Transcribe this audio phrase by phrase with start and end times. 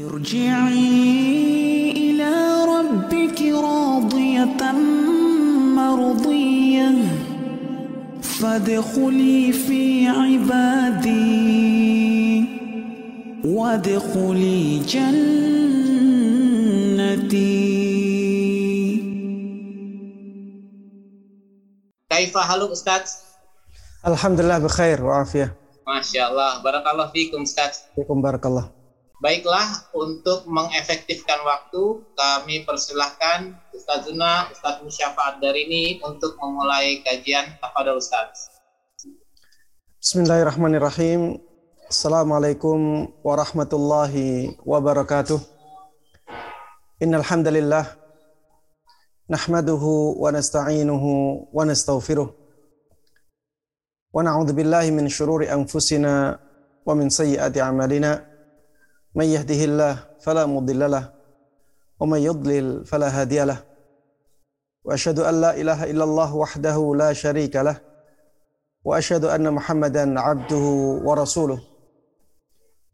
[0.00, 2.32] ارجعي إلى
[2.64, 4.72] ربك راضية
[5.76, 6.92] مرضية.
[8.22, 11.42] فادخلي في عبادي.
[13.44, 15.42] وادخلي جنتي.
[22.10, 23.00] كيف حالك أستاذ؟
[24.06, 25.56] الحمد لله بخير وعافية.
[25.86, 26.62] ما شاء الله.
[26.62, 27.70] بارك الله فيكم أستاذ.
[27.96, 28.81] فيكم بارك الله.
[29.22, 37.94] Baiklah, untuk mengefektifkan waktu, kami persilahkan Ustazuna, Ustaz Musyafaat dari ini untuk memulai kajian kepada
[37.94, 38.50] Ustaz.
[40.02, 41.38] Bismillahirrahmanirrahim.
[41.86, 45.38] Assalamualaikum warahmatullahi wabarakatuh.
[46.98, 47.94] Innal hamdalillah
[49.30, 52.26] nahmaduhu wa nasta'inuhu wa nastaghfiruh.
[54.10, 56.42] Wa na'udzu billahi min shururi anfusina
[56.82, 58.31] wa min sayyiati a'malina.
[59.14, 61.12] من يهده الله فلا مضل له
[62.00, 63.64] ومن يضلل فلا هادي له.
[64.84, 67.80] وأشهد أن لا إله إلا الله وحده لا شريك له
[68.84, 70.64] وأشهد أن محمدا عبده
[71.06, 71.60] ورسوله.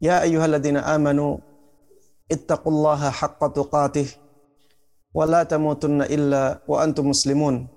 [0.01, 1.37] يا أيها الذين آمنوا
[2.31, 4.07] اتقوا الله حق تقاته
[5.13, 7.67] ولا تموتن إلا وأنتم مسلمون.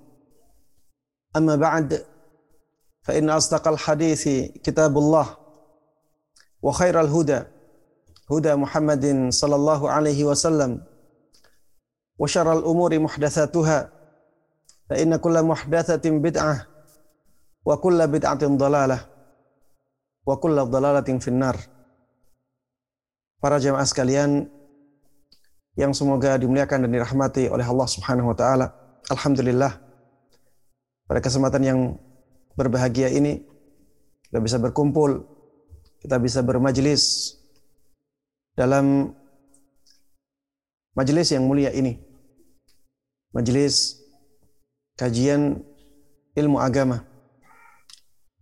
[1.35, 2.05] أما بعد
[3.03, 4.23] فإن أصدق الحديث
[4.63, 5.37] كتاب الله
[6.61, 7.41] وخير الهدى
[8.28, 10.84] هدى محمد صلى الله عليه وسلم
[12.18, 13.78] وشر الامور محدثاتها
[14.90, 16.56] فان كل محدثه بدعه
[17.68, 19.04] wa kulla bid'atin dalalah
[20.24, 21.60] wa kulla dalalatin finnar.
[23.38, 24.48] Para jemaah sekalian
[25.78, 28.66] yang semoga dimuliakan dan dirahmati oleh Allah Subhanahu wa taala.
[29.12, 29.78] Alhamdulillah.
[31.06, 31.80] Pada kesempatan yang
[32.58, 33.46] berbahagia ini
[34.26, 35.22] kita bisa berkumpul,
[36.02, 37.36] kita bisa bermajlis
[38.53, 39.13] dalam
[40.97, 41.97] majelis yang mulia ini.
[43.33, 43.97] Majelis
[44.93, 45.65] kajian
[46.37, 47.01] ilmu agama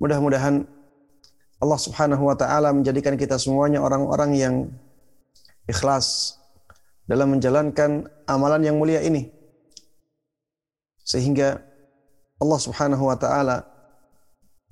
[0.02, 0.66] Mudah-mudahan
[1.62, 4.56] Allah Subhanahu wa taala menjadikan kita semuanya orang-orang yang
[5.70, 6.42] ikhlas
[7.06, 9.30] dalam menjalankan amalan yang mulia ini.
[11.06, 11.62] Sehingga
[12.42, 13.62] Allah Subhanahu wa taala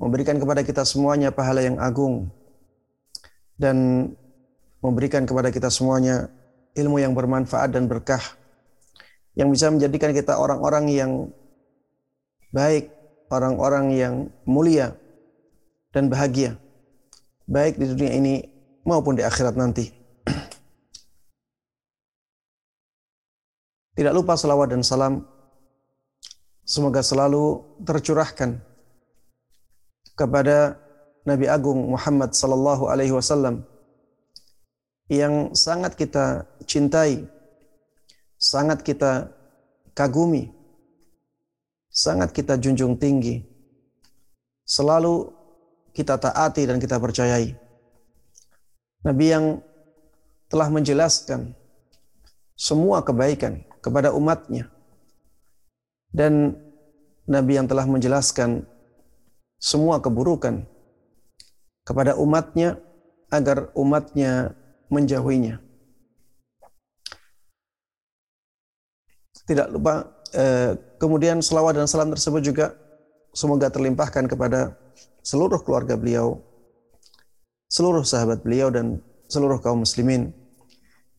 [0.01, 2.33] memberikan kepada kita semuanya pahala yang agung
[3.53, 4.09] dan
[4.79, 6.31] memberikan kepada kita semuanya
[6.75, 8.21] ilmu yang bermanfaat dan berkah
[9.35, 11.11] yang bisa menjadikan kita orang-orang yang
[12.51, 12.91] baik,
[13.29, 14.13] orang-orang yang
[14.43, 14.95] mulia
[15.91, 16.57] dan bahagia
[17.49, 18.45] baik di dunia ini
[18.85, 19.89] maupun di akhirat nanti.
[23.97, 25.25] Tidak lupa salawat dan salam
[26.61, 28.61] semoga selalu tercurahkan
[30.13, 30.77] kepada
[31.25, 33.65] Nabi Agung Muhammad sallallahu alaihi wasallam
[35.09, 37.25] yang sangat kita cintai,
[38.37, 39.33] sangat kita
[39.97, 40.53] kagumi,
[41.89, 43.41] sangat kita junjung tinggi.
[44.69, 45.33] Selalu
[45.97, 47.57] kita taati dan kita percayai.
[49.01, 49.45] Nabi yang
[50.45, 51.57] telah menjelaskan
[52.53, 54.69] semua kebaikan kepada umatnya.
[56.13, 56.53] Dan
[57.25, 58.65] Nabi yang telah menjelaskan
[59.57, 60.65] semua keburukan
[61.85, 62.77] kepada umatnya
[63.29, 64.57] agar umatnya
[64.89, 65.61] menjauhinya.
[69.49, 72.65] Tidak lupa eh, kemudian selawat dan salam tersebut juga
[73.33, 74.77] semoga terlimpahkan kepada
[75.25, 76.41] seluruh keluarga beliau,
[77.69, 80.33] seluruh sahabat beliau dan seluruh kaum muslimin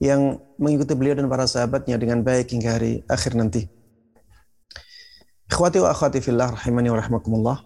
[0.03, 3.67] yang mengikuti beliau dan para sahabatnya dengan baik hingga hari akhir nanti.
[5.51, 7.59] Ikhwati wa akhwati fillah rahimani wa rahmakumullah.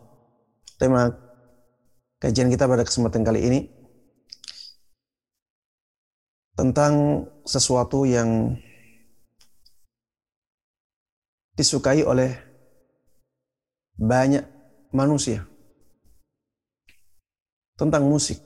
[0.81, 1.13] Tema
[2.19, 3.61] kajian kita pada kesempatan kali ini
[6.55, 8.55] tentang sesuatu yang
[11.55, 12.35] disukai oleh
[13.95, 14.43] banyak
[14.91, 15.47] manusia
[17.75, 18.39] tentang musik.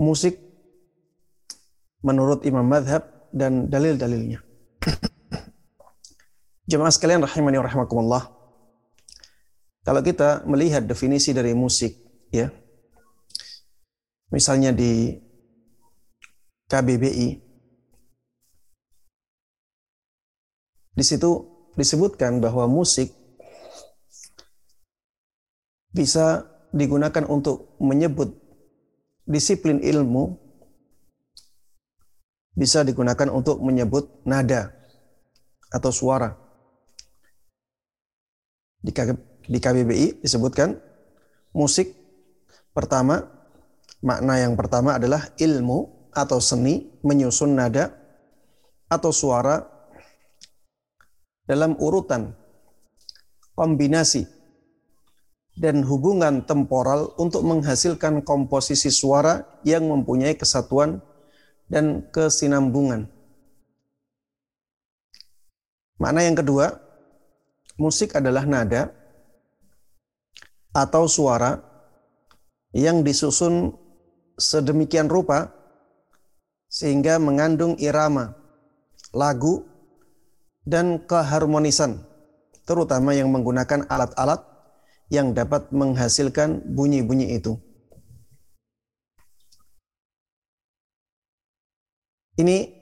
[0.00, 0.38] Musik
[2.00, 4.40] menurut Imam Madhab dan dalil-dalilnya.
[6.70, 8.24] Jemaah sekalian rahimani wa rahimakumullah.
[9.82, 11.98] Kalau kita melihat definisi dari musik,
[12.30, 12.48] ya,
[14.30, 15.18] misalnya di
[16.70, 17.28] KBBI,
[20.94, 21.30] di situ
[21.74, 23.10] disebutkan bahwa musik
[25.90, 28.38] bisa digunakan untuk menyebut
[29.26, 30.38] disiplin ilmu
[32.54, 34.74] bisa digunakan untuk menyebut nada
[35.70, 36.34] atau suara.
[38.80, 38.94] Di,
[39.60, 40.76] KBBI disebutkan
[41.52, 41.92] musik
[42.72, 43.26] pertama
[44.00, 47.94] makna yang pertama adalah ilmu atau seni menyusun nada
[48.90, 49.62] atau suara
[51.46, 52.34] dalam urutan
[53.54, 54.26] kombinasi
[55.58, 61.02] dan hubungan temporal untuk menghasilkan komposisi suara yang mempunyai kesatuan
[61.68, 63.10] dan kesinambungan.
[66.00, 66.80] Makna yang kedua,
[67.76, 68.88] musik adalah nada
[70.72, 71.60] atau suara
[72.72, 73.76] yang disusun
[74.40, 75.59] sedemikian rupa
[76.70, 78.38] sehingga mengandung irama,
[79.10, 79.66] lagu,
[80.62, 81.98] dan keharmonisan,
[82.62, 84.46] terutama yang menggunakan alat-alat
[85.10, 87.58] yang dapat menghasilkan bunyi-bunyi itu.
[92.38, 92.72] Ini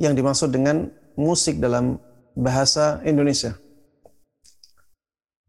[0.00, 0.88] yang dimaksud dengan
[1.18, 2.00] musik dalam
[2.32, 3.58] bahasa Indonesia.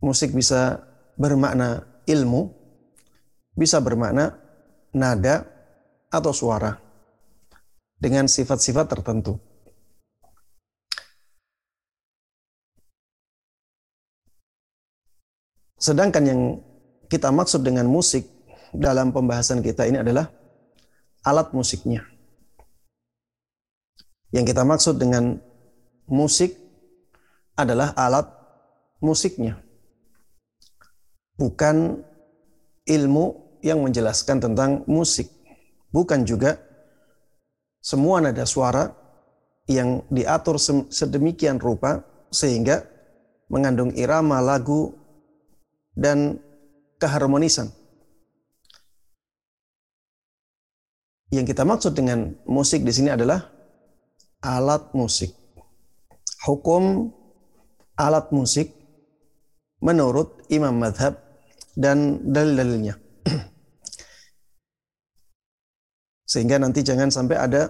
[0.03, 0.83] Musik bisa
[1.15, 2.51] bermakna ilmu,
[3.55, 4.42] bisa bermakna
[4.93, 5.43] nada
[6.13, 6.77] atau suara
[7.97, 9.41] dengan sifat-sifat tertentu.
[15.83, 16.41] Sedangkan yang
[17.11, 18.23] kita maksud dengan musik
[18.71, 20.31] dalam pembahasan kita ini adalah
[21.27, 22.07] alat musiknya.
[24.31, 25.43] Yang kita maksud dengan
[26.07, 26.55] musik
[27.59, 28.31] adalah alat
[29.03, 29.59] musiknya.
[31.35, 31.99] Bukan
[32.87, 35.31] ilmu yang menjelaskan tentang musik.
[35.89, 36.59] Bukan juga
[37.79, 38.91] semua nada suara
[39.71, 40.59] yang diatur
[40.91, 42.83] sedemikian rupa sehingga
[43.47, 44.91] mengandung irama lagu
[45.95, 46.43] dan
[46.99, 47.71] keharmonisan.
[51.33, 53.41] Yang kita maksud dengan musik di sini adalah
[54.43, 55.33] alat musik.
[56.45, 57.09] Hukum
[57.97, 58.69] alat musik
[59.81, 61.17] menurut imam madhab
[61.73, 63.02] dan dalil-dalilnya.
[66.33, 67.69] Sehingga nanti jangan sampai ada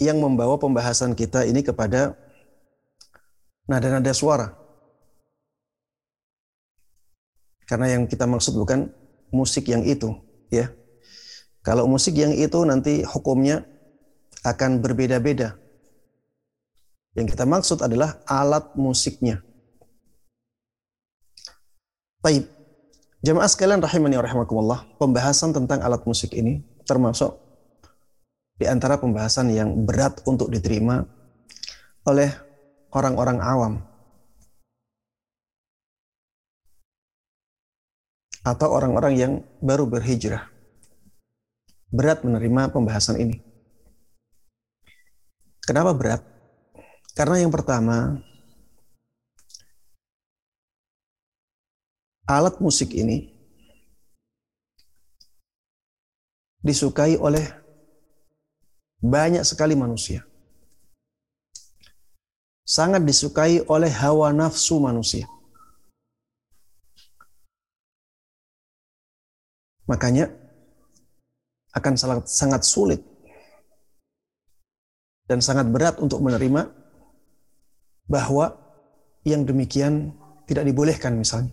[0.00, 2.16] yang membawa pembahasan kita ini kepada
[3.68, 4.56] nada-nada suara.
[7.68, 8.88] Karena yang kita maksud bukan
[9.28, 10.16] musik yang itu,
[10.48, 10.72] ya.
[11.60, 13.68] Kalau musik yang itu nanti hukumnya
[14.48, 15.60] akan berbeda-beda.
[17.12, 19.44] Yang kita maksud adalah alat musiknya.
[22.24, 22.48] Baik.
[23.20, 27.36] Jemaah sekalian rahimani wa rahimakumullah, pembahasan tentang alat musik ini termasuk
[28.56, 31.04] di antara pembahasan yang berat untuk diterima
[32.08, 32.32] oleh
[32.96, 33.74] orang-orang awam
[38.48, 40.48] atau orang-orang yang baru berhijrah.
[41.92, 43.36] Berat menerima pembahasan ini.
[45.64, 46.24] Kenapa berat?
[47.12, 48.20] Karena yang pertama,
[52.28, 53.37] alat musik ini
[56.62, 57.44] disukai oleh
[58.98, 60.26] banyak sekali manusia.
[62.68, 65.24] Sangat disukai oleh hawa nafsu manusia.
[69.88, 70.28] Makanya
[71.72, 73.00] akan sangat, sangat sulit
[75.24, 76.68] dan sangat berat untuk menerima
[78.04, 78.52] bahwa
[79.24, 80.12] yang demikian
[80.44, 81.52] tidak dibolehkan misalnya.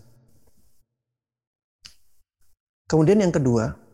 [2.88, 3.85] Kemudian yang kedua,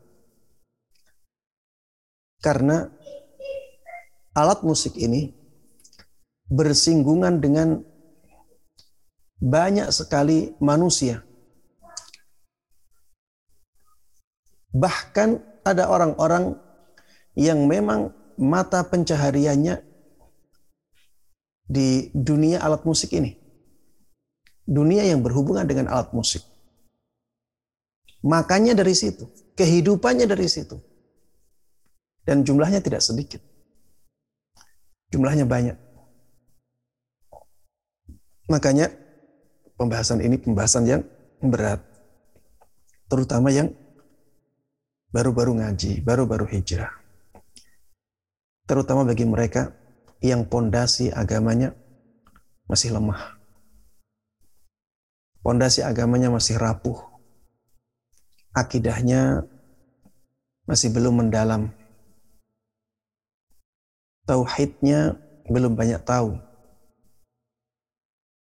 [2.43, 2.91] karena
[4.34, 5.32] alat musik ini
[6.51, 7.81] bersinggungan dengan
[9.39, 11.25] banyak sekali manusia
[14.72, 16.56] Bahkan ada orang-orang
[17.37, 18.08] yang memang
[18.41, 19.84] mata pencahariannya
[21.69, 23.37] di dunia alat musik ini.
[24.65, 26.41] Dunia yang berhubungan dengan alat musik.
[28.25, 29.29] Makanya dari situ,
[29.61, 30.81] kehidupannya dari situ.
[32.22, 33.43] Dan jumlahnya tidak sedikit.
[35.10, 35.76] Jumlahnya banyak.
[38.48, 38.91] Makanya
[39.76, 41.02] pembahasan ini pembahasan yang
[41.43, 41.82] berat.
[43.10, 43.74] Terutama yang
[45.12, 46.94] baru-baru ngaji, baru-baru hijrah.
[48.64, 49.74] Terutama bagi mereka
[50.22, 51.74] yang pondasi agamanya
[52.70, 53.43] masih lemah.
[55.43, 56.96] Pondasi agamanya masih rapuh.
[58.55, 59.43] Akidahnya
[60.64, 61.74] masih belum mendalam.
[64.32, 65.20] Tauhidnya
[65.53, 66.41] belum banyak tahu.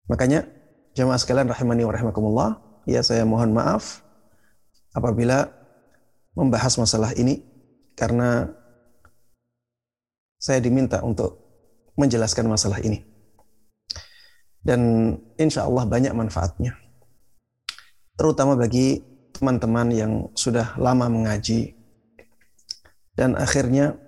[0.09, 0.49] Makanya
[0.97, 2.49] jemaah sekalian rahimani wa rahimakumullah,
[2.89, 4.01] ya saya mohon maaf
[4.97, 5.45] apabila
[6.33, 7.45] membahas masalah ini
[7.93, 8.49] karena
[10.41, 11.37] saya diminta untuk
[12.01, 13.05] menjelaskan masalah ini.
[14.65, 16.73] Dan insya Allah banyak manfaatnya.
[18.17, 19.05] Terutama bagi
[19.37, 21.77] teman-teman yang sudah lama mengaji
[23.13, 24.01] dan akhirnya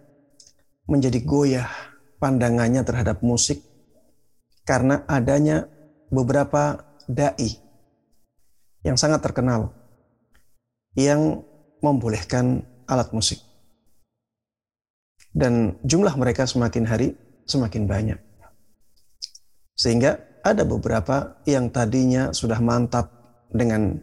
[0.87, 1.69] menjadi goyah
[2.17, 3.61] pandangannya terhadap musik
[4.63, 5.67] karena adanya
[6.11, 7.59] beberapa dai
[8.83, 9.75] yang sangat terkenal
[10.95, 11.43] yang
[11.83, 13.43] membolehkan alat musik.
[15.37, 17.13] Dan jumlah mereka semakin hari
[17.45, 18.19] semakin banyak.
[19.77, 23.13] Sehingga ada beberapa yang tadinya sudah mantap
[23.53, 24.01] dengan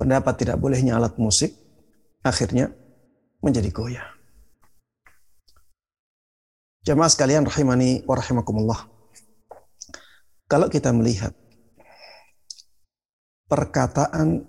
[0.00, 1.52] pendapat tidak bolehnya alat musik,
[2.24, 2.72] akhirnya
[3.44, 4.15] menjadi goyah.
[6.86, 8.86] Jamaah sekalian rahimani wa rahimakumullah.
[10.46, 11.34] Kalau kita melihat
[13.50, 14.46] perkataan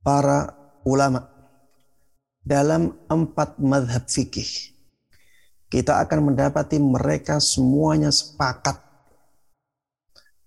[0.00, 0.56] para
[0.88, 1.28] ulama
[2.40, 4.48] dalam empat madhab fikih,
[5.68, 8.80] kita akan mendapati mereka semuanya sepakat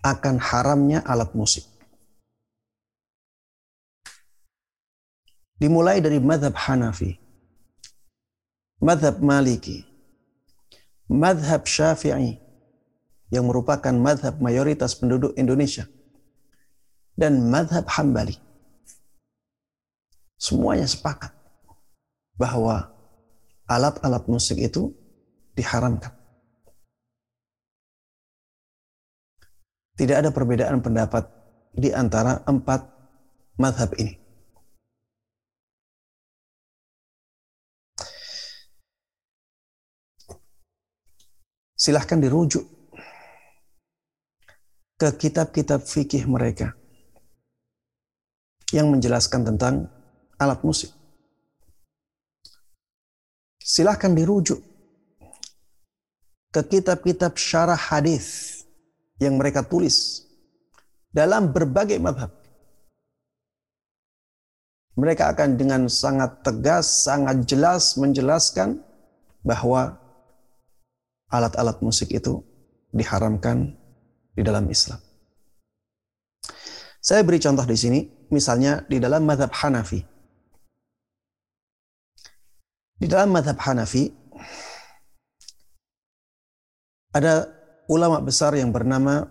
[0.02, 1.70] akan haramnya alat musik.
[5.62, 7.14] Dimulai dari madhab Hanafi,
[8.82, 9.93] madhab Maliki,
[11.12, 12.40] madhab Syafi'i,
[13.34, 15.90] yang merupakan madhab mayoritas penduduk Indonesia,
[17.18, 18.38] dan madhab Hambali.
[20.38, 21.32] Semuanya sepakat
[22.38, 22.92] bahwa
[23.68, 24.92] alat-alat musik itu
[25.56, 26.12] diharamkan.
[29.94, 31.30] Tidak ada perbedaan pendapat
[31.78, 32.82] di antara empat
[33.62, 34.23] madhab ini.
[41.84, 42.64] Silahkan dirujuk
[44.96, 46.72] ke kitab-kitab fikih mereka
[48.72, 49.92] yang menjelaskan tentang
[50.40, 50.96] alat musik.
[53.60, 54.64] Silahkan dirujuk
[56.56, 58.64] ke kitab-kitab syarah hadis
[59.20, 60.24] yang mereka tulis
[61.12, 62.32] dalam berbagai madhab.
[64.96, 68.80] Mereka akan dengan sangat tegas, sangat jelas menjelaskan
[69.44, 70.00] bahwa
[71.34, 72.46] alat-alat musik itu
[72.94, 73.74] diharamkan
[74.38, 75.02] di dalam Islam.
[77.02, 78.00] Saya beri contoh di sini,
[78.30, 80.00] misalnya di dalam madhab Hanafi.
[83.02, 84.08] Di dalam madhab Hanafi,
[87.12, 87.50] ada
[87.90, 89.28] ulama besar yang bernama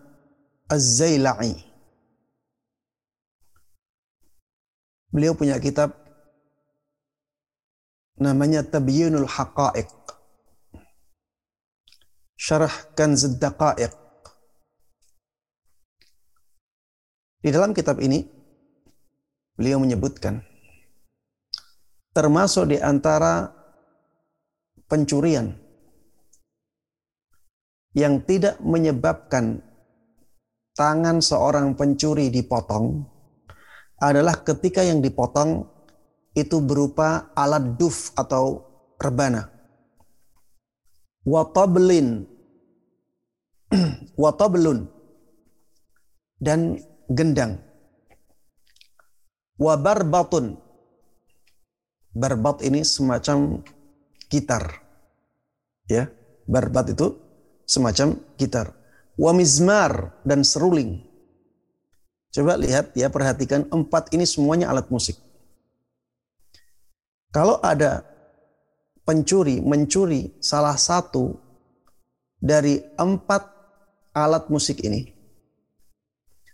[0.69, 1.57] Az-Zaila'i.
[5.13, 5.97] Beliau punya kitab
[8.21, 10.02] namanya Tabyinul Haqa'iq.
[12.43, 13.95] Syarah Kanz Daqa'iq.
[17.39, 18.19] Di dalam kitab ini
[19.55, 20.43] beliau menyebutkan
[22.11, 23.47] termasuk di antara
[24.91, 25.55] pencurian
[27.95, 29.63] yang tidak menyebabkan
[30.75, 33.07] tangan seorang pencuri dipotong
[34.03, 35.63] adalah ketika yang dipotong
[36.35, 38.67] itu berupa alat duf atau
[38.99, 39.47] rebana.
[41.23, 42.32] Watablin
[44.23, 44.89] watablun
[46.39, 47.61] dan gendang.
[49.61, 50.59] Wabarbatun
[52.13, 53.63] barbat ini semacam
[54.29, 54.83] gitar
[55.87, 56.09] ya.
[56.43, 57.15] Barbat itu
[57.65, 58.75] semacam gitar.
[59.15, 61.05] Wa mizmar dan seruling.
[62.33, 65.21] Coba lihat ya perhatikan empat ini semuanya alat musik.
[67.29, 68.05] Kalau ada
[69.05, 71.37] pencuri mencuri salah satu
[72.41, 73.52] dari empat
[74.13, 75.13] alat musik ini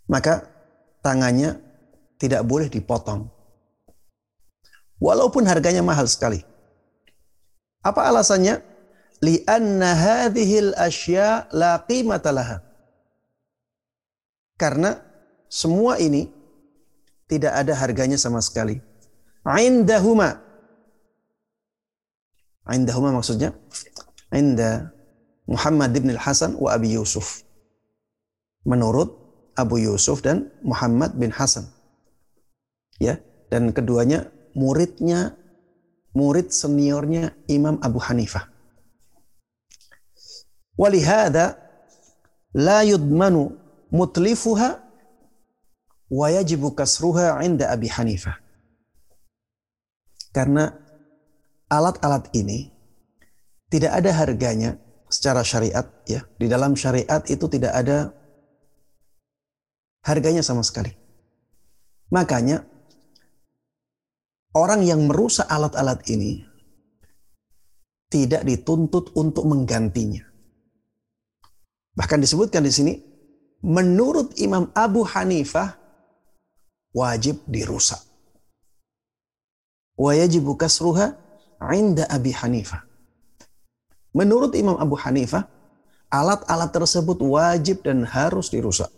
[0.09, 0.47] maka
[1.05, 1.59] tangannya
[2.19, 3.29] tidak boleh dipotong
[4.99, 6.43] walaupun harganya mahal sekali
[7.83, 8.63] apa alasannya
[9.23, 12.59] li'anna hadhil asya la qimata laha.
[14.59, 14.99] Karena
[15.47, 16.27] semua ini
[17.31, 18.83] tidak ada harganya sama sekali.
[19.47, 20.43] Indahuma.
[22.69, 23.55] Indahuma maksudnya
[24.35, 24.93] inda
[25.49, 27.47] Muhammad bin Al-Hasan wa Abi Yusuf.
[28.69, 29.17] Menurut
[29.57, 31.67] Abu Yusuf dan Muhammad bin Hasan.
[33.01, 35.35] Ya, dan keduanya muridnya
[36.13, 38.47] murid seniornya Imam Abu Hanifah.
[40.79, 41.59] Walihada
[42.55, 43.57] la yudmanu
[43.91, 44.79] mutlifuha
[46.09, 48.39] wa yajibu kasruha inda Abi Hanifah.
[50.31, 50.71] Karena
[51.67, 52.71] alat-alat ini
[53.69, 54.71] tidak ada harganya
[55.11, 56.23] secara syariat ya.
[56.39, 58.15] Di dalam syariat itu tidak ada
[60.09, 60.97] harganya sama sekali.
[62.09, 62.65] Makanya
[64.57, 66.49] orang yang merusak alat-alat ini
[68.09, 70.25] tidak dituntut untuk menggantinya.
[71.93, 72.95] Bahkan disebutkan di sini,
[73.61, 75.77] menurut Imam Abu Hanifah,
[76.97, 78.01] wajib dirusak.
[79.99, 81.13] Wa yajibu kasruha
[81.75, 82.87] inda Abi Hanifah.
[84.17, 85.45] Menurut Imam Abu Hanifah,
[86.09, 88.89] alat-alat tersebut wajib dan harus dirusak.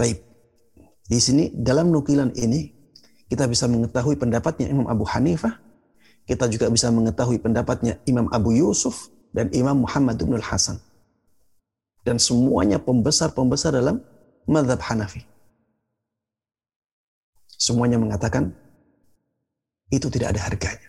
[0.00, 0.24] Baik.
[1.04, 2.72] Di sini dalam nukilan ini
[3.28, 5.60] kita bisa mengetahui pendapatnya Imam Abu Hanifah,
[6.24, 10.80] kita juga bisa mengetahui pendapatnya Imam Abu Yusuf dan Imam Muhammad bin Hasan.
[12.00, 14.00] Dan semuanya pembesar-pembesar dalam
[14.48, 15.20] madhab Hanafi.
[17.60, 18.56] Semuanya mengatakan
[19.92, 20.88] itu tidak ada harganya.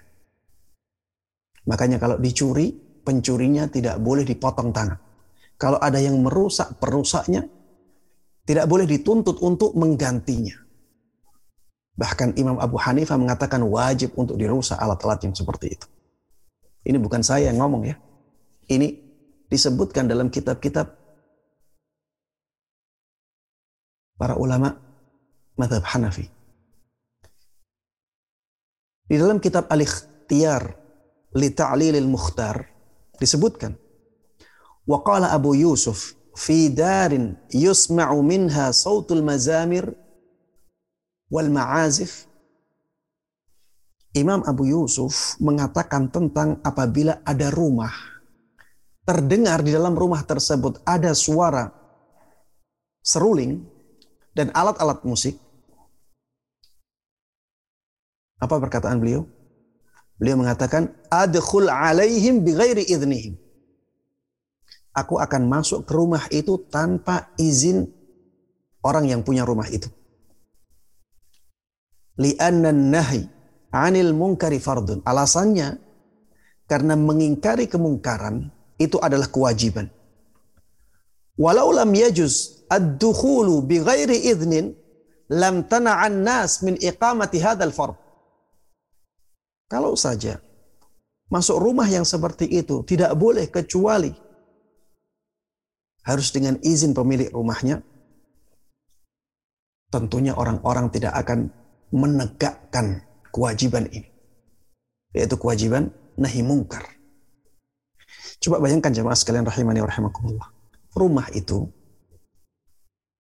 [1.68, 2.72] Makanya kalau dicuri,
[3.04, 4.96] pencurinya tidak boleh dipotong tangan.
[5.60, 7.44] Kalau ada yang merusak, perusaknya
[8.46, 10.58] tidak boleh dituntut untuk menggantinya.
[11.98, 15.88] Bahkan Imam Abu Hanifah mengatakan wajib untuk dirusak alat-alat yang seperti itu.
[16.82, 17.96] Ini bukan saya yang ngomong ya.
[18.72, 18.88] Ini
[19.52, 20.88] disebutkan dalam kitab-kitab
[24.18, 24.74] para ulama
[25.60, 26.26] madhab Hanafi.
[29.12, 30.64] Di dalam kitab Al-Ikhtiyar
[31.36, 32.64] li Ta'lilil Mukhtar
[33.20, 33.76] disebutkan
[34.88, 39.92] Waqala Abu Yusuf fi darin yusma'u minha sautul mazamir
[41.32, 42.28] wal ma'azif
[44.12, 47.92] Imam Abu Yusuf mengatakan tentang apabila ada rumah
[49.08, 51.72] terdengar di dalam rumah tersebut ada suara
[53.00, 53.64] seruling
[54.36, 55.40] dan alat-alat musik
[58.42, 59.30] apa perkataan beliau?
[60.18, 63.38] Beliau mengatakan adkhul alaihim bighairi idnihim.
[64.92, 67.88] Aku akan masuk ke rumah itu tanpa izin
[68.84, 69.88] orang yang punya rumah itu
[72.22, 73.26] li'anna nahi
[73.74, 75.02] anil munkari fardun.
[75.02, 75.82] Alasannya
[76.70, 79.90] karena mengingkari kemungkaran itu adalah kewajiban.
[81.40, 84.76] Walau lam yajuz ad-dukhulu bi idnin
[85.32, 87.96] lam tana'an nas min iqamati hadzal fard.
[89.72, 90.44] Kalau saja
[91.32, 94.12] masuk rumah yang seperti itu tidak boleh kecuali
[96.02, 97.82] harus dengan izin pemilik rumahnya.
[99.92, 101.52] Tentunya orang-orang tidak akan
[101.92, 104.08] menegakkan kewajiban ini.
[105.12, 106.88] Yaitu kewajiban nahi mungkar.
[108.42, 110.48] Coba bayangkan jemaah sekalian rahimani wa rahimakumullah.
[110.96, 111.68] Rumah itu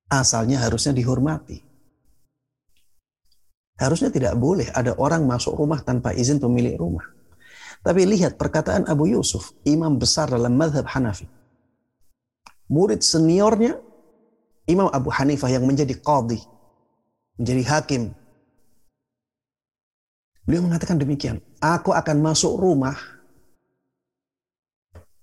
[0.07, 1.61] asalnya harusnya dihormati.
[3.77, 7.05] Harusnya tidak boleh ada orang masuk rumah tanpa izin pemilik rumah.
[7.81, 11.40] Tapi lihat perkataan Abu Yusuf, imam besar dalam madhab Hanafi.
[12.71, 13.75] Murid seniornya,
[14.65, 16.39] Imam Abu Hanifah yang menjadi qadhi,
[17.35, 18.15] menjadi hakim
[20.45, 21.37] Beliau mengatakan demikian.
[21.61, 22.97] Aku akan masuk rumah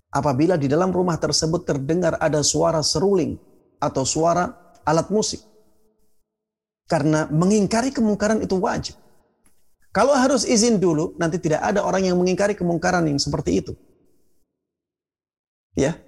[0.09, 3.37] apabila di dalam rumah tersebut terdengar ada suara seruling
[3.83, 4.49] atau suara
[4.87, 5.43] alat musik.
[6.89, 8.97] Karena mengingkari kemungkaran itu wajib.
[9.93, 13.77] Kalau harus izin dulu, nanti tidak ada orang yang mengingkari kemungkaran yang seperti itu.
[15.77, 16.01] Ya.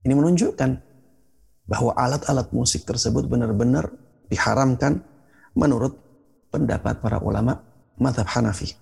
[0.00, 0.70] Ini menunjukkan
[1.68, 3.92] bahwa alat-alat musik tersebut benar-benar
[4.32, 5.04] diharamkan
[5.54, 5.94] menurut
[6.50, 7.62] pendapat para ulama
[8.00, 8.74] madhab Hanafi.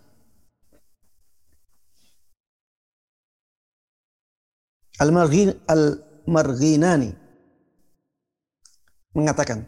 [4.99, 7.15] Al-Marghinani
[9.15, 9.63] mengatakan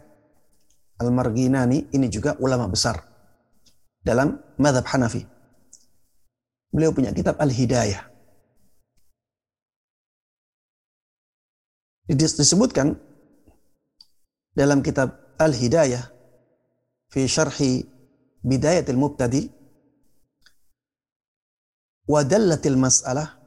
[0.99, 2.99] Al-Marghinani ini juga ulama besar
[4.03, 5.23] dalam madhab Hanafi.
[6.71, 8.10] Beliau punya kitab Al-Hidayah.
[12.15, 12.99] disebutkan
[14.51, 16.03] dalam kitab Al-Hidayah
[17.11, 17.87] fi syarhi
[18.43, 19.47] bidayatil mubtadi
[22.11, 23.39] wa dallatil mas'alah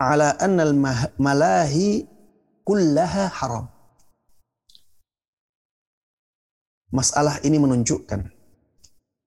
[0.00, 2.08] ala anna al-malahi
[2.64, 3.66] kullaha haram.
[6.92, 8.32] Masalah ini menunjukkan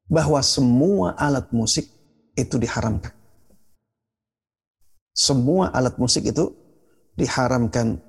[0.09, 1.85] bahwa semua alat musik
[2.33, 3.13] itu diharamkan.
[5.13, 6.49] Semua alat musik itu
[7.13, 7.99] diharamkan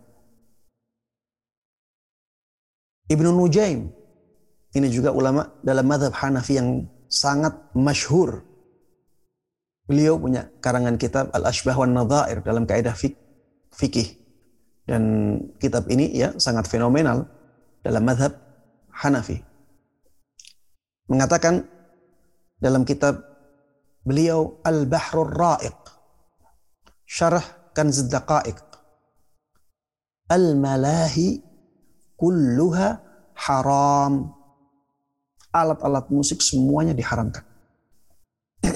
[3.10, 3.90] Ibnu Nujaim
[4.70, 8.46] ini juga ulama dalam madhab Hanafi yang sangat masyhur.
[9.90, 13.18] Beliau punya karangan kitab Al-Ashbah wa Nadhair dalam kaidah fik
[13.74, 14.14] fikih.
[14.86, 15.02] Dan
[15.58, 17.26] kitab ini ya sangat fenomenal
[17.82, 18.38] dalam madhab
[18.94, 19.42] Hanafi.
[21.10, 21.66] Mengatakan
[22.62, 23.18] dalam kitab
[24.06, 25.78] beliau Al-Bahrul Ra'iq
[27.02, 28.62] Syarah Kanz Daqaiq
[30.30, 31.49] Al-Malahi
[32.20, 33.00] kulluha
[33.32, 34.36] haram.
[35.50, 37.42] Alat-alat musik semuanya diharamkan.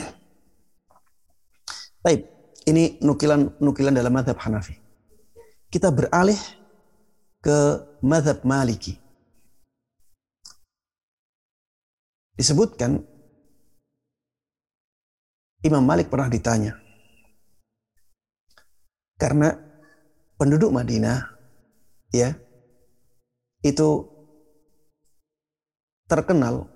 [2.05, 2.27] Baik,
[2.67, 4.75] ini nukilan-nukilan dalam madhab Hanafi.
[5.71, 6.41] Kita beralih
[7.39, 8.99] ke madhab Maliki.
[12.35, 12.99] Disebutkan
[15.63, 16.75] Imam Malik pernah ditanya.
[19.15, 19.55] Karena
[20.35, 21.23] penduduk Madinah
[22.11, 22.35] ya
[23.65, 24.05] itu
[26.05, 26.69] terkenal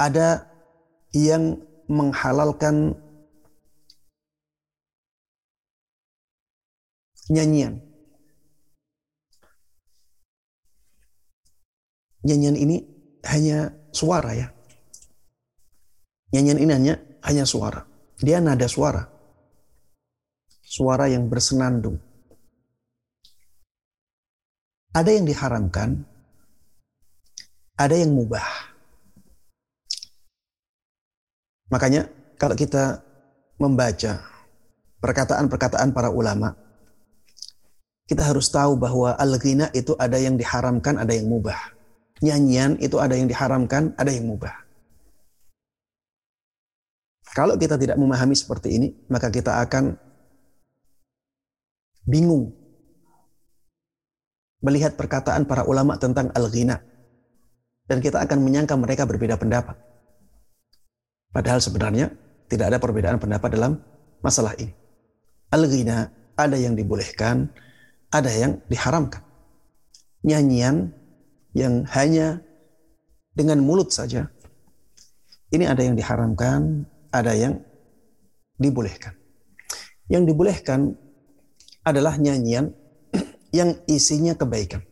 [0.00, 0.48] ada
[1.12, 1.60] yang
[1.92, 2.96] menghalalkan
[7.28, 7.84] nyanyian.
[12.24, 12.76] Nyanyian ini
[13.28, 14.48] hanya suara ya.
[16.32, 17.84] Nyanyian ini hanya hanya suara.
[18.20, 19.04] Dia nada suara.
[20.64, 22.07] Suara yang bersenandung.
[24.96, 26.00] Ada yang diharamkan,
[27.78, 28.44] ada yang mubah.
[31.68, 32.08] Makanya
[32.40, 33.04] kalau kita
[33.60, 34.24] membaca
[35.04, 36.56] perkataan-perkataan para ulama,
[38.08, 41.76] kita harus tahu bahwa al-ghina itu ada yang diharamkan, ada yang mubah.
[42.24, 44.64] Nyanyian itu ada yang diharamkan, ada yang mubah.
[47.36, 49.94] Kalau kita tidak memahami seperti ini, maka kita akan
[52.08, 52.57] bingung
[54.62, 56.82] melihat perkataan para ulama tentang al-ghina.
[57.88, 59.78] Dan kita akan menyangka mereka berbeda pendapat.
[61.32, 62.12] Padahal sebenarnya
[62.48, 63.80] tidak ada perbedaan pendapat dalam
[64.20, 64.72] masalah ini.
[65.48, 67.48] Al-ghina ada yang dibolehkan,
[68.12, 69.24] ada yang diharamkan.
[70.22, 70.92] Nyanyian
[71.56, 72.42] yang hanya
[73.32, 74.28] dengan mulut saja.
[75.48, 77.64] Ini ada yang diharamkan, ada yang
[78.60, 79.16] dibolehkan.
[80.12, 80.92] Yang dibolehkan
[81.86, 82.74] adalah nyanyian
[83.54, 84.84] yang isinya kebaikan.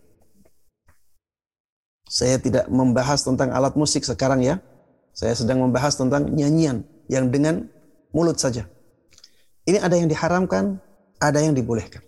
[2.07, 4.63] Saya tidak membahas tentang alat musik sekarang ya.
[5.17, 7.67] Saya sedang membahas tentang nyanyian yang dengan
[8.15, 8.69] mulut saja.
[9.67, 10.79] Ini ada yang diharamkan,
[11.19, 12.05] ada yang dibolehkan.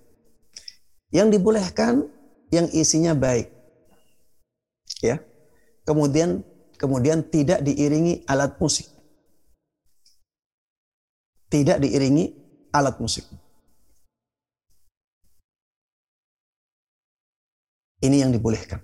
[1.11, 2.07] Yang dibolehkan
[2.55, 3.51] yang isinya baik.
[5.03, 5.19] Ya.
[5.83, 6.47] Kemudian
[6.79, 8.87] kemudian tidak diiringi alat musik.
[11.49, 12.39] Tidak diiringi
[12.71, 13.25] alat musik.
[17.99, 18.79] Ini yang dibolehkan.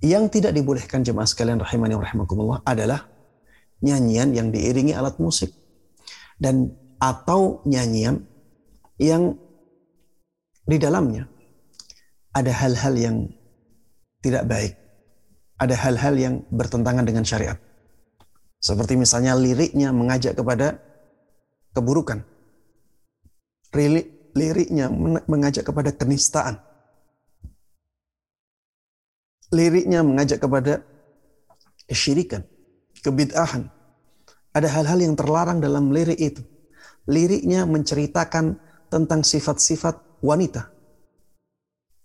[0.00, 3.04] Yang tidak dibolehkan jemaah sekalian rahimani wa rahimakumullah adalah
[3.84, 5.52] nyanyian yang diiringi alat musik
[6.40, 8.24] dan atau nyanyian
[8.96, 9.36] yang
[10.64, 11.28] di dalamnya
[12.32, 13.16] ada hal-hal yang
[14.24, 14.72] tidak baik.
[15.60, 17.60] Ada hal-hal yang bertentangan dengan syariat.
[18.60, 20.80] Seperti misalnya liriknya mengajak kepada
[21.76, 22.24] keburukan.
[24.34, 24.86] Lirik, liriknya
[25.26, 26.58] mengajak kepada kenistaan.
[29.50, 30.86] Liriknya mengajak kepada
[31.90, 32.46] kesyirikan,
[33.02, 33.66] kebid'ahan.
[34.54, 36.42] Ada hal-hal yang terlarang dalam lirik itu.
[37.10, 38.58] Liriknya menceritakan
[38.90, 40.70] tentang sifat-sifat wanita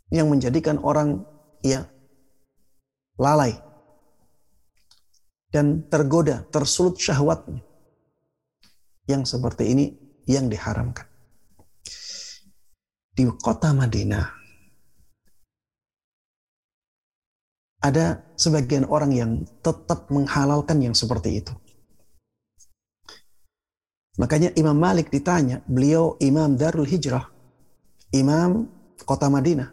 [0.10, 1.26] yang menjadikan orang
[1.62, 1.86] ya
[3.18, 3.58] lalai
[5.56, 7.64] dan tergoda, tersulut syahwatnya.
[9.08, 9.86] Yang seperti ini
[10.28, 11.15] yang diharamkan.
[13.16, 14.28] Di kota Madinah
[17.80, 19.32] ada sebagian orang yang
[19.64, 21.54] tetap menghalalkan yang seperti itu.
[24.20, 27.30] Makanya Imam Malik ditanya, beliau Imam Darul Hijrah,
[28.16, 28.68] Imam
[29.04, 29.72] kota Madinah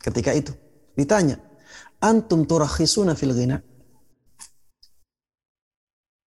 [0.00, 0.52] ketika itu.
[0.94, 1.40] Ditanya,
[1.98, 3.58] antum turakhisuna fil ghina?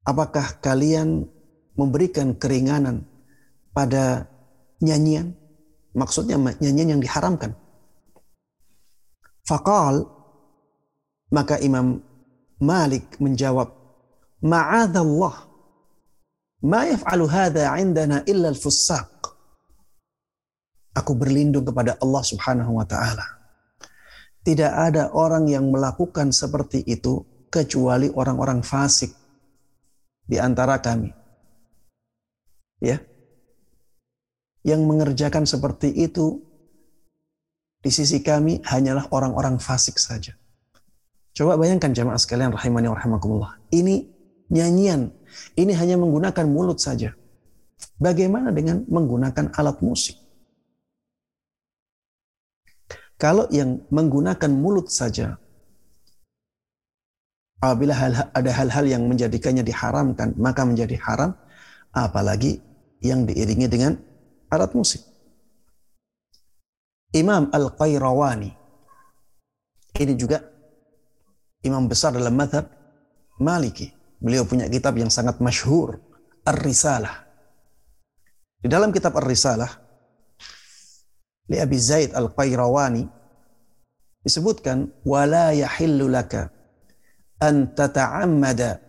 [0.05, 1.25] Apakah kalian
[1.73, 3.03] memberikan keringanan
[3.73, 4.29] pada
[4.79, 5.44] nyanyian?
[5.95, 7.55] Maksudnya nyanyian yang diharamkan.
[9.47, 10.03] Fakal,
[11.31, 12.03] maka Imam
[12.59, 13.71] Malik menjawab,
[14.43, 15.55] Ma'adallah
[16.65, 19.21] Ma yaf'alu hadha indana illa al-fussaq.
[20.97, 23.21] Aku berlindung kepada Allah Subhanahu wa taala.
[24.41, 27.21] Tidak ada orang yang melakukan seperti itu
[27.53, 29.13] kecuali orang-orang fasik
[30.25, 31.13] di antara kami.
[32.81, 32.97] Ya.
[34.65, 36.41] Yang mengerjakan seperti itu
[37.85, 40.33] di sisi kami hanyalah orang-orang fasik saja.
[41.37, 43.61] Coba bayangkan jamaah sekalian rahimani rahimakumullah.
[43.69, 44.09] Ini
[44.49, 45.13] nyanyian.
[45.53, 47.13] Ini hanya menggunakan mulut saja.
[48.01, 50.17] Bagaimana dengan menggunakan alat musik?
[53.15, 55.39] Kalau yang menggunakan mulut saja,
[57.63, 61.31] apabila hal, ada hal-hal yang menjadikannya diharamkan, maka menjadi haram,
[61.95, 62.59] apalagi
[62.99, 63.95] yang diiringi dengan
[64.55, 65.03] alat musik.
[67.15, 68.51] Imam Al-Qayrawani,
[69.95, 70.43] ini juga
[71.63, 72.67] imam besar dalam madhab
[73.39, 73.91] Maliki.
[74.15, 75.99] Beliau punya kitab yang sangat masyhur,
[76.47, 77.27] Ar-Risalah.
[78.63, 79.71] Di dalam kitab Ar-Risalah,
[81.51, 83.03] li Abi Zaid Al-Qayrawani
[84.25, 86.49] disebutkan wala yahillu laka
[87.43, 88.81] an tata'ammada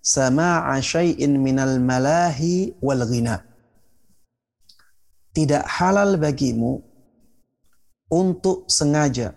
[0.00, 3.49] sama'a syai'in minal malahi wal ghina.
[5.30, 6.82] Tidak halal bagimu
[8.10, 9.32] untuk sengaja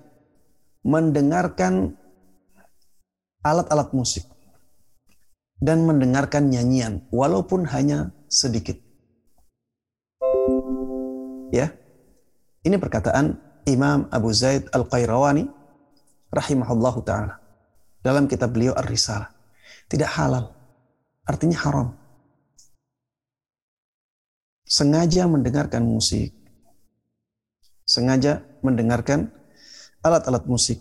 [0.81, 1.93] mendengarkan
[3.45, 4.25] alat-alat musik
[5.61, 8.75] dan mendengarkan nyanyian walaupun hanya sedikit.
[11.53, 11.71] Ya.
[12.63, 13.37] Ini perkataan
[13.69, 15.47] Imam Abu Zaid Al-Qayrawani
[16.33, 17.39] rahimahullahu taala
[18.03, 19.31] dalam kitab beliau Ar-Risalah.
[19.87, 20.51] Tidak halal.
[21.23, 21.87] Artinya haram.
[24.63, 26.31] Sengaja mendengarkan musik.
[27.83, 29.27] Sengaja mendengarkan
[29.99, 30.79] alat-alat musik.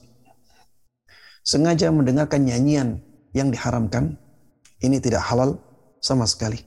[1.42, 3.02] Sengaja mendengarkan nyanyian
[3.34, 4.14] yang diharamkan.
[4.78, 5.58] Ini tidak halal
[5.98, 6.62] sama sekali.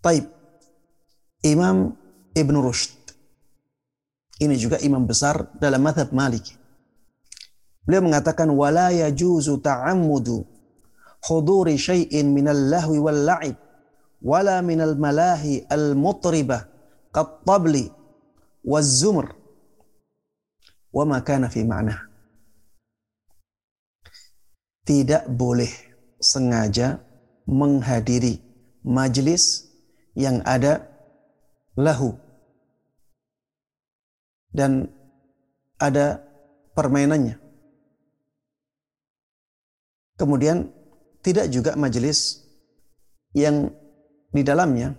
[0.00, 0.24] Taib.
[1.44, 1.92] Imam
[2.32, 2.96] Ibn Rushd.
[4.38, 6.56] Ini juga imam besar dalam madhab Maliki.
[7.82, 10.44] Beliau mengatakan yajuzu ta'ammudu
[11.26, 13.56] huduri syai'in minal lahwi wal la'ib
[17.14, 17.86] qat tabli
[18.64, 19.30] waz zumr
[20.92, 21.94] wa ma kana fi ma'na.
[24.84, 25.70] Tidak boleh
[26.18, 26.98] sengaja
[27.46, 28.40] menghadiri
[28.82, 29.68] majlis
[30.16, 30.88] yang ada
[31.76, 32.16] lahu
[34.50, 34.90] dan
[35.78, 36.24] ada
[36.74, 37.38] permainannya.
[40.18, 40.74] Kemudian
[41.22, 42.42] tidak juga majelis
[43.36, 43.70] yang
[44.38, 44.94] di dalamnya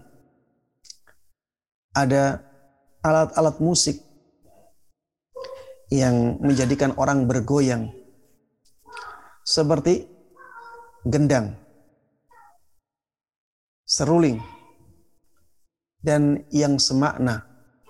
[1.96, 2.44] ada
[3.00, 4.04] alat-alat musik
[5.88, 7.88] yang menjadikan orang bergoyang
[9.48, 10.06] seperti
[11.08, 11.56] gendang,
[13.88, 14.44] seruling,
[16.04, 17.48] dan yang semakna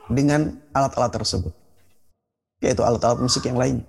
[0.07, 1.53] dengan alat-alat tersebut.
[2.61, 3.83] Yaitu alat-alat musik yang lain.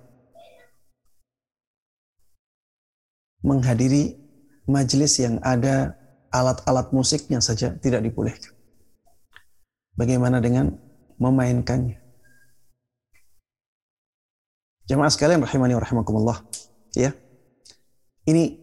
[3.45, 4.19] Menghadiri
[4.67, 6.00] majelis yang ada
[6.31, 8.55] alat-alat musiknya saja tidak dibolehkan.
[9.99, 10.79] Bagaimana dengan
[11.19, 11.99] memainkannya?
[14.87, 16.43] Jemaah sekalian rahimani rahimakumullah.
[16.95, 17.15] Ya.
[18.27, 18.59] Ini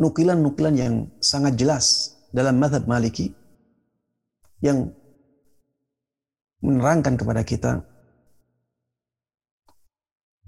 [0.00, 3.32] nukilan-nukilan yang sangat jelas dalam madhab maliki
[4.60, 4.92] yang
[6.60, 7.72] menerangkan kepada kita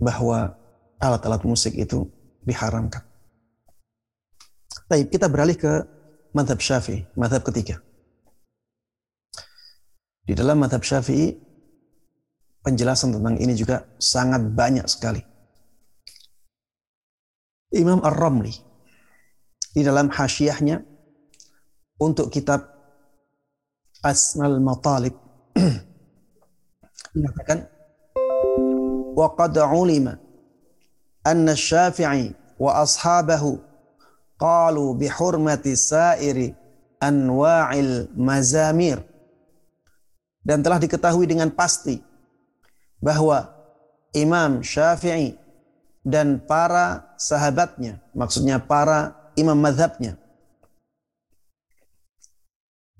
[0.00, 0.56] bahwa
[0.98, 2.08] alat-alat musik itu
[2.42, 3.09] diharamkan.
[4.90, 5.86] Baik, kita beralih ke
[6.34, 7.78] madhab syafi'i, madhab ketiga.
[10.26, 11.30] Di dalam madhab syafi'i,
[12.66, 15.22] penjelasan tentang ini juga sangat banyak sekali.
[17.70, 18.50] Imam Ar-Ramli,
[19.70, 20.82] di dalam hasyiahnya,
[22.02, 22.66] untuk kitab
[24.02, 25.14] Asnal Matalib
[27.14, 27.68] mengatakan
[29.70, 30.18] ulima
[31.22, 33.69] anna Syafi'i wa ashabahu
[34.40, 36.56] qalu bi hurmati sairi
[36.96, 39.04] anwa'il mazamir
[40.40, 42.00] dan telah diketahui dengan pasti
[42.96, 43.52] bahwa
[44.16, 45.36] Imam Syafi'i
[46.00, 50.16] dan para sahabatnya maksudnya para imam madhabnya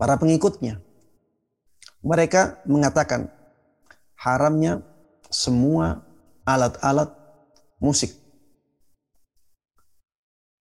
[0.00, 0.80] para pengikutnya.
[2.00, 3.28] Mereka mengatakan
[4.16, 4.80] haramnya
[5.28, 6.00] semua
[6.48, 7.12] alat-alat
[7.76, 8.16] musik.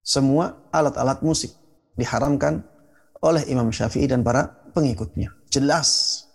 [0.09, 1.53] Semua alat-alat musik
[1.93, 2.65] diharamkan
[3.21, 5.29] oleh Imam Syafi'i dan para pengikutnya.
[5.53, 6.25] Jelas.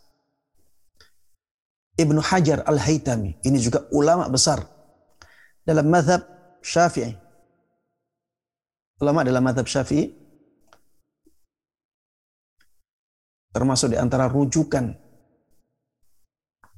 [1.99, 4.63] Ibnu Hajar Al-Haytami, ini juga ulama besar
[5.67, 6.23] dalam madhab
[6.63, 7.19] Syafi'i.
[9.03, 10.07] Ulama dalam madhab Syafi'i
[13.51, 14.95] termasuk di antara rujukan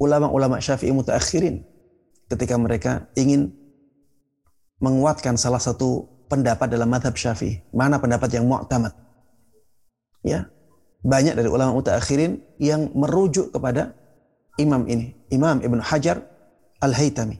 [0.00, 1.60] ulama-ulama Syafi'i mutaakhirin
[2.32, 3.52] ketika mereka ingin
[4.80, 7.62] menguatkan salah satu pendapat dalam madhab syafi'i.
[7.74, 8.92] Mana pendapat yang mu'tamad.
[10.26, 10.50] Ya.
[11.06, 13.94] Banyak dari ulama mutaakhirin yang merujuk kepada
[14.58, 15.14] imam ini.
[15.30, 16.22] Imam Ibn Hajar
[16.82, 17.38] Al-Haytami.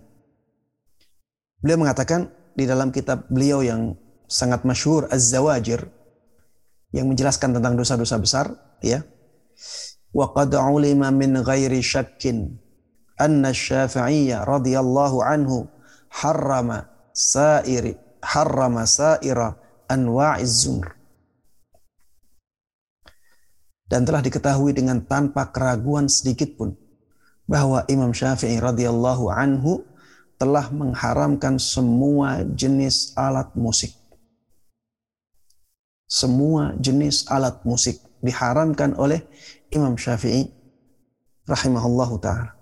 [1.61, 3.99] Beliau mengatakan di dalam kitab beliau yang
[4.31, 5.83] sangat masyhur Az-Zawajir
[6.95, 8.47] yang menjelaskan tentang dosa-dosa besar,
[8.81, 9.03] ya.
[10.15, 12.57] Wa qad ulima min ghairi syakkin
[13.19, 15.67] anna Syafi'iyya radhiyallahu anhu
[16.09, 19.55] harrama sairi harrama sa'ira
[19.87, 20.91] anwa'iz zumr.
[23.87, 26.75] Dan telah diketahui dengan tanpa keraguan sedikit pun
[27.47, 29.87] bahwa Imam Syafi'i radhiyallahu anhu
[30.43, 33.95] telah mengharamkan semua jenis alat musik.
[36.11, 39.23] Semua jenis alat musik diharamkan oleh
[39.71, 40.51] Imam Syafi'i
[41.47, 42.56] rahimahullahu taala.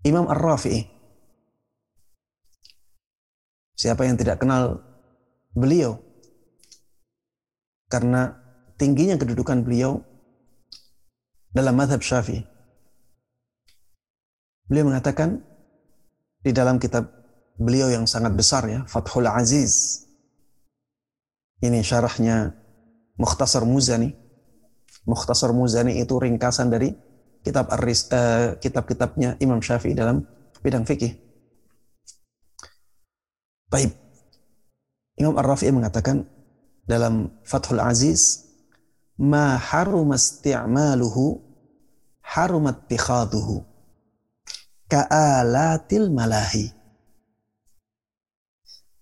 [0.00, 0.88] Imam Ar-Rafi'i.
[3.76, 4.80] Siapa yang tidak kenal
[5.52, 6.00] beliau?
[7.88, 8.32] Karena
[8.80, 10.00] tingginya kedudukan beliau
[11.52, 12.44] dalam madhab syafi'i.
[14.70, 15.42] Beliau mengatakan
[16.40, 17.10] di dalam kitab
[17.58, 20.06] beliau yang sangat besar ya, Fathul Aziz.
[21.60, 22.56] Ini syarahnya
[23.20, 24.08] Mukhtasar Muzani.
[25.04, 26.88] Mukhtasar Muzani itu ringkasan dari
[27.40, 30.24] kitab Aris, uh, kitab-kitabnya Imam Syafi'i dalam
[30.60, 31.16] bidang fikih.
[33.70, 33.94] Baik.
[35.16, 36.26] Imam Ar-Rafi'i mengatakan
[36.88, 38.48] dalam Fathul Aziz,
[39.20, 41.38] "Ma haruma isti'maluhu
[42.24, 43.70] harumat tikhaduhu."
[44.90, 46.66] ka'alatil malahi.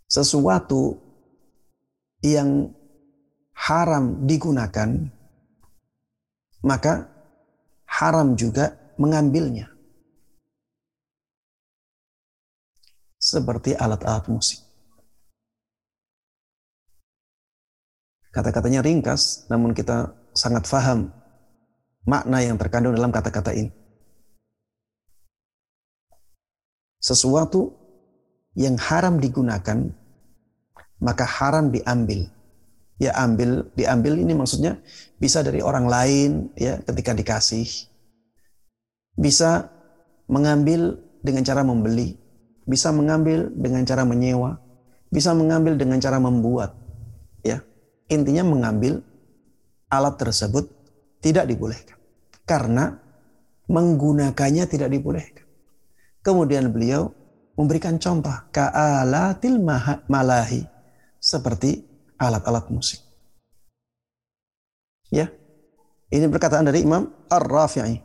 [0.05, 1.01] Sesuatu
[2.21, 2.73] yang
[3.57, 5.09] haram digunakan,
[6.61, 7.09] maka
[7.89, 9.73] haram juga mengambilnya.
[13.19, 14.63] Seperti alat-alat musik.
[18.31, 21.11] Kata-katanya ringkas, namun kita sangat faham
[22.07, 23.73] makna yang terkandung dalam kata-kata ini.
[26.99, 27.73] sesuatu
[28.59, 29.95] yang haram digunakan,
[30.99, 32.27] maka haram diambil.
[32.99, 34.83] Ya ambil, diambil ini maksudnya
[35.23, 37.67] bisa dari orang lain ya ketika dikasih.
[39.15, 39.71] Bisa
[40.27, 42.19] mengambil dengan cara membeli,
[42.67, 44.59] bisa mengambil dengan cara menyewa,
[45.09, 46.75] bisa mengambil dengan cara membuat.
[47.47, 47.63] Ya.
[48.11, 49.03] Intinya mengambil
[49.89, 50.69] alat tersebut
[51.23, 51.97] tidak dibolehkan.
[52.45, 52.97] Karena
[53.69, 55.45] menggunakannya tidak dibolehkan.
[56.25, 57.13] Kemudian beliau
[57.57, 59.61] memberikan contoh ka'alatil
[60.07, 60.63] malahi
[61.19, 61.88] seperti
[62.19, 63.01] alat-alat musik.
[65.09, 65.33] Ya.
[66.09, 68.01] Ini perkataan dari Imam Ar-Rafi'i.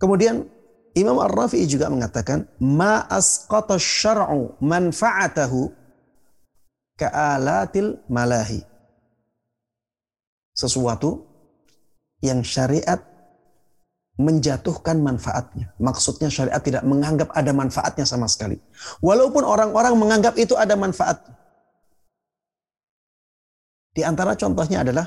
[0.00, 0.42] Kemudian
[0.98, 5.70] Imam Ar-Rafi'i juga mengatakan ma asqata syar'u manfa'atahu
[6.98, 8.60] ka'alatil malahi.
[10.50, 11.24] Sesuatu
[12.20, 13.00] yang syariat
[14.20, 15.72] menjatuhkan manfaatnya.
[15.80, 18.60] Maksudnya syariat tidak menganggap ada manfaatnya sama sekali.
[19.00, 21.24] Walaupun orang-orang menganggap itu ada manfaat.
[23.90, 25.06] Di antara contohnya adalah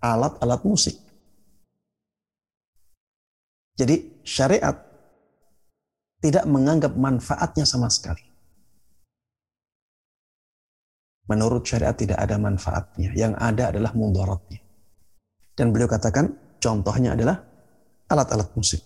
[0.00, 0.96] alat-alat musik.
[3.74, 4.76] Jadi syariat
[6.22, 8.22] tidak menganggap manfaatnya sama sekali.
[11.28, 13.12] Menurut syariat tidak ada manfaatnya.
[13.16, 14.60] Yang ada adalah mudaratnya.
[15.56, 17.40] Dan beliau katakan contohnya adalah
[18.08, 18.80] alat-alat musik.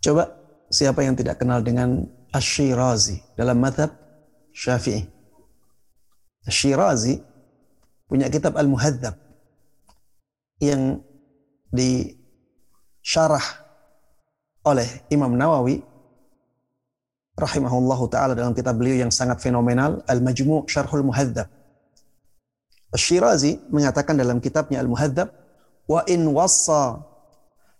[0.00, 0.28] Coba
[0.72, 3.92] siapa yang tidak kenal dengan Ash-Shirazi dalam madhab
[4.54, 5.19] Syafi'i.
[6.50, 7.22] Ash-Shirazi
[8.10, 9.14] punya kitab Al-Muhadzab
[10.58, 10.98] yang
[11.70, 13.46] disyarah
[14.66, 15.78] oleh Imam Nawawi
[17.38, 21.46] rahimahullahu taala dalam kitab beliau yang sangat fenomenal Al-Majmu' Syarhul Muhadzab.
[22.90, 25.30] Ash-Shirazi mengatakan dalam kitabnya Al-Muhadzab
[25.86, 26.98] wa in wassa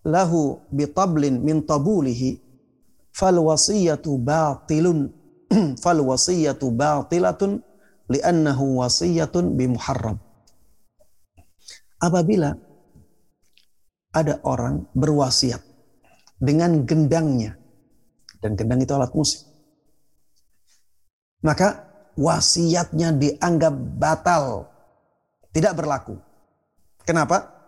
[0.06, 0.62] lahu
[0.94, 2.38] tablin min tabulihi
[3.10, 5.10] fal wasiyatu batilun
[5.82, 7.58] fal wasiyatu batilatun
[8.10, 10.18] li'annahu wasiyatun bi muharram
[12.02, 12.52] apabila
[14.10, 15.62] ada orang berwasiat
[16.42, 17.54] dengan gendangnya
[18.42, 19.46] dan gendang itu alat musik
[21.46, 21.86] maka
[22.18, 24.66] wasiatnya dianggap batal
[25.54, 26.18] tidak berlaku
[27.06, 27.60] kenapa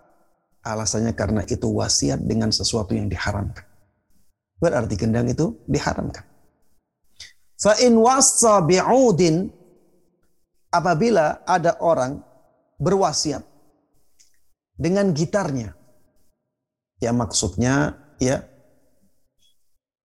[0.63, 3.67] Alasannya karena itu wasiat dengan sesuatu yang diharamkan.
[4.63, 6.23] Berarti gendang itu diharamkan.
[7.59, 9.51] Fa in wassa bi'udin
[10.73, 12.25] apabila ada orang
[12.81, 13.45] berwasiat
[14.75, 15.77] dengan gitarnya.
[16.99, 18.47] Ya maksudnya ya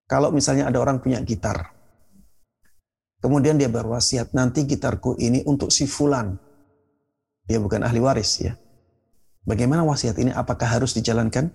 [0.06, 1.74] kalau misalnya ada orang punya gitar.
[3.18, 6.38] Kemudian dia berwasiat nanti gitarku ini untuk si fulan.
[7.48, 8.54] Dia bukan ahli waris ya
[9.48, 10.36] Bagaimana wasiat ini?
[10.36, 11.48] Apakah harus dijalankan?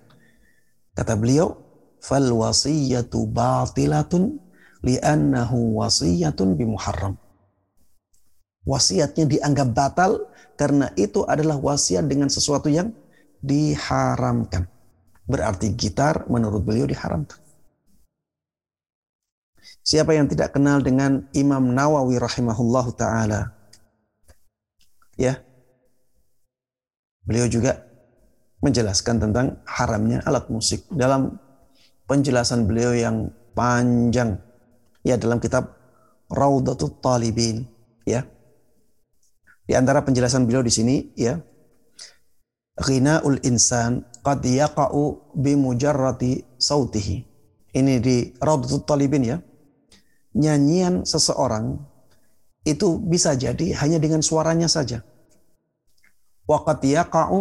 [0.97, 1.61] Kata beliau,
[2.01, 4.41] fal wasiyatu batilatun
[4.81, 7.21] li'annahu wasiyatun bimuharram.
[8.63, 12.95] Wasiatnya dianggap batal karena itu adalah wasiat dengan sesuatu yang
[13.43, 14.67] diharamkan.
[15.27, 17.39] Berarti gitar menurut beliau diharamkan.
[19.83, 23.51] Siapa yang tidak kenal dengan Imam Nawawi rahimahullahu taala?
[25.19, 25.43] Ya,
[27.23, 27.79] Beliau juga
[28.59, 31.39] menjelaskan tentang haramnya alat musik dalam
[32.07, 34.39] penjelasan beliau yang panjang
[35.07, 35.71] ya dalam kitab
[36.27, 37.63] Raudatul Talibin
[38.03, 38.27] ya.
[39.63, 41.39] Di antara penjelasan beliau di sini ya
[42.79, 47.17] ghina'ul insan qad yaqa'u bimujarrati sautihi.
[47.73, 49.37] Ini di Raudhatul Talibin ya.
[50.33, 51.77] Nyanyian seseorang
[52.65, 55.01] itu bisa jadi hanya dengan suaranya saja.
[56.45, 57.39] Wa qad yaqa'u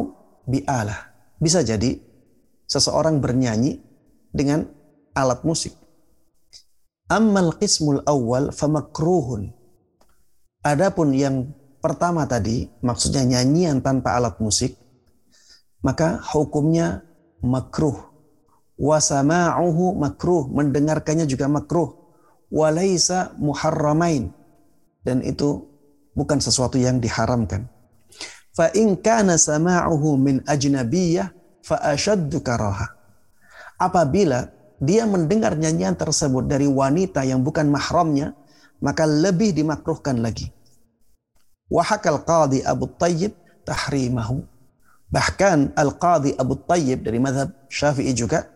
[0.48, 1.12] bi'alah.
[1.42, 1.98] Bisa jadi
[2.68, 3.80] seseorang bernyanyi
[4.32, 4.64] dengan
[5.12, 5.76] alat musik.
[7.12, 9.52] Ammal qismul awal famakruhun.
[10.64, 11.50] Adapun yang
[11.82, 14.78] pertama tadi, maksudnya nyanyian tanpa alat musik,
[15.82, 17.02] maka hukumnya
[17.42, 18.14] makruh.
[18.78, 21.92] Wasama'uhu makruh, mendengarkannya juga makruh.
[22.48, 24.30] Walaysa muharramain.
[25.02, 25.66] Dan itu
[26.14, 27.66] bukan sesuatu yang diharamkan.
[28.54, 31.30] Fa in kana sama'uhu min ajnabiyyah
[31.66, 32.94] fa ashaddu karaha.
[33.80, 34.46] Apabila
[34.78, 38.34] dia mendengar nyanyian tersebut dari wanita yang bukan mahramnya,
[38.82, 40.50] maka lebih dimakruhkan lagi.
[41.72, 43.32] Wahakal qadi Abu Tayyib
[43.64, 44.44] tahrimahu.
[45.12, 48.48] Bahkan Al-Qadi Abu Tayyib dari madhab Syafi'i juga,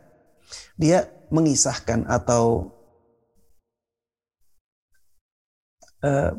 [0.72, 2.72] dia mengisahkan atau
[6.00, 6.32] uh,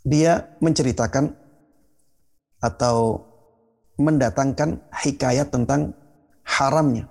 [0.00, 1.36] dia menceritakan
[2.64, 3.20] atau
[4.00, 5.92] mendatangkan hikayat tentang
[6.40, 7.04] haramnya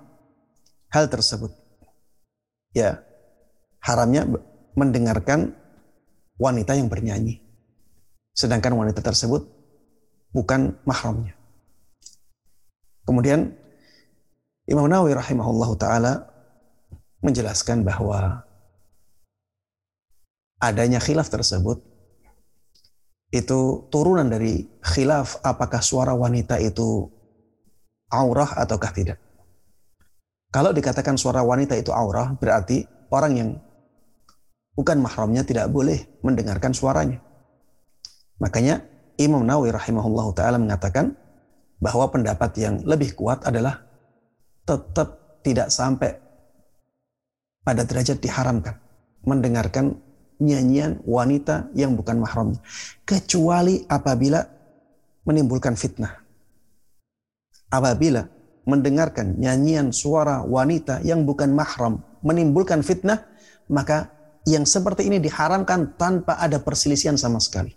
[0.90, 1.54] hal tersebut.
[2.74, 2.98] Ya,
[3.78, 4.26] haramnya
[4.74, 5.54] mendengarkan
[6.36, 7.40] wanita yang bernyanyi.
[8.36, 9.48] Sedangkan wanita tersebut
[10.32, 11.32] bukan mahramnya.
[13.08, 13.54] Kemudian
[14.68, 16.12] Imam Nawawi rahimahullah taala
[17.24, 18.44] menjelaskan bahwa
[20.60, 21.80] adanya khilaf tersebut
[23.32, 27.08] itu turunan dari khilaf apakah suara wanita itu
[28.10, 29.18] aurah ataukah tidak.
[30.50, 33.50] Kalau dikatakan suara wanita itu aurah berarti orang yang
[34.76, 37.18] bukan mahramnya tidak boleh mendengarkan suaranya.
[38.36, 38.84] Makanya
[39.16, 41.16] Imam Nawawi rahimahullah taala mengatakan
[41.80, 43.80] bahwa pendapat yang lebih kuat adalah
[44.68, 46.20] tetap tidak sampai
[47.64, 48.76] pada derajat diharamkan
[49.24, 49.96] mendengarkan
[50.36, 52.60] nyanyian wanita yang bukan mahramnya
[53.08, 54.44] kecuali apabila
[55.24, 56.22] menimbulkan fitnah.
[57.72, 58.22] Apabila
[58.68, 63.26] mendengarkan nyanyian suara wanita yang bukan mahram menimbulkan fitnah,
[63.66, 64.15] maka
[64.46, 67.74] yang seperti ini diharamkan tanpa ada perselisihan sama sekali.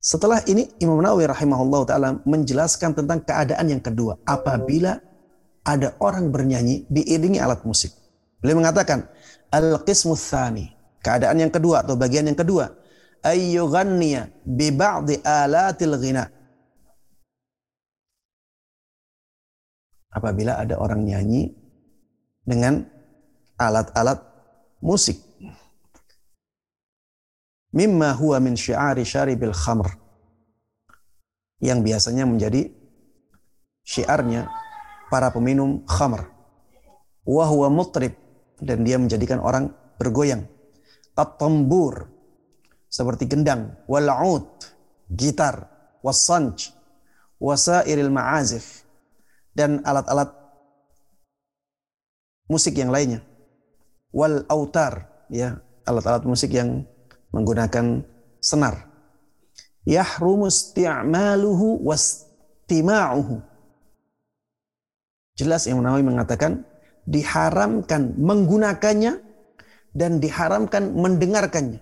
[0.00, 4.96] Setelah ini Imam Nawawi rahimahullah taala menjelaskan tentang keadaan yang kedua apabila
[5.60, 7.92] ada orang bernyanyi diiringi alat musik.
[8.40, 9.04] Beliau mengatakan
[9.52, 10.72] al-qismu tsani,
[11.04, 12.72] keadaan yang kedua atau bagian yang kedua,
[13.20, 16.24] ayyughanniya bi ba'di alatil ghina.
[20.10, 21.52] Apabila ada orang nyanyi
[22.40, 22.88] dengan
[23.60, 24.29] alat-alat
[24.82, 25.20] musik.
[27.70, 29.88] Mimma huwa min syiari syaribil khamr.
[31.60, 32.66] Yang biasanya menjadi
[33.86, 34.50] syiarnya
[35.12, 36.26] para peminum khamr.
[37.24, 38.16] Wa huwa mutrib
[38.58, 39.70] dan dia menjadikan orang
[40.00, 40.48] bergoyang.
[41.14, 42.08] At-tambur
[42.90, 43.76] seperti gendang.
[43.86, 44.48] Wal ud
[45.12, 45.68] gitar.
[46.00, 46.72] Wasanj
[47.36, 48.84] wasairil ma'azif
[49.56, 50.32] dan alat-alat
[52.48, 53.24] musik yang lainnya
[54.10, 56.86] wal autar ya alat-alat musik yang
[57.30, 58.02] menggunakan
[58.42, 58.90] senar.
[59.86, 63.40] Yahrumu isti'maluhu wastima'uhu.
[65.38, 66.68] Jelas yang Nawawi mengatakan
[67.08, 69.24] diharamkan menggunakannya
[69.96, 71.80] dan diharamkan mendengarkannya.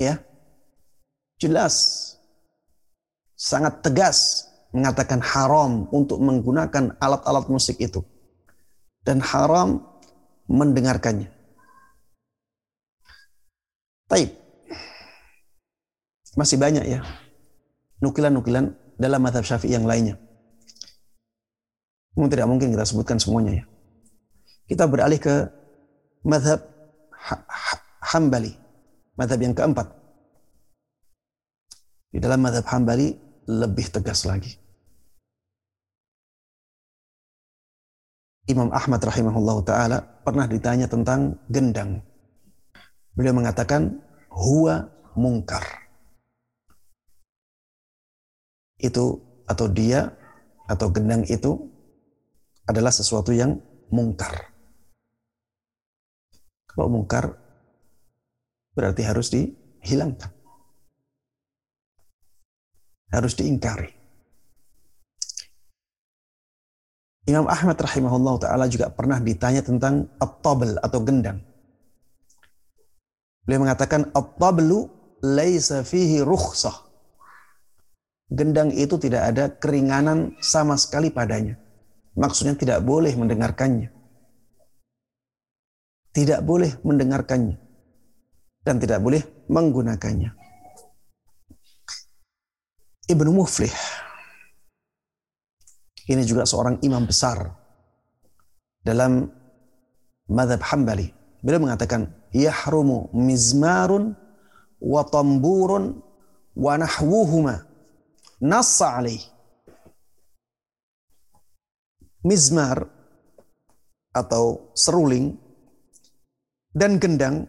[0.00, 0.24] Ya.
[1.36, 2.16] Jelas
[3.36, 8.04] sangat tegas mengatakan haram untuk menggunakan alat-alat musik itu
[9.06, 9.80] dan haram
[10.50, 11.30] mendengarkannya.
[14.10, 14.30] Taib.
[16.38, 17.02] Masih banyak ya
[18.00, 20.16] nukilan-nukilan dalam madhab syafi'i yang lainnya.
[22.16, 23.64] Mungkin tidak mungkin kita sebutkan semuanya ya.
[24.66, 25.48] Kita beralih ke
[26.26, 26.60] madhab
[28.10, 28.56] Hambali.
[29.14, 29.86] Madhab yang keempat.
[32.10, 33.14] Di dalam madhab Hambali
[33.46, 34.59] lebih tegas lagi.
[38.50, 42.02] Imam Ahmad rahimahullah ta'ala pernah ditanya tentang gendang.
[43.14, 45.62] Beliau mengatakan huwa mungkar.
[48.80, 50.10] Itu atau dia
[50.66, 51.62] atau gendang itu
[52.66, 53.54] adalah sesuatu yang
[53.94, 54.50] mungkar.
[56.66, 57.34] Kalau mungkar
[58.74, 60.30] berarti harus dihilangkan.
[63.10, 63.99] Harus diingkari.
[67.30, 70.42] Imam Ahmad rahimahullah ta'ala juga pernah ditanya tentang at
[70.82, 71.38] atau gendang.
[73.46, 74.90] Beliau mengatakan at-tablu
[75.22, 76.90] laisa fihi rukhsah.
[78.30, 81.54] Gendang itu tidak ada keringanan sama sekali padanya.
[82.18, 83.94] Maksudnya tidak boleh mendengarkannya.
[86.10, 87.58] Tidak boleh mendengarkannya.
[88.66, 90.30] Dan tidak boleh menggunakannya.
[93.06, 93.70] Ibnu Muflih.
[96.10, 97.54] Ini juga seorang imam besar
[98.82, 99.30] dalam
[100.26, 101.06] madhab Hambali.
[101.38, 104.18] Beliau mengatakan, Yahrumu mizmarun
[104.82, 106.02] wa tamburun
[106.58, 107.62] wa nahwuhuma
[108.42, 109.22] nassa alaih.
[112.26, 112.90] Mizmar
[114.10, 115.38] atau seruling
[116.74, 117.46] dan gendang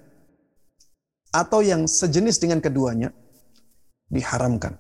[1.33, 3.09] atau yang sejenis dengan keduanya
[4.07, 4.77] diharamkan.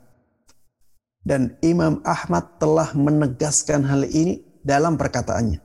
[1.21, 5.61] Dan Imam Ahmad telah menegaskan hal ini dalam perkataannya.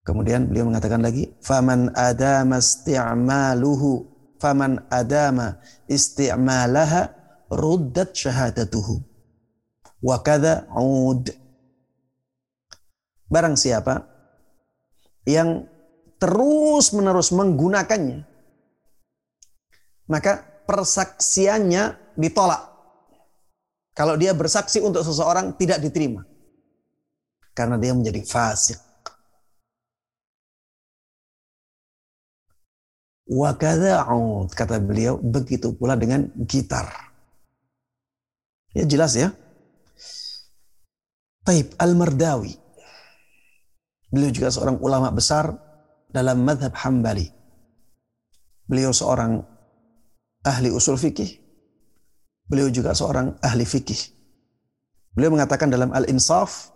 [0.00, 4.08] Kemudian beliau mengatakan lagi, "Faman adama isti'maluhu,
[4.40, 7.12] faman adama isti'malaha
[7.52, 9.04] ruddat syahadatuhu."
[10.00, 11.28] Wa kadza ud.
[13.28, 14.08] Barang siapa
[15.28, 15.68] yang
[16.16, 18.24] terus-menerus menggunakannya,
[20.08, 22.70] maka persaksiannya ditolak.
[23.94, 26.24] Kalau dia bersaksi untuk seseorang tidak diterima.
[27.52, 28.78] Karena dia menjadi fasik.
[33.30, 36.90] Wakada'ud, kata beliau, begitu pula dengan gitar.
[38.74, 39.30] Ya jelas ya.
[41.46, 42.54] Taib Al-Mardawi.
[44.10, 45.54] Beliau juga seorang ulama besar
[46.10, 47.30] dalam madhab Hambali.
[48.66, 49.42] Beliau seorang
[50.42, 51.49] ahli usul fikih.
[52.50, 54.10] Beliau juga seorang ahli fikih.
[55.14, 56.74] Beliau mengatakan dalam Al-Insaf,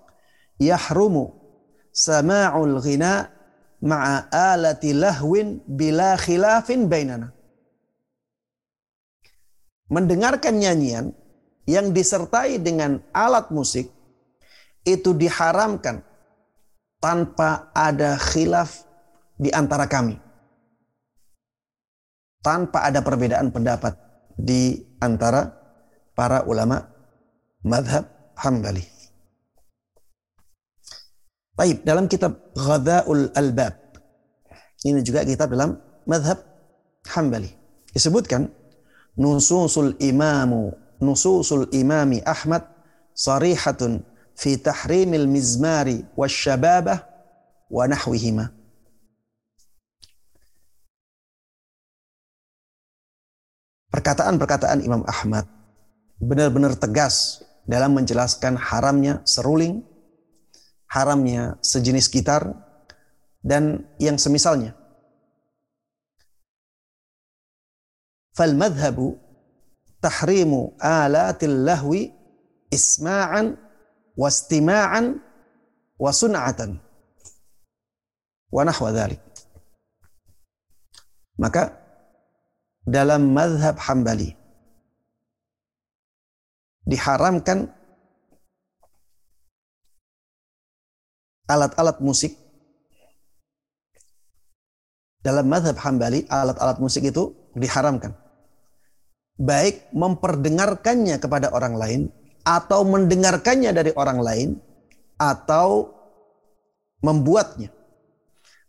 [0.62, 1.34] Yahrumu
[1.90, 3.26] sama'ul ghina
[3.82, 7.34] ma'a alati lahwin bila khilafin bainana.
[9.90, 11.10] Mendengarkan nyanyian
[11.66, 13.90] yang disertai dengan alat musik
[14.86, 16.06] itu diharamkan
[17.02, 18.86] tanpa ada khilaf
[19.34, 20.22] di antara kami.
[22.46, 23.96] Tanpa ada perbedaan pendapat
[24.36, 25.63] di antara
[26.14, 26.86] para ulama
[27.62, 28.82] madhab Hambali.
[31.54, 33.78] Baik, dalam kitab Ghadaul Albab.
[34.82, 36.42] Ini juga kitab dalam madhab
[37.14, 37.50] Hambali.
[37.94, 38.50] Disebutkan
[39.14, 42.66] nususul imamu nususul imami Ahmad
[43.14, 44.02] sarihatun
[44.34, 47.06] fi tahrimil mizmari wasyababah
[47.70, 48.50] wa nahwihima.
[53.94, 55.46] Perkataan-perkataan Imam Ahmad
[56.24, 59.84] benar-benar tegas dalam menjelaskan haramnya seruling,
[60.88, 62.48] haramnya sejenis gitar
[63.44, 64.72] dan yang semisalnya.
[68.34, 69.20] Fal madhabu
[70.02, 72.10] tahrimu alatil lahwi
[72.72, 73.54] isma'an
[74.18, 75.22] wastima'an
[76.00, 76.82] wa sun'atan
[78.50, 79.22] wa nahwa dhalik.
[81.38, 81.74] Maka
[82.86, 84.43] dalam madhab Hambali
[86.84, 87.72] diharamkan
[91.48, 92.36] alat-alat musik
[95.24, 98.12] dalam madhab hambali alat-alat musik itu diharamkan.
[99.34, 102.00] Baik memperdengarkannya kepada orang lain
[102.44, 104.48] atau mendengarkannya dari orang lain
[105.16, 105.90] atau
[107.00, 107.72] membuatnya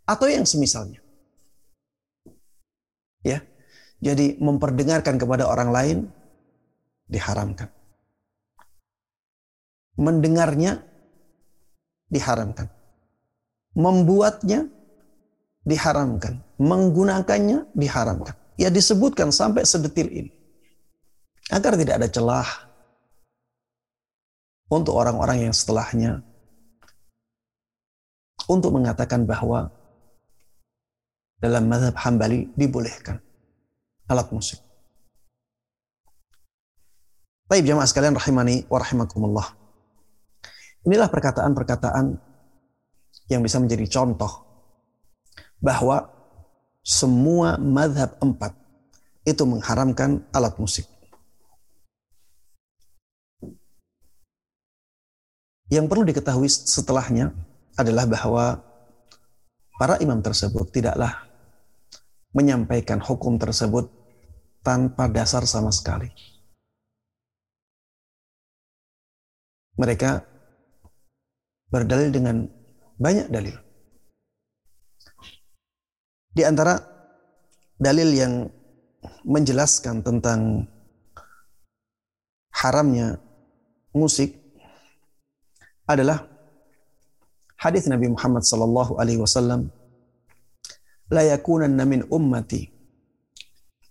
[0.08, 1.04] atau yang semisalnya.
[3.26, 3.44] Ya.
[4.00, 5.98] Jadi memperdengarkan kepada orang lain
[7.10, 7.75] diharamkan.
[9.96, 10.84] Mendengarnya
[12.12, 12.68] diharamkan.
[13.76, 14.68] Membuatnya
[15.64, 16.44] diharamkan.
[16.60, 18.36] Menggunakannya diharamkan.
[18.56, 20.32] Ya disebutkan sampai sedetil ini.
[21.52, 22.50] Agar tidak ada celah
[24.72, 26.26] untuk orang-orang yang setelahnya
[28.50, 29.70] untuk mengatakan bahwa
[31.38, 33.22] dalam mazhab Hambali dibolehkan
[34.10, 34.62] alat musik.
[37.46, 39.48] Baik jemaah sekalian rahimani wa rahimakumullah.
[40.86, 42.06] Inilah perkataan-perkataan
[43.34, 44.46] yang bisa menjadi contoh
[45.58, 46.14] bahwa
[46.86, 48.54] semua madhab empat
[49.26, 50.86] itu mengharamkan alat musik.
[55.74, 57.34] Yang perlu diketahui setelahnya
[57.74, 58.62] adalah bahwa
[59.82, 61.26] para imam tersebut tidaklah
[62.30, 63.90] menyampaikan hukum tersebut
[64.62, 66.14] tanpa dasar sama sekali.
[69.82, 70.35] Mereka
[71.70, 72.46] berdalil dengan
[73.00, 73.56] banyak dalil.
[76.36, 76.80] Di antara
[77.80, 78.34] dalil yang
[79.24, 80.68] menjelaskan tentang
[82.52, 83.20] haramnya
[83.96, 84.36] musik
[85.88, 86.28] adalah
[87.56, 89.70] hadis Nabi Muhammad sallallahu alaihi wasallam
[91.14, 92.68] la yakunanna min ummati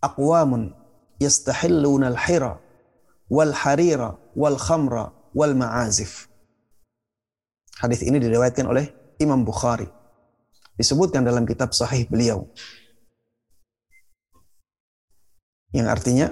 [0.03, 0.75] aqwamun
[1.23, 2.59] yastahilluna al-hira
[3.31, 6.29] wal harira wal khamra wal ma'azif.
[7.79, 9.87] Hadis ini diriwayatkan oleh Imam Bukhari.
[10.75, 12.51] Disebutkan dalam kitab sahih beliau.
[15.75, 16.29] Yang artinya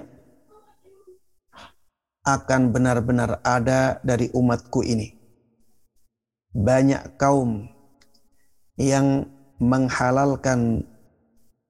[2.22, 5.18] akan benar-benar ada dari umatku ini.
[6.54, 7.66] Banyak kaum
[8.78, 9.26] yang
[9.58, 10.86] menghalalkan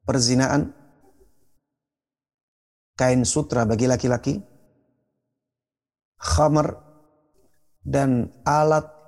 [0.04, 0.76] perzinaan
[2.96, 4.40] kain sutra bagi laki-laki,
[6.20, 6.76] khamar,
[7.82, 8.28] dan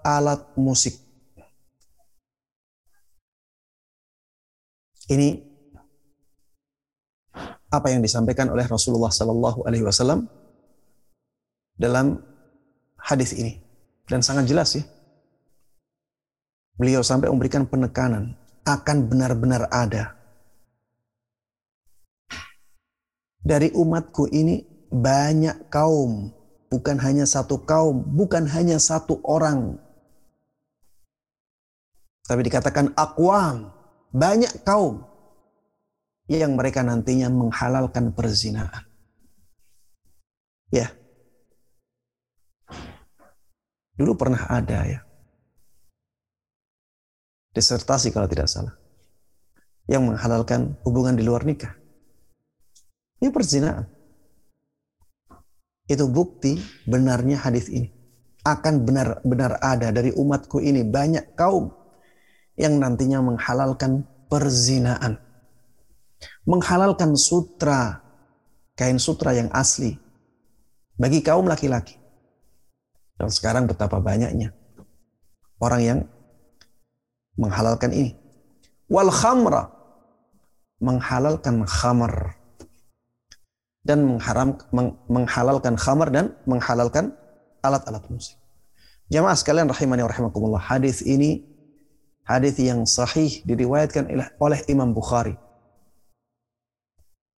[0.05, 1.01] alat-alat musik.
[5.09, 5.37] Ini
[7.69, 10.29] apa yang disampaikan oleh Rasulullah Sallallahu Alaihi Wasallam
[11.77, 12.21] dalam
[13.01, 13.61] hadis ini
[14.09, 14.85] dan sangat jelas ya.
[16.77, 20.17] Beliau sampai memberikan penekanan akan benar-benar ada
[23.45, 26.33] dari umatku ini banyak kaum,
[26.73, 29.84] bukan hanya satu kaum, bukan hanya satu orang.
[32.25, 33.69] Tapi dikatakan akwam,
[34.09, 35.05] banyak kaum
[36.25, 38.89] yang mereka nantinya menghalalkan perzinaan.
[40.73, 40.89] Ya.
[43.95, 45.01] Dulu pernah ada ya.
[47.53, 48.75] Disertasi kalau tidak salah.
[49.85, 51.77] Yang menghalalkan hubungan di luar nikah.
[53.21, 53.85] Ini perzinaan.
[55.85, 56.57] Itu bukti
[56.89, 57.93] benarnya hadis ini.
[58.49, 61.84] Akan benar-benar ada dari umatku ini banyak kaum
[62.55, 65.19] yang nantinya menghalalkan perzinaan.
[66.49, 68.01] Menghalalkan sutra,
[68.79, 69.95] kain sutra yang asli
[70.97, 71.99] bagi kaum laki-laki.
[73.15, 74.51] Dan sekarang betapa banyaknya
[75.63, 76.01] orang yang
[77.39, 78.13] menghalalkan ini.
[78.91, 79.71] Wal khamra
[80.83, 82.37] menghalalkan khamar
[83.85, 87.13] dan mengharam meng, menghalalkan khamar dan menghalalkan
[87.61, 88.37] alat-alat musik.
[89.13, 90.61] Jamaah sekalian rahimani wa rahimakumullah.
[90.61, 91.45] Hadis ini
[92.25, 94.09] hadis yang sahih diriwayatkan
[94.41, 95.37] oleh Imam Bukhari.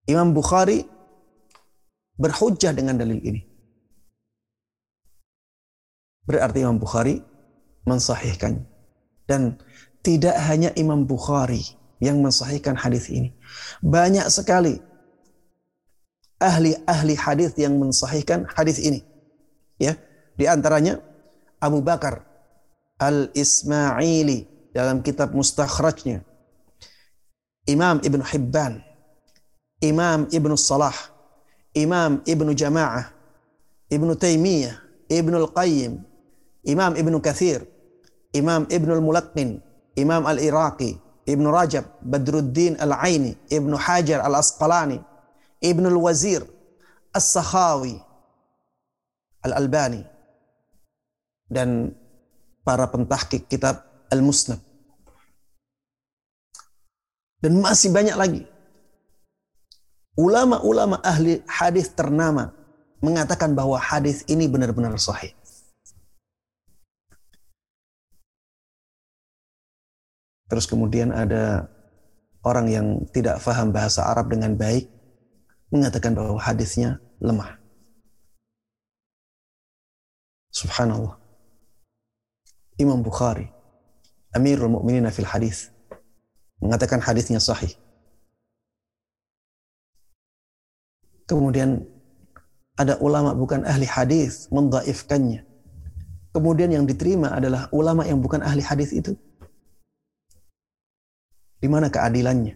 [0.07, 0.87] Imam Bukhari
[2.15, 3.41] berhujjah dengan dalil ini.
[6.27, 7.19] Berarti Imam Bukhari
[7.87, 8.63] mensahihkan.
[9.27, 9.59] Dan
[10.03, 11.59] tidak hanya Imam Bukhari
[11.99, 13.35] yang mensahihkan hadis ini.
[13.83, 14.79] Banyak sekali
[16.39, 19.03] ahli-ahli hadis yang mensahihkan hadis ini.
[19.75, 19.99] Ya,
[20.39, 21.03] di antaranya
[21.59, 22.23] Abu Bakar
[22.97, 26.21] Al-Ismaili dalam kitab mustakhrajnya.
[27.65, 28.85] Imam Ibn Hibban,
[29.81, 30.93] Imam Ibn Salah,
[31.73, 33.09] Imam Ibn Jama'ah,
[33.89, 34.77] Ibn Taymiyah,
[35.09, 36.05] Ibn Al-Qayyim,
[36.69, 37.65] Imam Ibn Kathir,
[38.37, 39.57] Imam Ibn Al-Mulaqin,
[39.97, 45.01] Imam Al-Iraqi, Ibn Rajab, Badruddin Al-Aini, Ibn Hajar Al-Asqalani,
[45.57, 46.45] Ibnul Wazir,
[47.17, 47.97] As-Sakhawi,
[49.41, 50.05] Al-Albani,
[51.49, 51.97] dan
[52.61, 53.81] para pentahkik kitab
[54.13, 54.66] Al-Musnad.
[57.37, 58.43] Dan masih banyak lagi.
[60.17, 62.49] Ulama-ulama ahli hadis ternama
[62.97, 65.37] mengatakan bahwa hadis ini benar-benar sahih.
[70.47, 71.69] Terus kemudian ada
[72.41, 74.87] orang yang tidak faham bahasa Arab dengan baik
[75.69, 77.59] mengatakan bahwa hadisnya lemah.
[80.55, 81.19] Subhanallah.
[82.79, 83.51] Imam Bukhari,
[84.33, 85.69] Amirul Mukminin fil hadis,
[86.61, 87.73] mengatakan hadisnya sahih.
[91.27, 91.83] Kemudian
[92.79, 95.43] ada ulama bukan ahli hadis mendaifkannya.
[96.31, 99.17] Kemudian yang diterima adalah ulama yang bukan ahli hadis itu.
[101.57, 102.53] Di mana keadilannya?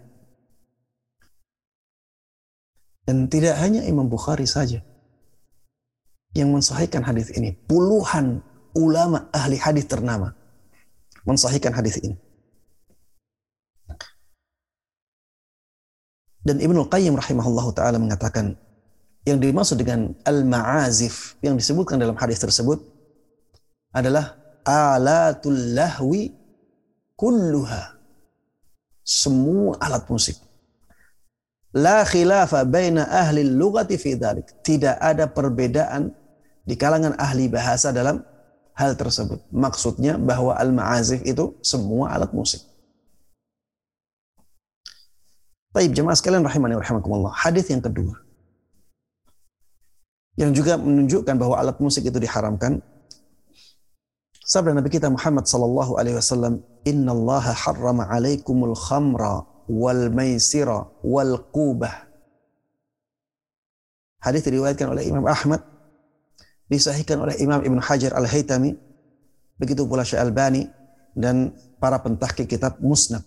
[3.02, 4.86] Dan tidak hanya Imam Bukhari saja
[6.38, 7.58] yang mensahihkan hadis ini.
[7.68, 8.40] Puluhan
[8.78, 10.32] ulama ahli hadis ternama
[11.28, 12.16] mensahihkan hadis ini.
[16.42, 18.58] Dan Ibnu Qayyim rahimahullah taala mengatakan
[19.26, 22.82] yang dimaksud dengan al-ma'azif yang disebutkan dalam hadis tersebut
[23.94, 24.34] adalah
[24.66, 26.34] alatul lahwi
[27.14, 28.02] kulluha
[29.06, 30.42] semua alat musik
[31.72, 34.60] La khilafa baina ahli lugati fi dhalik.
[34.60, 36.12] Tidak ada perbedaan
[36.68, 38.20] di kalangan ahli bahasa dalam
[38.76, 39.40] hal tersebut.
[39.56, 42.60] Maksudnya bahwa al-ma'azif itu semua alat musik.
[45.72, 47.32] Taib jemaah sekalian rahimani rahimakumullah.
[47.32, 48.20] Hadis yang kedua.
[50.36, 52.84] Yang juga menunjukkan bahwa alat musik itu diharamkan.
[54.44, 62.12] Sabda Nabi kita Muhammad sallallahu alaihi wasallam, "Innallaha harrama 'alaikumul khamra wal maisira wal qubah."
[64.20, 65.64] Hadis diriwayatkan oleh Imam Ahmad,
[66.68, 68.76] disahihkan oleh Imam Ibn Hajar Al-Haytami,
[69.56, 70.68] begitu pula Syekh Albani
[71.16, 73.24] dan para pentahqiq kitab Musnad.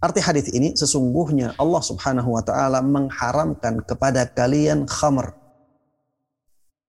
[0.00, 5.36] Arti hadis ini sesungguhnya Allah Subhanahu wa taala mengharamkan kepada kalian khamr.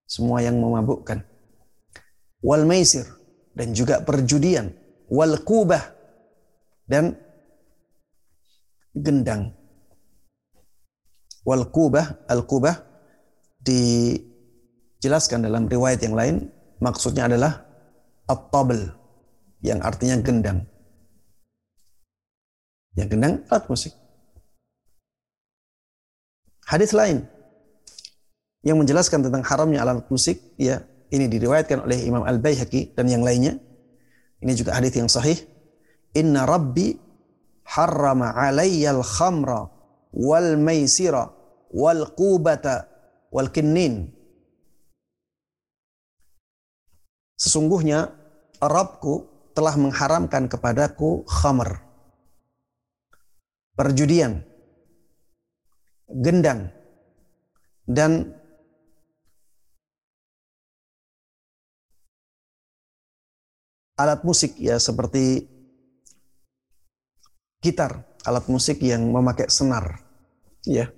[0.07, 1.19] Semua yang memabukkan.
[2.39, 3.03] Wal maisir
[3.51, 4.71] dan juga perjudian,
[5.11, 5.91] wal kubah
[6.87, 7.19] dan
[8.95, 9.59] gendang.
[11.43, 12.79] Wal kubah, al kubah
[13.59, 16.47] dijelaskan dalam riwayat yang lain
[16.79, 17.67] maksudnya adalah
[18.23, 18.87] at-tabl
[19.59, 20.70] yang artinya gendang.
[22.99, 23.93] Yang gendang alat musik.
[26.67, 27.27] Hadis lain
[28.63, 33.23] yang menjelaskan tentang haramnya alat musik, ya ini diriwayatkan oleh Imam Al Baihaqi dan yang
[33.23, 33.59] lainnya.
[34.41, 35.37] Ini juga hadis yang sahih.
[36.15, 36.95] Inna Rabbi
[37.67, 39.67] harrama alayyal khamra
[40.11, 41.31] wal maisira
[41.71, 42.87] wal qubata
[43.31, 44.11] wal kinnin.
[47.39, 48.11] Sesungguhnya
[48.61, 49.27] Rabbku
[49.57, 51.90] telah mengharamkan kepadaku khamr
[53.81, 54.45] perjudian,
[56.21, 56.69] gendang,
[57.89, 58.29] dan
[63.97, 65.49] alat musik ya seperti
[67.57, 70.05] gitar, alat musik yang memakai senar,
[70.61, 70.93] ya.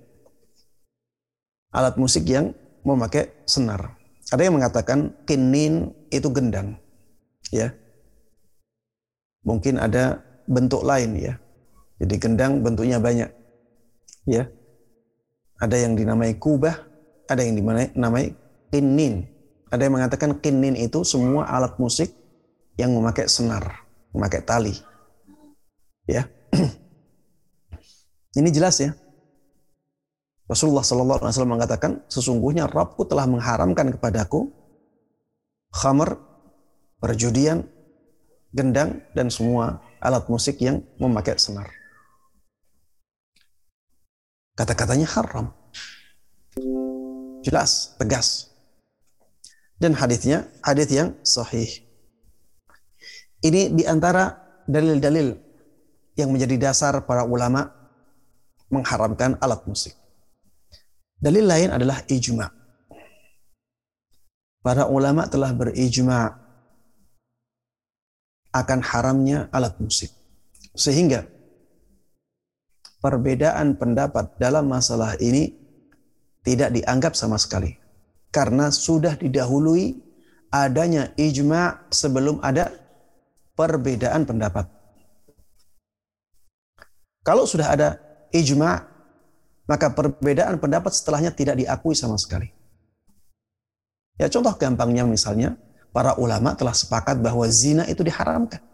[1.72, 2.52] Alat musik yang
[2.84, 3.96] memakai senar.
[4.28, 6.76] Ada yang mengatakan kinin itu gendang,
[7.48, 7.72] ya.
[9.48, 10.20] Mungkin ada
[10.52, 11.43] bentuk lain ya.
[12.02, 13.30] Jadi gendang bentuknya banyak.
[14.26, 14.50] Ya.
[15.62, 16.76] Ada yang dinamai kubah,
[17.30, 18.34] ada yang dinamai
[18.74, 19.30] kinin.
[19.70, 22.14] Ada yang mengatakan kinin itu semua alat musik
[22.78, 24.74] yang memakai senar, memakai tali.
[26.10, 26.30] Ya.
[28.40, 28.94] Ini jelas ya.
[30.50, 34.52] Rasulullah Sallallahu Alaihi Wasallam mengatakan, sesungguhnya Rabbku telah mengharamkan kepadaku
[35.74, 36.20] khamr,
[37.02, 37.66] perjudian,
[38.54, 41.83] gendang, dan semua alat musik yang memakai senar.
[44.54, 45.50] Kata-katanya haram.
[47.42, 48.54] Jelas, tegas.
[49.82, 51.68] Dan hadisnya hadis yang sahih.
[53.42, 54.38] Ini di antara
[54.70, 55.36] dalil-dalil
[56.14, 57.68] yang menjadi dasar para ulama
[58.70, 59.98] mengharamkan alat musik.
[61.18, 62.48] Dalil lain adalah ijma.
[64.64, 66.40] Para ulama telah berijma
[68.54, 70.14] akan haramnya alat musik.
[70.78, 71.26] Sehingga
[73.04, 75.52] perbedaan pendapat dalam masalah ini
[76.48, 77.76] tidak dianggap sama sekali.
[78.32, 80.00] Karena sudah didahului
[80.50, 82.72] adanya ijma sebelum ada
[83.60, 84.66] perbedaan pendapat.
[87.22, 87.90] Kalau sudah ada
[88.32, 88.84] ijma,
[89.68, 92.52] maka perbedaan pendapat setelahnya tidak diakui sama sekali.
[94.18, 95.56] Ya contoh gampangnya misalnya,
[95.94, 98.73] para ulama telah sepakat bahwa zina itu diharamkan.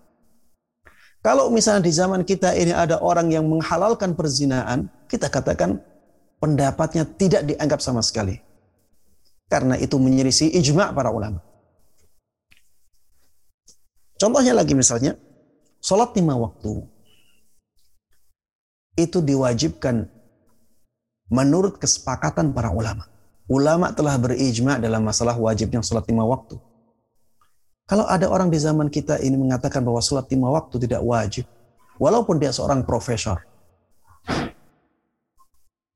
[1.19, 5.83] Kalau misalnya di zaman kita ini ada orang yang menghalalkan perzinaan, kita katakan
[6.39, 8.39] pendapatnya tidak dianggap sama sekali.
[9.51, 11.43] Karena itu menyelisih ijma para ulama.
[14.15, 15.19] Contohnya lagi misalnya,
[15.83, 16.87] sholat lima waktu.
[18.95, 20.07] Itu diwajibkan
[21.31, 23.07] menurut kesepakatan para ulama.
[23.49, 26.68] Ulama telah berijma dalam masalah wajibnya sholat lima waktu.
[27.89, 31.49] Kalau ada orang di zaman kita ini mengatakan bahwa sholat lima waktu tidak wajib,
[31.97, 33.41] walaupun dia seorang profesor,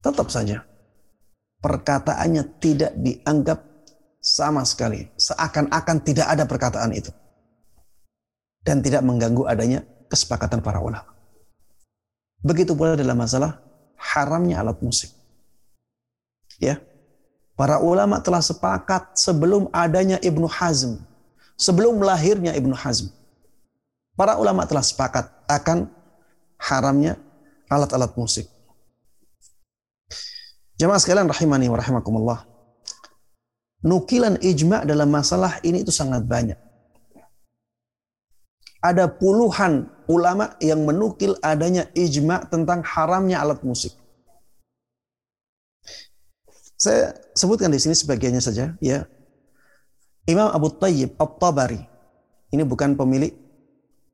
[0.01, 0.65] tetap saja
[1.61, 3.61] perkataannya tidak dianggap
[4.17, 7.13] sama sekali, seakan-akan tidak ada perkataan itu,
[8.65, 11.13] dan tidak mengganggu adanya kesepakatan para ulama.
[12.41, 13.61] Begitu pula dalam masalah
[14.01, 15.13] haramnya alat musik.
[16.57, 16.81] Ya,
[17.53, 21.12] para ulama telah sepakat sebelum adanya Ibnu Hazm
[21.57, 23.09] sebelum lahirnya Ibnu Hazm.
[24.13, 25.89] Para ulama telah sepakat akan
[26.61, 27.17] haramnya
[27.65, 28.45] alat-alat musik.
[30.77, 32.39] Jemaah sekalian rahimani wa rahimakumullah.
[33.83, 36.55] Nukilan ijma dalam masalah ini itu sangat banyak.
[38.83, 43.95] Ada puluhan ulama yang menukil adanya ijma tentang haramnya alat musik.
[46.75, 49.07] Saya sebutkan di sini sebagiannya saja ya.
[50.23, 51.83] Imam Abu Tayyib At-Tabari.
[52.53, 53.35] Ini bukan pemilik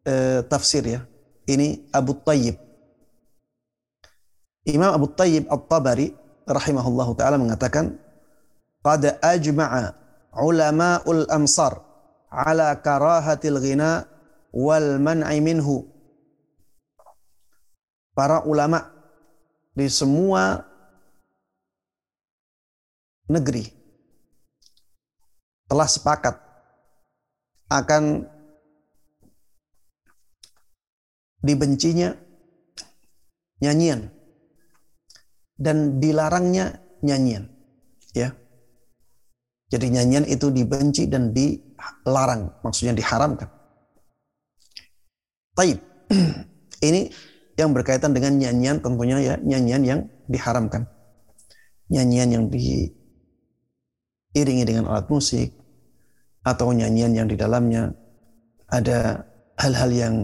[0.02, 1.02] e, tafsir ya.
[1.46, 2.58] Ini Abu Tayyib.
[4.66, 6.14] Imam Abu Tayyib At-Tabari
[6.50, 8.02] rahimahullahu taala mengatakan
[8.82, 9.94] qad ajma'a
[10.34, 11.78] ulama'ul amsar
[12.30, 14.10] ala karahatil ghina
[14.50, 15.86] wal man'i minhu
[18.18, 18.90] para ulama
[19.78, 20.66] di semua
[23.30, 23.79] negeri
[25.70, 26.34] telah sepakat
[27.70, 28.26] akan
[31.46, 32.18] dibencinya
[33.62, 34.10] nyanyian
[35.56, 37.46] dan dilarangnya nyanyian
[38.18, 38.34] ya.
[39.70, 43.46] Jadi nyanyian itu dibenci dan dilarang maksudnya diharamkan.
[45.54, 45.78] Taib.
[46.90, 47.12] Ini
[47.60, 50.90] yang berkaitan dengan nyanyian tentunya ya nyanyian yang diharamkan.
[51.94, 55.59] Nyanyian yang diiringi dengan alat musik
[56.50, 57.94] atau nyanyian yang di dalamnya.
[58.70, 59.26] Ada
[59.58, 60.16] hal-hal yang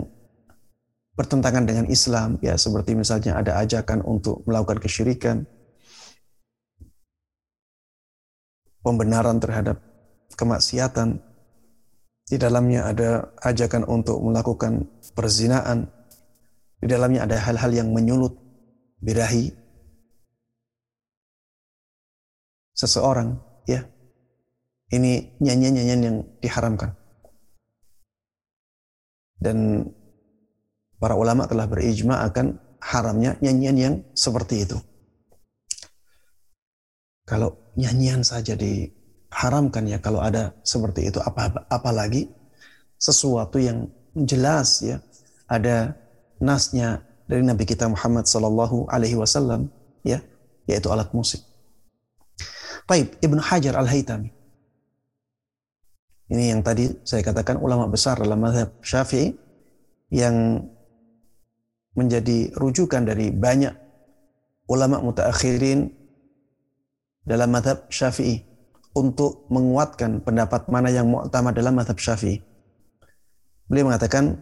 [1.15, 5.47] bertentangan dengan Islam ya seperti misalnya ada ajakan untuk melakukan kesyirikan
[8.85, 9.81] pembenaran terhadap
[10.37, 11.21] kemaksiatan.
[12.25, 15.89] Di dalamnya ada ajakan untuk melakukan perzinaan.
[16.81, 18.33] Di dalamnya ada hal-hal yang menyulut
[18.97, 19.53] birahi
[22.75, 23.87] seseorang ya
[24.93, 26.93] ini nyanyian-nyanyian yang diharamkan
[29.45, 29.87] dan
[30.97, 34.77] para ulama telah berijma akan haramnya nyanyian yang seperti itu.
[37.25, 42.29] Kalau nyanyian saja diharamkan ya kalau ada seperti itu apa apalagi
[43.01, 45.01] sesuatu yang jelas ya
[45.49, 45.97] ada
[46.41, 49.73] nasnya dari Nabi kita Muhammad Sallallahu Alaihi Wasallam
[50.05, 50.21] ya
[50.69, 51.41] yaitu alat musik.
[52.85, 54.29] Taib Ibnu Hajar Al Haytami
[56.25, 59.29] ini yang tadi saya katakan ulama besar dalam mazhab Syafi'i
[60.09, 60.65] yang
[61.93, 63.73] menjadi rujukan dari banyak
[64.65, 65.85] ulama mutaakhirin
[67.21, 68.41] dalam mazhab Syafi'i
[68.97, 72.41] untuk menguatkan pendapat mana yang mu'tamad dalam mazhab Syafi'i.
[73.69, 74.41] Beliau mengatakan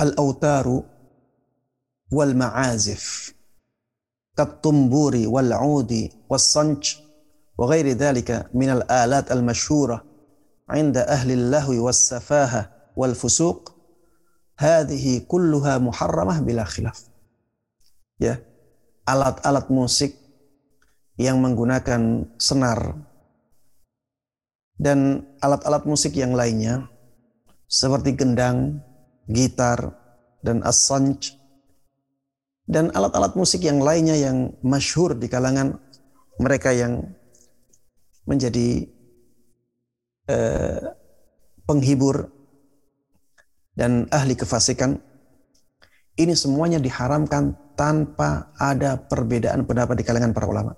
[0.00, 0.84] al-autaru
[2.12, 3.32] wal ma'azif
[4.36, 7.05] kat tumburi wal udi was sanj
[7.57, 10.03] وغير ذلك من الآلات المشهورة
[10.69, 13.81] عند أهل اللهو والسفاهة والفسوق
[14.61, 17.09] hadhihi kulluha muharramah bila khilaf.
[18.21, 18.37] Ya.
[19.01, 20.13] Alat-alat musik
[21.17, 23.01] yang menggunakan senar
[24.77, 26.85] dan alat-alat musik yang lainnya
[27.65, 28.77] seperti gendang,
[29.25, 29.97] gitar,
[30.45, 31.33] dan as-sanj
[32.69, 35.81] dan alat-alat musik yang lainnya yang masyhur di kalangan
[36.37, 37.09] mereka yang
[38.26, 38.84] menjadi
[40.28, 40.82] eh,
[41.66, 42.30] penghibur
[43.78, 44.98] dan ahli kefasikan
[46.16, 50.72] ini semuanya diharamkan tanpa ada perbedaan pendapat di kalangan para ulama.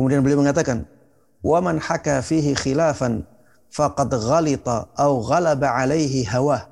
[0.00, 0.88] Kemudian beliau mengatakan,
[1.44, 3.28] "Wa man haka fihi khilafan
[3.68, 6.64] faqad ghalita aw ghalaba alaihi hawa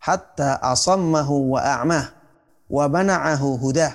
[0.00, 2.04] hatta asammahu wa a'mah
[2.72, 3.92] wa mana'ahu hudah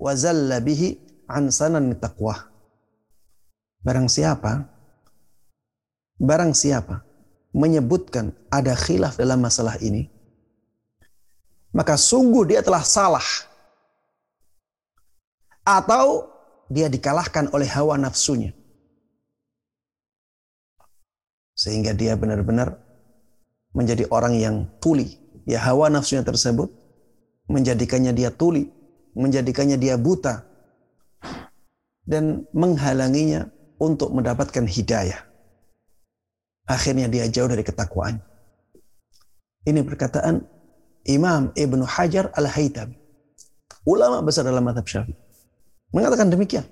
[0.00, 0.96] wa zalla bihi
[1.28, 2.55] an sanan taqwa."
[3.86, 4.66] Barang siapa
[6.18, 7.04] barang siapa
[7.54, 10.10] menyebutkan ada khilaf dalam masalah ini,
[11.70, 13.24] maka sungguh dia telah salah.
[15.66, 16.30] Atau
[16.70, 18.54] dia dikalahkan oleh hawa nafsunya.
[21.56, 22.78] Sehingga dia benar-benar
[23.72, 25.18] menjadi orang yang tuli.
[25.46, 26.70] Ya hawa nafsunya tersebut
[27.46, 28.66] menjadikannya dia tuli,
[29.14, 30.42] menjadikannya dia buta,
[32.06, 35.20] dan menghalanginya untuk mendapatkan hidayah.
[36.66, 38.18] Akhirnya dia jauh dari ketakwaan.
[39.66, 40.42] Ini perkataan
[41.06, 42.98] Imam Ibnu Hajar Al-Haytami.
[43.86, 45.14] Ulama besar dalam madhab syafi'i.
[45.94, 46.66] Mengatakan demikian.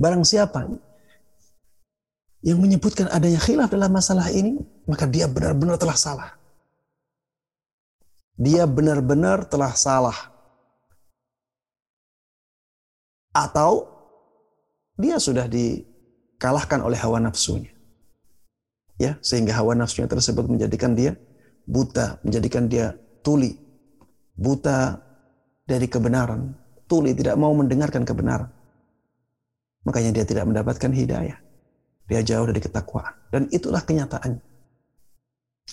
[0.00, 0.64] Barang siapa
[2.40, 4.56] yang menyebutkan adanya khilaf dalam masalah ini,
[4.88, 6.30] maka dia benar-benar telah salah.
[8.40, 10.16] Dia benar-benar telah salah.
[13.36, 13.92] Atau
[14.96, 15.44] dia sudah
[16.42, 17.70] dikalahkan oleh hawa nafsunya
[18.98, 21.14] ya sehingga hawa nafsunya tersebut menjadikan dia
[21.66, 23.54] buta, menjadikan dia tuli,
[24.34, 24.98] buta
[25.62, 26.50] dari kebenaran,
[26.90, 28.50] tuli tidak mau mendengarkan kebenaran.
[29.86, 31.38] Makanya dia tidak mendapatkan hidayah.
[32.06, 34.42] Dia jauh dari ketakwaan dan itulah kenyataan.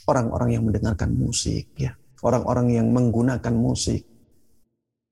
[0.06, 4.06] Orang-orang yang mendengarkan musik ya, orang-orang yang menggunakan musik.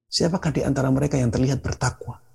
[0.08, 2.27] Siapakah di antara mereka yang terlihat bertakwa?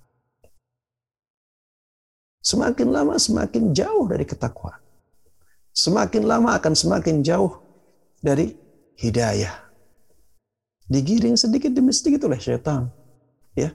[2.43, 4.83] Semakin lama semakin jauh dari ketakwaan
[5.73, 7.59] semakin lama akan semakin jauh
[8.21, 8.53] dari
[9.01, 9.59] hidayah.
[10.83, 12.85] digiring sedikit demi sedikit oleh syaitan.
[13.57, 13.73] Ya.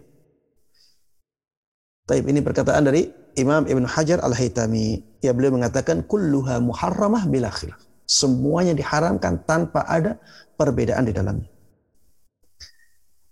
[2.06, 5.18] Taib ini perkataan dari Imam Ibn Hajar Al-Haytami.
[5.24, 7.80] Ya beliau mengatakan kulluha muharramah bila khilaf.
[8.06, 10.20] Semuanya diharamkan tanpa ada
[10.54, 11.50] perbedaan di dalamnya.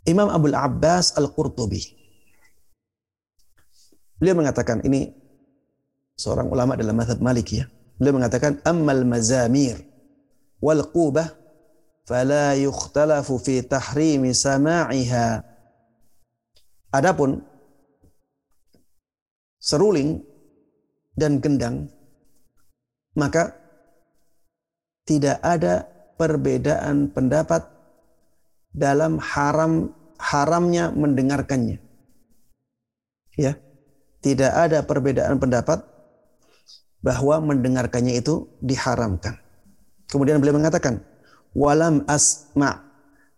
[0.08, 1.84] Imam Abdul Abbas Al-Qurtubi.
[4.18, 5.14] Beliau mengatakan ini
[6.16, 7.66] seorang ulama dalam mazhab Maliki ya.
[7.96, 9.80] Beliau mengatakan ammal mazamir
[10.60, 11.32] wal qubah
[12.08, 15.44] fala yukhtalafu fi tahrimi sama'iha.
[16.92, 17.44] Adapun
[19.60, 20.24] seruling
[21.16, 21.88] dan gendang
[23.16, 23.56] maka
[25.08, 25.88] tidak ada
[26.20, 27.64] perbedaan pendapat
[28.76, 31.80] dalam haram haramnya mendengarkannya.
[33.36, 33.56] Ya.
[34.20, 35.86] Tidak ada perbedaan pendapat
[37.06, 39.38] bahwa mendengarkannya itu diharamkan.
[40.10, 41.06] Kemudian beliau mengatakan,
[41.54, 42.82] "Walam asma'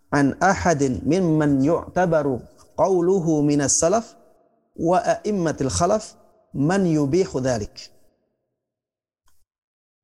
[0.08, 2.40] an ahadin mimman yu'tabaru
[2.80, 4.16] qawluhu minas salaf
[4.72, 6.16] wa a'immatil khalaf
[6.56, 7.92] man yubihu dhalik."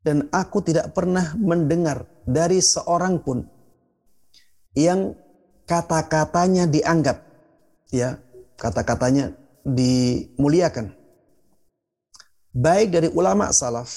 [0.05, 3.41] dan aku tidak pernah mendengar dari seorang pun
[4.77, 5.17] yang
[5.65, 7.25] kata-katanya dianggap
[7.89, 8.21] ya
[8.61, 9.33] kata-katanya
[9.65, 10.93] dimuliakan
[12.55, 13.91] baik dari ulama salaf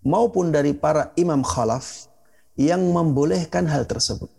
[0.00, 2.08] maupun dari para imam khalaf
[2.56, 4.32] yang membolehkan hal tersebut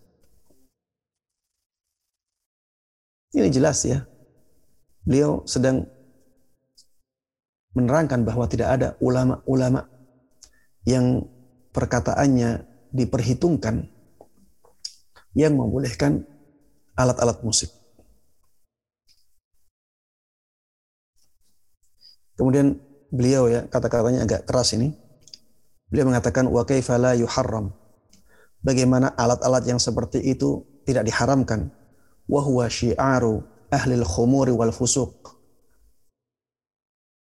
[3.38, 4.01] ini jelas ya
[5.05, 5.86] beliau sedang
[7.77, 9.86] menerangkan bahwa tidak ada ulama-ulama
[10.89, 11.21] yang
[11.69, 13.86] perkataannya diperhitungkan
[15.38, 16.25] yang membolehkan
[16.97, 17.69] alat-alat musik.
[22.34, 24.93] Kemudian beliau ya kata-katanya agak keras ini.
[25.89, 27.74] Beliau mengatakan wa kaifa la yuharram.
[28.62, 31.74] Bagaimana alat-alat yang seperti itu tidak diharamkan.
[32.30, 33.41] Wa huwa syi'aru
[33.74, 35.34] ahli al-khumuri wal fusuq.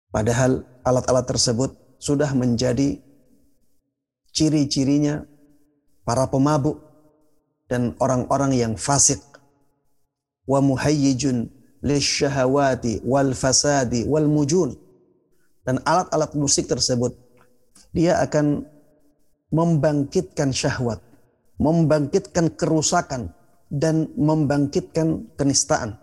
[0.09, 3.01] Padahal alat-alat tersebut sudah menjadi
[4.31, 5.27] ciri-cirinya
[6.05, 6.79] para pemabuk
[7.65, 9.19] dan orang-orang yang fasik
[10.45, 11.49] wa muhayyijun
[11.81, 14.77] lisyahawati wal fasadi wal mujun
[15.65, 17.17] dan alat-alat musik tersebut
[17.91, 18.63] dia akan
[19.49, 21.01] membangkitkan syahwat
[21.57, 23.33] membangkitkan kerusakan
[23.67, 25.97] dan membangkitkan kenistaan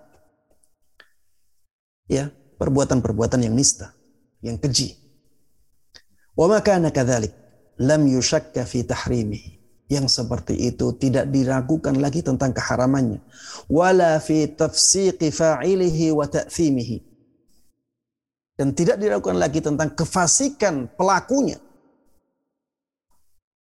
[2.10, 3.94] ya perbuatan-perbuatan yang nista
[4.42, 4.98] yang keji
[6.34, 7.42] wa makana kadzalik
[7.82, 9.62] lam yushakka fi tahrimihi.
[9.90, 13.20] Yang seperti itu tidak diragukan lagi tentang keharamannya.
[13.68, 17.11] Wala fi tafsiqi fa'ilihi wa ta'thimihi.
[18.52, 21.56] Dan tidak diragukan lagi tentang kefasikan pelakunya.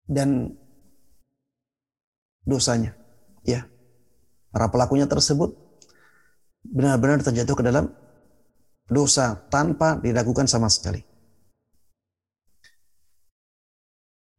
[0.08, 0.54] Dan
[2.48, 2.96] dosanya.
[3.44, 3.68] Ya.
[4.54, 5.54] Para pelakunya tersebut
[6.68, 7.92] benar-benar terjatuh ke dalam
[8.88, 11.04] dosa tanpa diragukan sama sekali.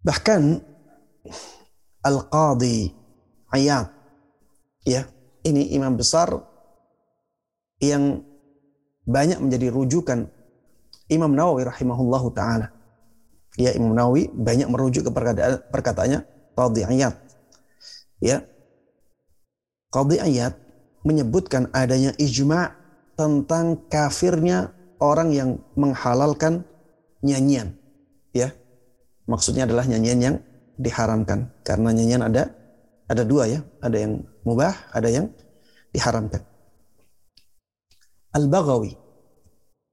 [0.01, 0.43] Bahkan
[2.01, 2.97] Al-Qadhi
[3.49, 3.89] Ayat
[4.85, 5.09] ya,
[5.45, 6.29] ini imam besar
[7.81, 8.21] yang
[9.09, 10.29] banyak menjadi rujukan
[11.09, 12.69] Imam Nawawi rahimahullahu taala.
[13.57, 16.21] Ya, Imam Nawawi banyak merujuk ke perkataan, perkataannya
[16.53, 17.17] Qadhi Ayat.
[18.21, 18.45] Ya.
[19.89, 20.61] Qadhi Ayat
[21.03, 22.77] menyebutkan adanya ijma'
[23.17, 26.69] tentang kafirnya orang yang menghalalkan
[27.25, 27.73] nyanyian.
[28.37, 28.53] Ya,
[29.25, 30.37] maksudnya adalah nyanyian yang
[30.79, 32.55] diharamkan karena nyanyian ada
[33.11, 35.27] ada dua ya ada yang mubah ada yang
[35.91, 36.39] diharamkan
[38.39, 38.95] al Baghawi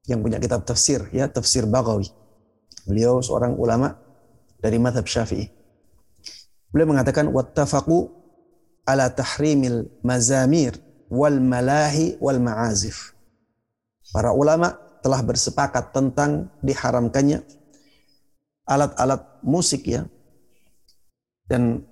[0.06, 2.06] yang punya kitab tafsir ya tafsir Baghawi
[2.86, 3.98] beliau seorang ulama
[4.62, 5.50] dari madhab syafi'i
[6.70, 8.14] beliau mengatakan wattafaqu
[8.86, 10.78] ala tahrimil mazamir
[11.10, 13.18] wal malahi wal ma'azif
[14.14, 17.42] para ulama telah bersepakat tentang diharamkannya
[18.66, 20.10] alat-alat musik ya.
[21.46, 21.86] Dan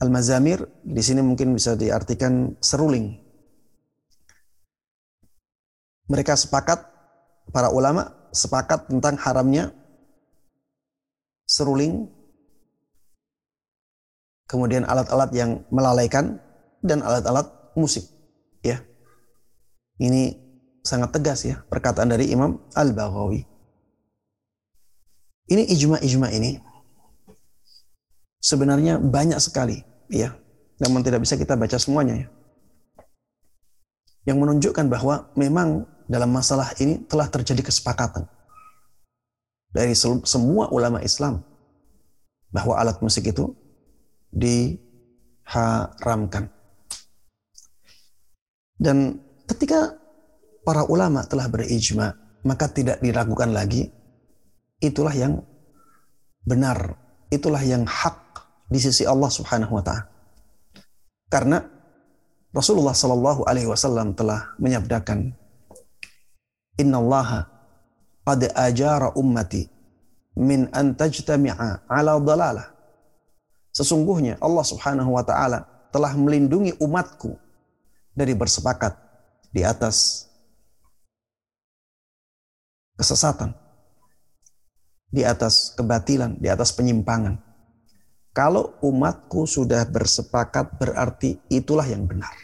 [0.00, 3.20] al-mazamir di sini mungkin bisa diartikan seruling.
[6.08, 6.88] Mereka sepakat
[7.52, 9.72] para ulama sepakat tentang haramnya
[11.48, 12.08] seruling
[14.48, 16.40] kemudian alat-alat yang melalaikan
[16.80, 18.08] dan alat-alat musik
[18.64, 18.80] ya.
[20.00, 20.36] Ini
[20.84, 23.44] sangat tegas ya perkataan dari Imam Al-Baghawi.
[25.48, 26.60] Ini ijma-ijma ini
[28.38, 29.80] sebenarnya banyak sekali,
[30.12, 30.36] ya.
[30.78, 32.28] Namun tidak bisa kita baca semuanya ya.
[34.28, 38.24] Yang menunjukkan bahwa memang dalam masalah ini telah terjadi kesepakatan
[39.68, 39.92] dari
[40.24, 41.44] semua ulama Islam
[42.48, 43.52] bahwa alat musik itu
[44.32, 46.48] diharamkan.
[48.78, 49.98] Dan ketika
[50.64, 52.14] para ulama telah berijma,
[52.46, 53.92] maka tidak diragukan lagi
[54.80, 55.44] itulah yang
[56.46, 56.96] benar,
[57.28, 58.16] itulah yang hak
[58.70, 60.08] di sisi Allah Subhanahu wa taala.
[61.28, 61.60] Karena
[62.48, 65.36] Rasulullah Shallallahu alaihi wasallam telah menyabdakan
[66.78, 67.44] Innallaha
[68.22, 69.66] qad ajara ummati
[70.38, 72.70] min an tajtami'a ala dalalah.
[73.74, 77.34] Sesungguhnya Allah Subhanahu wa taala telah melindungi umatku
[78.14, 78.94] dari bersepakat
[79.50, 80.26] di atas
[82.98, 83.54] kesesatan,
[85.10, 87.38] di atas kebatilan, di atas penyimpangan.
[88.34, 92.34] Kalau umatku sudah bersepakat berarti itulah yang benar.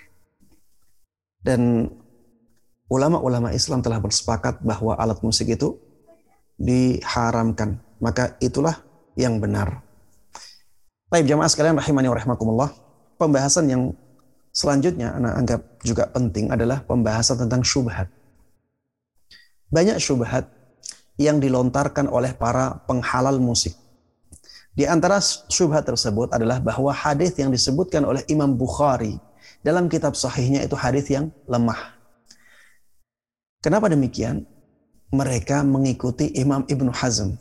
[1.45, 1.87] Dan
[2.89, 5.77] ulama-ulama Islam telah bersepakat bahwa alat musik itu
[6.61, 7.81] diharamkan.
[8.03, 8.83] Maka itulah
[9.17, 9.81] yang benar.
[11.09, 12.71] Baik jamaah sekalian rahimani wa rahimakumullah.
[13.15, 13.83] Pembahasan yang
[14.51, 18.11] selanjutnya anak anggap juga penting adalah pembahasan tentang syubhat.
[19.71, 20.51] Banyak syubhat
[21.15, 23.79] yang dilontarkan oleh para penghalal musik.
[24.75, 29.15] Di antara syubhat tersebut adalah bahwa hadis yang disebutkan oleh Imam Bukhari
[29.63, 31.94] dalam kitab sahihnya itu hadis yang lemah.
[33.65, 34.45] Kenapa demikian?
[35.09, 37.41] Mereka mengikuti Imam Ibnu Hazm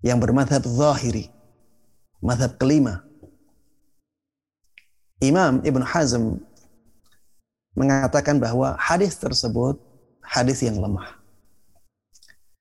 [0.00, 1.28] yang bermadhab zahiri.
[2.24, 3.04] Madhab kelima.
[5.20, 6.40] Imam Ibnu Hazm
[7.76, 9.76] mengatakan bahwa hadis tersebut
[10.24, 11.18] hadis yang lemah.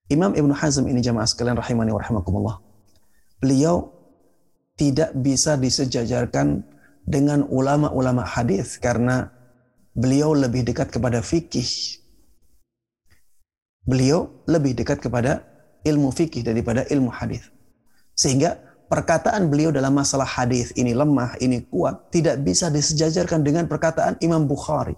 [0.07, 2.57] Imam Ibn Hazm ini jamaah sekalian rahimani wa rahimakumullah.
[3.43, 3.91] Beliau
[4.79, 6.63] tidak bisa disejajarkan
[7.03, 9.36] dengan ulama-ulama hadis karena
[9.97, 11.97] beliau lebih dekat kepada fikih.
[13.81, 15.41] Beliau lebih dekat kepada
[15.81, 17.49] ilmu fikih daripada ilmu hadis.
[18.13, 24.21] Sehingga perkataan beliau dalam masalah hadis ini lemah, ini kuat, tidak bisa disejajarkan dengan perkataan
[24.21, 24.93] Imam Bukhari.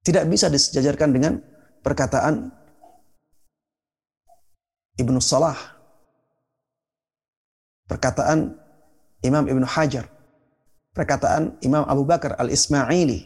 [0.00, 1.32] Tidak bisa disejajarkan dengan
[1.84, 2.52] perkataan
[5.00, 5.56] Ibnu Salah,
[7.88, 8.52] perkataan
[9.24, 10.08] Imam Ibnu Hajar,
[11.00, 13.24] perkataan Imam Abu Bakar Al-Ismaili,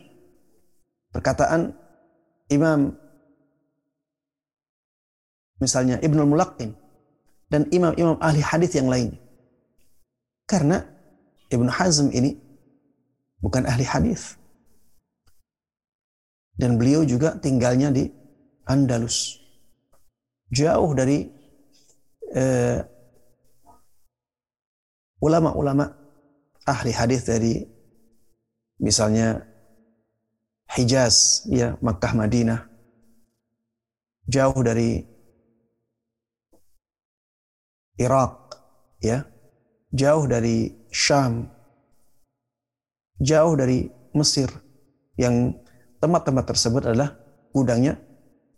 [1.10, 1.74] perkataan
[2.54, 2.94] Imam
[5.58, 6.70] misalnya Ibnu Mulaqin
[7.50, 9.18] dan imam-imam ahli hadis yang lain.
[10.46, 10.86] Karena
[11.50, 12.38] Ibnu Hazm ini
[13.42, 14.38] bukan ahli hadis.
[16.54, 18.06] Dan beliau juga tinggalnya di
[18.70, 19.42] Andalus.
[20.54, 21.34] Jauh dari
[22.34, 22.82] Eh,
[25.22, 25.86] ulama-ulama
[26.64, 27.60] ahli hadis dari
[28.80, 29.44] misalnya
[30.74, 32.66] Hijaz, ya Makkah, Madinah,
[34.26, 35.04] jauh dari
[38.00, 38.34] Irak,
[38.98, 39.22] ya,
[39.92, 41.46] jauh dari Syam,
[43.20, 43.86] jauh dari
[44.16, 44.50] Mesir,
[45.14, 45.54] yang
[46.00, 47.14] tempat-tempat tersebut adalah
[47.54, 48.00] gudangnya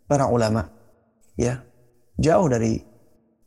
[0.09, 0.65] para ulama,
[1.37, 1.61] ya,
[2.17, 2.81] jauh dari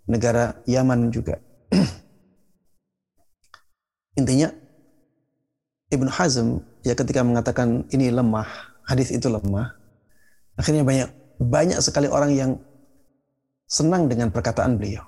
[0.07, 1.41] negara Yaman juga.
[4.19, 4.51] Intinya
[5.91, 8.47] Ibnu Hazm ya ketika mengatakan ini lemah,
[8.87, 9.75] hadis itu lemah,
[10.55, 11.09] akhirnya banyak
[11.41, 12.51] banyak sekali orang yang
[13.71, 15.07] senang dengan perkataan beliau.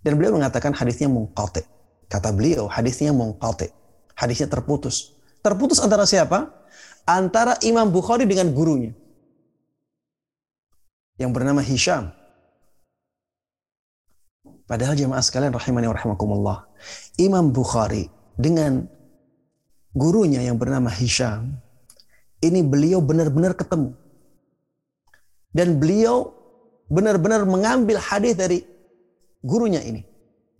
[0.00, 1.64] Dan beliau mengatakan hadisnya mungqati.
[2.08, 3.68] Kata beliau, hadisnya mungqati.
[4.16, 5.16] Hadisnya terputus.
[5.40, 6.52] Terputus antara siapa?
[7.04, 8.92] Antara Imam Bukhari dengan gurunya.
[11.20, 12.12] Yang bernama Hisham.
[14.70, 16.58] Padahal jemaah sekalian rahimani wa rahimakumullah.
[17.18, 18.06] Imam Bukhari
[18.38, 18.86] dengan
[19.90, 21.58] gurunya yang bernama Hisham,
[22.38, 23.98] ini beliau benar-benar ketemu.
[25.50, 26.30] Dan beliau
[26.86, 28.62] benar-benar mengambil hadis dari
[29.42, 30.06] gurunya ini.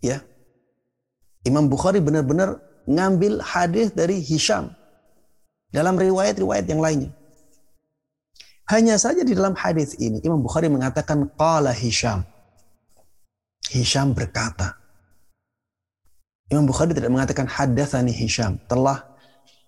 [0.03, 0.19] Ya.
[1.47, 4.75] Imam Bukhari benar-benar ngambil hadis dari Hisham
[5.71, 7.15] dalam riwayat-riwayat yang lainnya.
[8.67, 12.27] Hanya saja di dalam hadis ini Imam Bukhari mengatakan qala Hisham.
[13.71, 14.75] Hisham berkata.
[16.51, 19.07] Imam Bukhari tidak mengatakan hadatsani Hisham, telah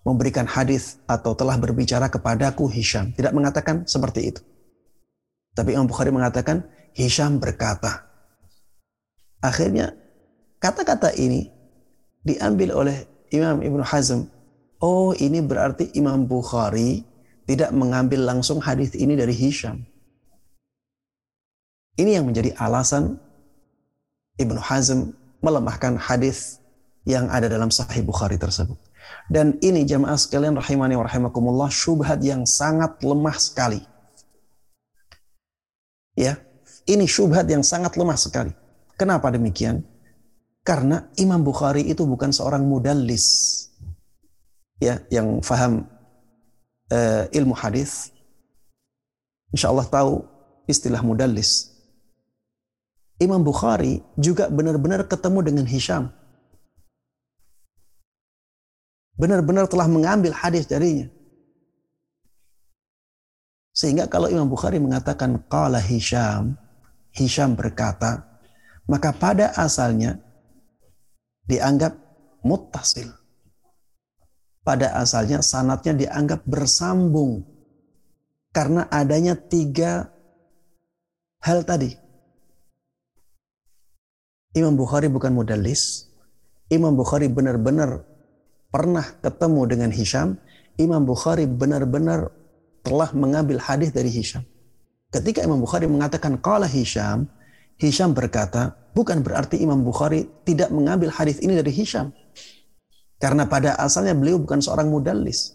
[0.04, 3.16] memberikan hadis atau telah berbicara kepadaku Hisham.
[3.16, 4.44] Tidak mengatakan seperti itu.
[5.56, 8.04] Tapi Imam Bukhari mengatakan Hisham berkata.
[9.40, 9.96] Akhirnya
[10.60, 11.48] kata-kata ini
[12.20, 14.28] diambil oleh Imam Ibnu Hazm.
[14.84, 17.00] Oh ini berarti Imam Bukhari
[17.48, 19.80] tidak mengambil langsung hadis ini dari Hisham.
[21.96, 23.23] Ini yang menjadi alasan
[24.40, 26.58] Ibnu Hazm melemahkan hadis
[27.04, 28.76] yang ada dalam Sahih Bukhari tersebut.
[29.28, 33.80] Dan ini jamaah sekalian rahimani wa rahimakumullah syubhat yang sangat lemah sekali.
[36.16, 36.40] Ya,
[36.88, 38.52] ini syubhat yang sangat lemah sekali.
[38.96, 39.84] Kenapa demikian?
[40.64, 43.26] Karena Imam Bukhari itu bukan seorang mudallis.
[44.80, 45.86] Ya, yang faham
[46.90, 48.14] uh, ilmu hadis
[49.54, 50.26] insya Allah tahu
[50.66, 51.73] istilah mudallis.
[53.22, 56.10] Imam Bukhari juga benar-benar ketemu dengan Hisham.
[59.14, 61.06] Benar-benar telah mengambil hadis darinya.
[63.74, 66.58] Sehingga kalau Imam Bukhari mengatakan qala Hisham,
[67.14, 68.26] Hisham berkata,
[68.90, 70.18] maka pada asalnya
[71.46, 71.94] dianggap
[72.42, 73.14] muttasil.
[74.64, 77.44] Pada asalnya sanatnya dianggap bersambung
[78.50, 80.08] karena adanya tiga
[81.44, 82.03] hal tadi.
[84.54, 86.06] Imam Bukhari bukan modalis.
[86.70, 88.06] Imam Bukhari benar-benar
[88.70, 90.38] pernah ketemu dengan Hisham.
[90.78, 92.30] Imam Bukhari benar-benar
[92.86, 94.46] telah mengambil hadis dari Hisham.
[95.10, 97.26] Ketika Imam Bukhari mengatakan qala Hisham,
[97.78, 102.14] Hisham berkata, bukan berarti Imam Bukhari tidak mengambil hadis ini dari Hisham.
[103.18, 105.54] Karena pada asalnya beliau bukan seorang mudallis.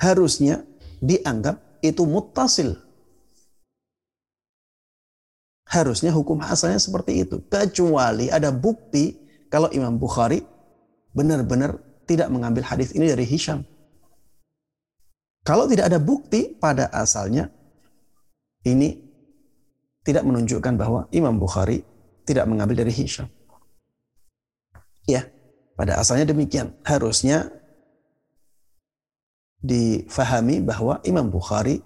[0.00, 0.64] Harusnya
[1.00, 2.76] dianggap itu muttasil
[5.70, 7.38] Harusnya hukum asalnya seperti itu.
[7.46, 9.14] Kecuali ada bukti
[9.46, 10.42] kalau Imam Bukhari
[11.14, 11.78] benar-benar
[12.10, 13.62] tidak mengambil hadis ini dari Hisham.
[15.46, 17.48] Kalau tidak ada bukti pada asalnya,
[18.66, 18.98] ini
[20.02, 21.86] tidak menunjukkan bahwa Imam Bukhari
[22.26, 23.30] tidak mengambil dari Hisham.
[25.06, 25.30] Ya,
[25.78, 26.74] pada asalnya demikian.
[26.82, 27.46] Harusnya
[29.62, 31.78] difahami bahwa Imam Bukhari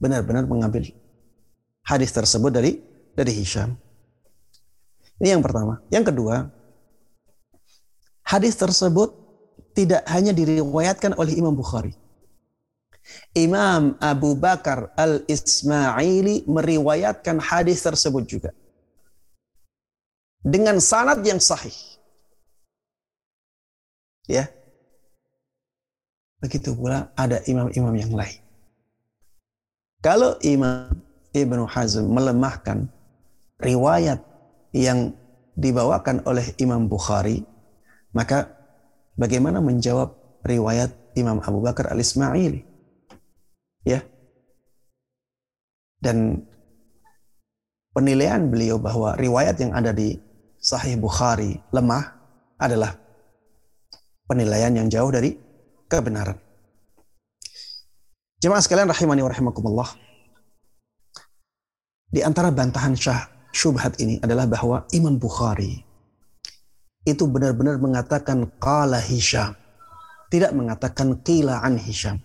[0.00, 0.90] benar-benar mengambil
[1.84, 2.80] hadis tersebut dari
[3.14, 3.76] dari Hisham.
[5.22, 5.78] Ini yang pertama.
[5.92, 6.50] Yang kedua,
[8.26, 9.14] hadis tersebut
[9.76, 11.94] tidak hanya diriwayatkan oleh Imam Bukhari.
[13.36, 18.50] Imam Abu Bakar Al-Ismaili meriwayatkan hadis tersebut juga.
[20.40, 21.76] Dengan sanad yang sahih.
[24.24, 24.48] Ya.
[26.40, 28.40] Begitu pula ada imam-imam yang lain.
[30.04, 30.92] Kalau Imam
[31.34, 32.86] Ibnu Hazm melemahkan
[33.58, 34.22] riwayat
[34.70, 35.18] yang
[35.58, 37.42] dibawakan oleh Imam Bukhari,
[38.14, 38.54] maka
[39.18, 40.14] bagaimana menjawab
[40.46, 42.62] riwayat Imam Abu Bakar al-Ismaili?
[43.82, 44.06] Ya.
[45.98, 46.46] Dan
[47.94, 50.18] penilaian beliau bahwa riwayat yang ada di
[50.58, 52.14] Sahih Bukhari lemah
[52.58, 52.96] adalah
[54.24, 55.36] penilaian yang jauh dari
[55.90, 56.38] kebenaran.
[58.40, 60.03] Jemaah sekalian rahimani wa rahimakumullah.
[62.14, 65.82] Di antara bantahan syah syubhat ini adalah bahwa Imam Bukhari
[67.02, 69.58] itu benar-benar mengatakan qala Hisham.
[70.30, 72.22] Tidak mengatakan qila an Hisham.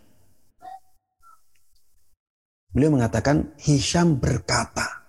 [2.69, 5.01] Beliau mengatakan Hisham berkata.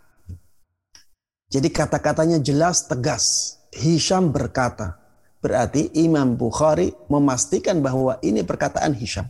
[1.52, 3.56] Jadi kata-katanya jelas tegas.
[3.76, 4.96] Hisham berkata.
[5.44, 9.28] Berarti Imam Bukhari memastikan bahwa ini perkataan Hisham.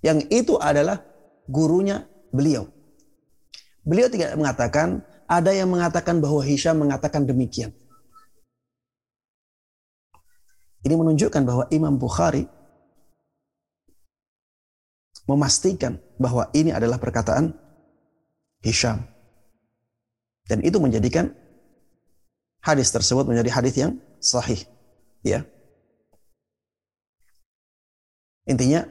[0.00, 1.04] Yang itu adalah
[1.52, 2.64] gurunya beliau.
[3.84, 7.72] Beliau tidak mengatakan, ada yang mengatakan bahwa Hisham mengatakan demikian.
[10.84, 12.44] Ini menunjukkan bahwa Imam Bukhari
[15.24, 17.56] memastikan bahwa ini adalah perkataan
[18.60, 19.04] Hisham.
[20.44, 21.32] Dan itu menjadikan
[22.60, 24.60] hadis tersebut menjadi hadis yang sahih.
[25.24, 25.48] Ya.
[28.44, 28.84] Intinya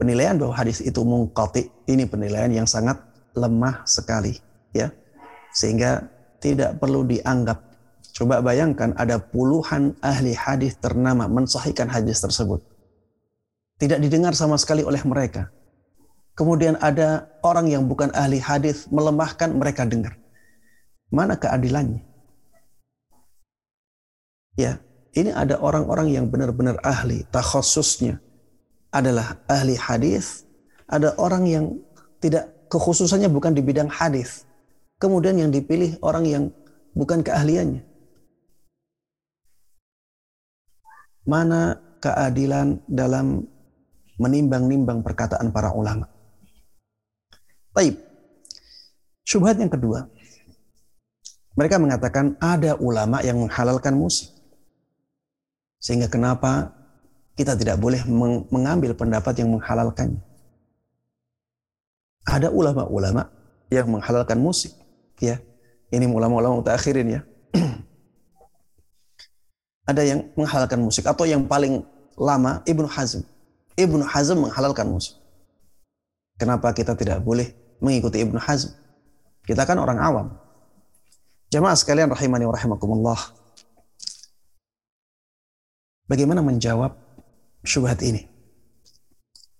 [0.00, 4.38] penilaian bahwa hadis itu mungkati ini penilaian yang sangat lemah sekali
[4.74, 4.90] ya.
[5.50, 6.06] Sehingga
[6.38, 7.58] tidak perlu dianggap.
[8.14, 12.60] Coba bayangkan ada puluhan ahli hadis ternama mensahihkan hadis tersebut.
[13.80, 15.48] Tidak didengar sama sekali oleh mereka.
[16.36, 20.16] Kemudian ada orang yang bukan ahli hadis melemahkan mereka dengar.
[21.10, 22.04] Mana keadilannya?
[24.54, 24.80] Ya
[25.10, 28.22] ini ada orang-orang yang benar-benar ahli takhasusnya
[28.94, 30.46] adalah ahli hadis.
[30.86, 31.64] Ada orang yang
[32.22, 34.46] tidak kekhususannya bukan di bidang hadis.
[35.02, 36.44] Kemudian yang dipilih orang yang
[36.94, 37.82] bukan keahliannya.
[41.26, 43.44] Mana keadilan dalam
[44.16, 46.06] menimbang-nimbang perkataan para ulama.
[47.74, 47.98] Baik.
[49.26, 50.06] Syubhat yang kedua.
[51.58, 54.30] Mereka mengatakan ada ulama yang menghalalkan musik.
[55.80, 56.72] Sehingga kenapa
[57.34, 58.04] kita tidak boleh
[58.52, 60.29] mengambil pendapat yang menghalalkannya
[62.26, 63.28] ada ulama-ulama
[63.72, 64.74] yang menghalalkan musik
[65.20, 65.40] ya.
[65.90, 67.20] Ini ulama-ulama mutakhirin ya.
[69.90, 71.82] Ada yang menghalalkan musik atau yang paling
[72.14, 73.26] lama Ibnu Hazm.
[73.74, 75.18] Ibnu Hazm menghalalkan musik.
[76.38, 77.50] Kenapa kita tidak boleh
[77.82, 78.70] mengikuti Ibnu Hazm?
[79.42, 80.26] Kita kan orang awam.
[81.50, 83.20] Jamaah sekalian rahimani wa rahimakumullah.
[86.06, 86.94] Bagaimana menjawab
[87.66, 88.30] syubhat ini?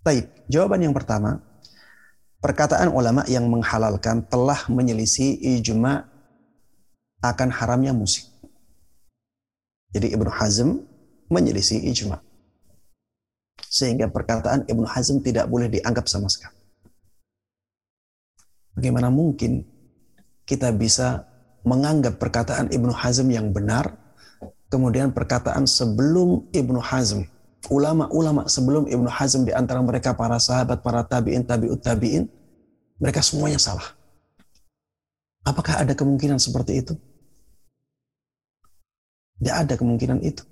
[0.06, 1.42] Baik, jawaban yang pertama,
[2.40, 6.08] perkataan ulama yang menghalalkan telah menyelisih ijma
[7.20, 8.26] akan haramnya musik.
[9.92, 10.80] Jadi Ibnu Hazm
[11.28, 12.20] menyelisih ijma.
[13.70, 16.56] Sehingga perkataan Ibnu Hazm tidak boleh dianggap sama sekali.
[18.74, 19.62] Bagaimana mungkin
[20.48, 21.28] kita bisa
[21.62, 24.00] menganggap perkataan Ibnu Hazm yang benar
[24.70, 27.26] Kemudian perkataan sebelum Ibnu Hazm,
[27.68, 32.24] ulama-ulama sebelum Ibnu Hazm di antara mereka para sahabat, para tabi'in, tabi'ut tabi'in,
[32.96, 33.84] mereka semuanya salah.
[35.44, 36.94] Apakah ada kemungkinan seperti itu?
[39.40, 40.44] Tidak ada kemungkinan itu.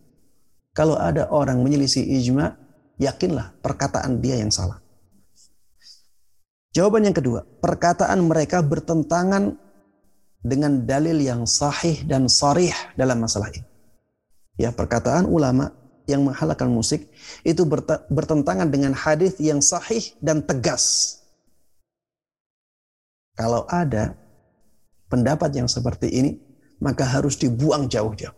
[0.77, 2.57] Kalau ada orang menyelisih ijma,
[3.01, 4.81] yakinlah perkataan dia yang salah.
[6.73, 9.57] Jawaban yang kedua, perkataan mereka bertentangan
[10.45, 13.69] dengan dalil yang sahih dan sarih dalam masalah ini
[14.59, 15.71] ya perkataan ulama
[16.09, 17.05] yang menghalalkan musik
[17.45, 17.69] itu
[18.09, 21.15] bertentangan dengan hadis yang sahih dan tegas.
[23.37, 24.17] Kalau ada
[25.13, 26.41] pendapat yang seperti ini,
[26.81, 28.35] maka harus dibuang jauh-jauh.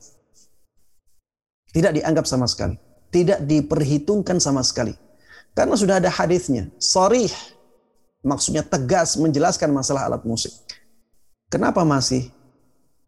[1.71, 2.75] Tidak dianggap sama sekali,
[3.15, 4.93] tidak diperhitungkan sama sekali.
[5.55, 7.31] Karena sudah ada hadisnya, sorry,
[8.27, 10.51] maksudnya tegas menjelaskan masalah alat musik.
[11.51, 12.31] Kenapa masih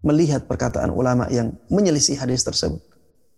[0.02, 2.82] melihat perkataan ulama yang menyelisih hadis tersebut?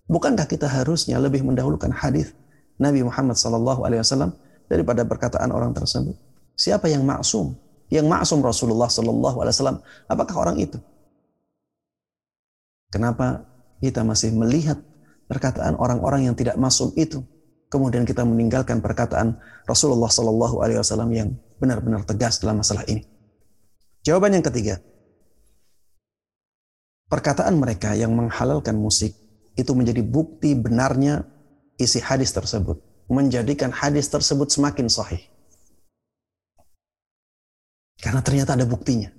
[0.04, 2.36] Bukankah kita harusnya lebih mendahulukan hadis
[2.76, 4.36] Nabi Muhammad SAW
[4.68, 6.12] daripada perkataan orang tersebut?
[6.54, 7.56] Siapa yang maksum?
[7.88, 9.80] Yang maksum Rasulullah SAW.
[10.08, 10.76] Apakah orang itu?
[12.92, 13.48] Kenapa
[13.80, 14.78] kita masih melihat
[15.26, 17.24] perkataan orang-orang yang tidak masuk itu?
[17.72, 23.02] Kemudian kita meninggalkan perkataan Rasulullah SAW yang benar-benar tegas dalam masalah ini.
[24.04, 24.78] Jawaban yang ketiga,
[27.08, 29.16] perkataan mereka yang menghalalkan musik
[29.54, 31.22] itu menjadi bukti benarnya
[31.78, 32.82] isi hadis tersebut.
[33.06, 35.22] Menjadikan hadis tersebut semakin sahih.
[38.00, 39.12] Karena ternyata ada buktinya.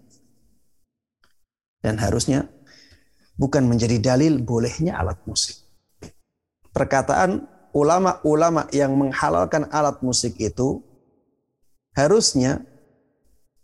[1.80, 2.50] Dan harusnya
[3.40, 5.62] bukan menjadi dalil bolehnya alat musik.
[6.76, 10.84] Perkataan ulama-ulama yang menghalalkan alat musik itu
[11.96, 12.64] harusnya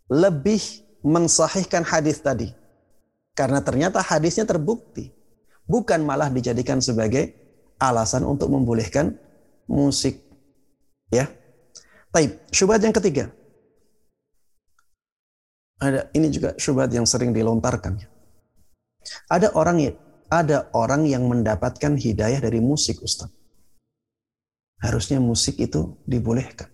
[0.08, 0.62] lebih
[1.04, 2.54] mensahihkan hadis tadi.
[3.36, 5.21] Karena ternyata hadisnya terbukti
[5.66, 7.34] bukan malah dijadikan sebagai
[7.82, 9.18] alasan untuk membolehkan
[9.66, 10.22] musik.
[11.10, 11.28] Ya.
[12.12, 13.32] Taib, syubhat yang ketiga.
[15.82, 17.98] Ada ini juga syubhat yang sering dilontarkan.
[19.34, 19.82] Ada orang
[20.32, 23.28] ada orang yang mendapatkan hidayah dari musik, Ustaz.
[24.80, 26.70] Harusnya musik itu dibolehkan.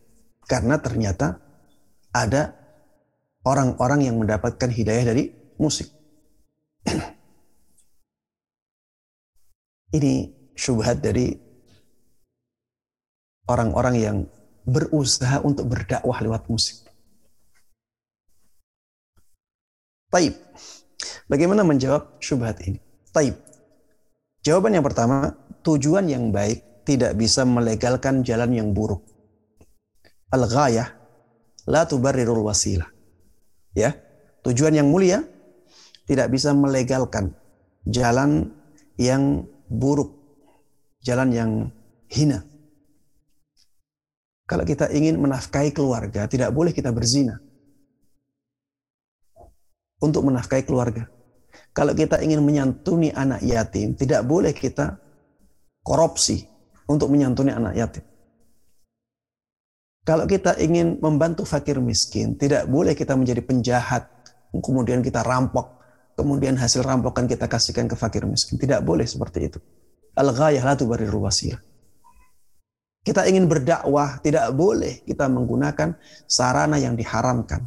[0.46, 1.40] Karena ternyata
[2.12, 2.56] ada
[3.44, 5.88] orang-orang yang mendapatkan hidayah dari musik.
[9.98, 11.34] Ini syubhat dari
[13.49, 14.18] orang-orang yang
[14.61, 16.86] berusaha untuk berdakwah lewat musik.
[20.14, 20.38] Taib.
[21.26, 22.78] Bagaimana menjawab syubhat ini?
[23.10, 23.41] Taib.
[24.45, 25.34] Jawaban yang pertama,
[25.65, 29.03] tujuan yang baik tidak bisa melegalkan jalan yang buruk.
[30.32, 30.94] Al-ghayah
[31.68, 32.88] la tubarrirul wasilah.
[33.76, 33.98] Ya,
[34.45, 35.26] tujuan yang mulia
[36.07, 37.36] tidak bisa melegalkan
[37.84, 38.56] jalan
[38.95, 40.15] yang buruk,
[41.03, 41.52] jalan yang
[42.11, 42.44] hina.
[44.48, 47.35] Kalau kita ingin menafkahi keluarga, tidak boleh kita berzina.
[49.99, 51.10] Untuk menafkahi keluarga.
[51.76, 54.98] Kalau kita ingin menyantuni anak yatim, tidak boleh kita
[55.84, 56.48] korupsi
[56.88, 58.06] untuk menyantuni anak yatim.
[60.07, 64.07] Kalau kita ingin membantu fakir miskin, tidak boleh kita menjadi penjahat,
[64.56, 65.77] kemudian kita rampok
[66.18, 68.57] kemudian hasil rampokan kita kasihkan ke fakir miskin.
[68.57, 69.61] Tidak boleh seperti itu.
[70.18, 71.61] Al-ghayah la tubarirul wasilah.
[73.06, 75.95] Kita ingin berdakwah, tidak boleh kita menggunakan
[76.27, 77.64] sarana yang diharamkan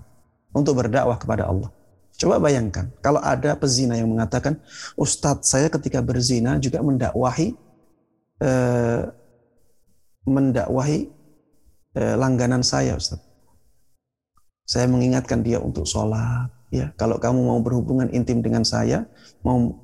[0.53, 1.73] untuk berdakwah kepada Allah.
[2.21, 4.61] Coba bayangkan, kalau ada pezina yang mengatakan,
[5.01, 7.57] Ustadz saya ketika berzina juga mendakwahi
[8.45, 9.03] eh,
[10.29, 11.09] mendakwahi
[11.97, 13.25] eh, langganan saya, Ustadz.
[14.69, 19.07] Saya mengingatkan dia untuk sholat, ya kalau kamu mau berhubungan intim dengan saya
[19.43, 19.79] mau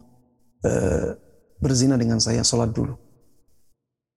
[0.63, 0.73] e,
[1.59, 2.95] berzina dengan saya sholat dulu.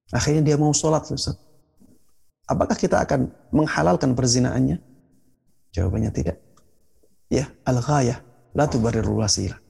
[0.10, 1.38] Akhirnya dia mau sholat Ustaz.
[2.50, 4.82] apakah kita akan menghalalkan perzinaannya?
[5.70, 6.42] Jawabannya tidak.
[7.30, 8.26] Ya al ghayah
[8.58, 9.62] la tubarirul wasilah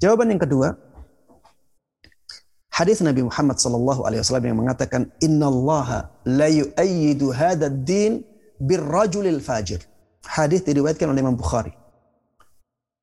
[0.00, 0.76] jawaban yang kedua
[2.72, 8.24] hadis Nabi Muhammad sallallahu alaihi wasallam yang mengatakan innallaha la yu'ayyidu hadzal din
[8.60, 9.80] birrajulil fajir.
[10.26, 11.72] Hadis diriwayatkan oleh Imam Bukhari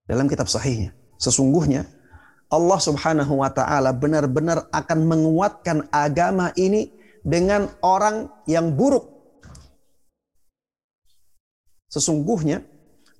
[0.08, 0.92] dalam kitab sahihnya.
[1.20, 1.88] Sesungguhnya
[2.52, 6.94] Allah Subhanahu wa taala benar-benar akan menguatkan agama ini
[7.24, 9.10] dengan orang yang buruk.
[11.90, 12.62] Sesungguhnya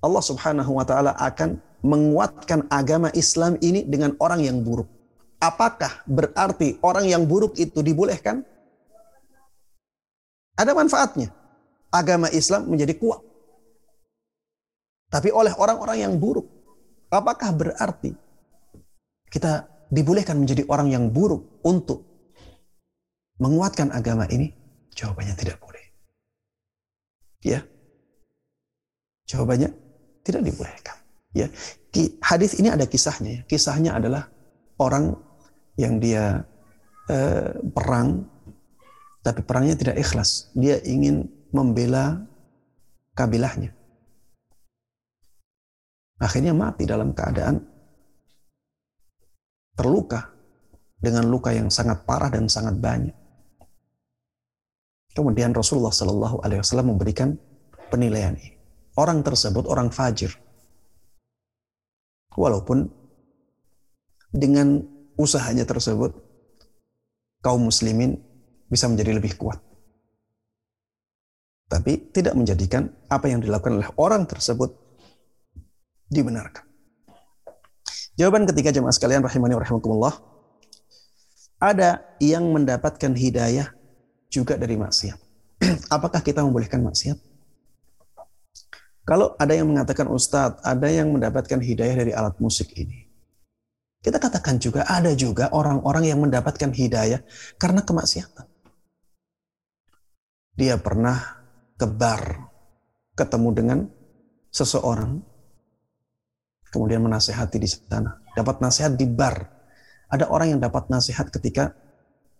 [0.04, 4.88] Allah Subhanahu wa taala akan menguatkan agama Islam ini dengan orang yang buruk.
[5.42, 8.40] Apakah berarti orang yang buruk itu dibolehkan?
[10.56, 11.34] Ada manfaatnya.
[11.90, 13.20] Agama Islam menjadi kuat.
[15.10, 16.53] Tapi oleh orang-orang yang buruk.
[17.14, 18.10] Apakah berarti
[19.30, 22.02] kita dibolehkan menjadi orang yang buruk untuk
[23.38, 24.50] menguatkan agama ini?
[24.98, 25.84] Jawabannya tidak boleh.
[27.46, 27.62] Ya.
[29.30, 29.70] Jawabannya
[30.26, 30.96] tidak dibolehkan.
[31.30, 31.46] Ya.
[32.18, 33.30] Hadis ini ada kisahnya.
[33.30, 33.40] Ya.
[33.46, 34.26] Kisahnya adalah
[34.82, 35.14] orang
[35.78, 36.42] yang dia
[37.10, 38.26] eh, perang
[39.24, 40.52] tapi perangnya tidak ikhlas.
[40.52, 42.20] Dia ingin membela
[43.16, 43.72] kabilahnya.
[46.22, 47.58] Akhirnya mati dalam keadaan
[49.74, 50.30] terluka
[50.94, 53.14] dengan luka yang sangat parah dan sangat banyak.
[55.14, 57.38] Kemudian Rasulullah Shallallahu Alaihi Wasallam memberikan
[57.90, 58.54] penilaian ini.
[58.94, 60.30] Orang tersebut orang fajir,
[62.34, 62.86] walaupun
[64.30, 64.82] dengan
[65.18, 66.14] usahanya tersebut
[67.42, 68.18] kaum muslimin
[68.66, 69.62] bisa menjadi lebih kuat.
[71.70, 74.83] Tapi tidak menjadikan apa yang dilakukan oleh orang tersebut
[76.14, 76.62] dibenarkan.
[78.14, 80.14] Jawaban ketiga jemaah sekalian rahimani rahimakumullah.
[81.58, 83.74] Ada yang mendapatkan hidayah
[84.30, 85.18] juga dari maksiat.
[85.96, 87.18] Apakah kita membolehkan maksiat?
[89.04, 93.10] Kalau ada yang mengatakan Ustadz, ada yang mendapatkan hidayah dari alat musik ini.
[94.00, 97.20] Kita katakan juga ada juga orang-orang yang mendapatkan hidayah
[97.58, 98.54] karena kemaksiatan
[100.54, 101.18] dia pernah
[101.74, 102.46] ke bar,
[103.18, 103.78] ketemu dengan
[104.54, 105.18] seseorang,
[106.74, 108.18] kemudian menasehati di sana.
[108.34, 109.46] Dapat nasihat di bar.
[110.10, 111.70] Ada orang yang dapat nasihat ketika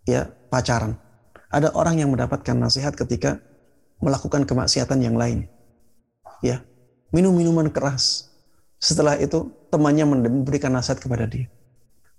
[0.02, 0.98] ya pacaran.
[1.54, 3.38] Ada orang yang mendapatkan nasihat ketika
[4.02, 5.46] melakukan kemaksiatan yang lain.
[6.42, 6.66] Ya,
[7.14, 8.34] minum minuman keras.
[8.82, 11.46] Setelah itu temannya memberikan nasihat kepada dia.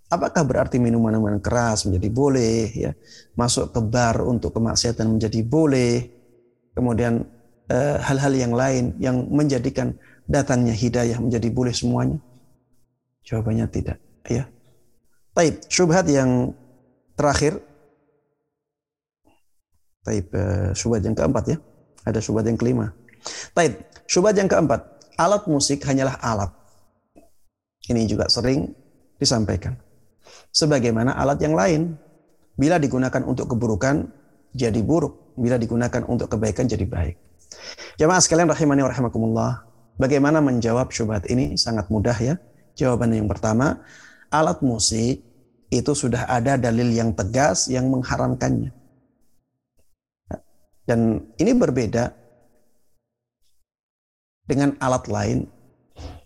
[0.07, 2.91] Apakah berarti minuman-minuman keras menjadi boleh ya?
[3.35, 6.07] Masuk ke bar untuk kemaksiatan menjadi boleh.
[6.77, 7.25] Kemudian
[7.67, 12.17] eh, hal-hal eh, yang lain yang menjadikan datangnya hidayah menjadi boleh semuanya?
[13.25, 14.45] Jawabannya tidak, ya.
[15.35, 16.53] Taib, syubhat yang
[17.17, 17.59] terakhir.
[20.05, 21.57] Taib, eh, syubhat yang keempat ya.
[22.05, 22.93] Ada syubhat yang kelima.
[23.57, 24.85] Taib, syubhat yang keempat.
[25.17, 26.51] Alat musik hanyalah alat.
[27.89, 28.69] Ini juga sering
[29.17, 29.75] disampaikan
[30.55, 31.99] sebagaimana alat yang lain.
[32.55, 34.07] Bila digunakan untuk keburukan,
[34.55, 35.35] jadi buruk.
[35.35, 37.19] Bila digunakan untuk kebaikan, jadi baik.
[37.99, 39.51] Jamaah sekalian rahimani wa rahimakumullah.
[39.95, 41.55] Bagaimana menjawab syubhat ini?
[41.55, 42.35] Sangat mudah ya.
[42.75, 43.79] Jawaban yang pertama,
[44.27, 45.23] alat musik
[45.71, 48.75] itu sudah ada dalil yang tegas yang mengharamkannya.
[50.85, 52.13] Dan ini berbeda
[54.45, 55.39] dengan alat lain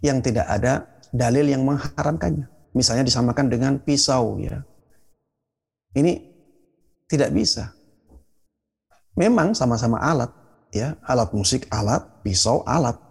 [0.04, 2.50] yang tidak ada dalil yang mengharamkannya.
[2.76, 4.62] Misalnya disamakan dengan pisau ya.
[5.96, 6.22] Ini
[7.10, 7.74] tidak bisa.
[9.18, 10.30] Memang sama-sama alat
[10.70, 13.09] ya, alat musik alat, pisau alat.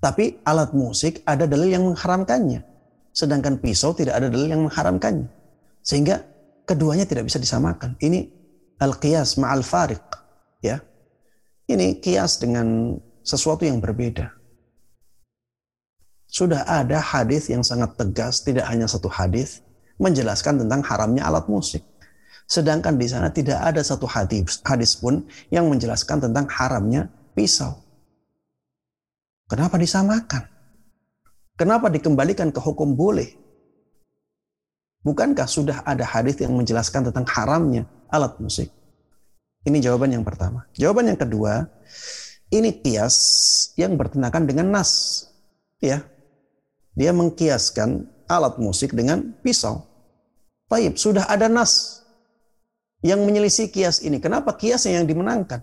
[0.00, 2.64] Tapi alat musik ada dalil yang mengharamkannya.
[3.12, 5.28] Sedangkan pisau tidak ada dalil yang mengharamkannya.
[5.84, 6.24] Sehingga
[6.64, 8.00] keduanya tidak bisa disamakan.
[8.00, 8.24] Ini
[8.80, 10.04] al-qiyas ma'al fariq
[10.64, 10.80] ya.
[11.68, 14.40] Ini kias dengan sesuatu yang berbeda
[16.30, 19.66] sudah ada hadis yang sangat tegas, tidak hanya satu hadis,
[19.98, 21.82] menjelaskan tentang haramnya alat musik.
[22.46, 27.82] Sedangkan di sana tidak ada satu hadis, hadis pun yang menjelaskan tentang haramnya pisau.
[29.50, 30.46] Kenapa disamakan?
[31.58, 33.34] Kenapa dikembalikan ke hukum boleh?
[35.02, 37.82] Bukankah sudah ada hadis yang menjelaskan tentang haramnya
[38.14, 38.70] alat musik?
[39.66, 40.70] Ini jawaban yang pertama.
[40.78, 41.66] Jawaban yang kedua,
[42.54, 43.16] ini kias
[43.74, 45.26] yang bertentangan dengan nas.
[45.82, 46.06] Ya,
[46.94, 49.82] dia mengkiaskan alat musik dengan pisau.
[50.70, 52.06] Baik, sudah ada nas
[53.02, 54.22] yang menyelisih kias ini.
[54.22, 55.58] Kenapa kiasnya yang dimenangkan?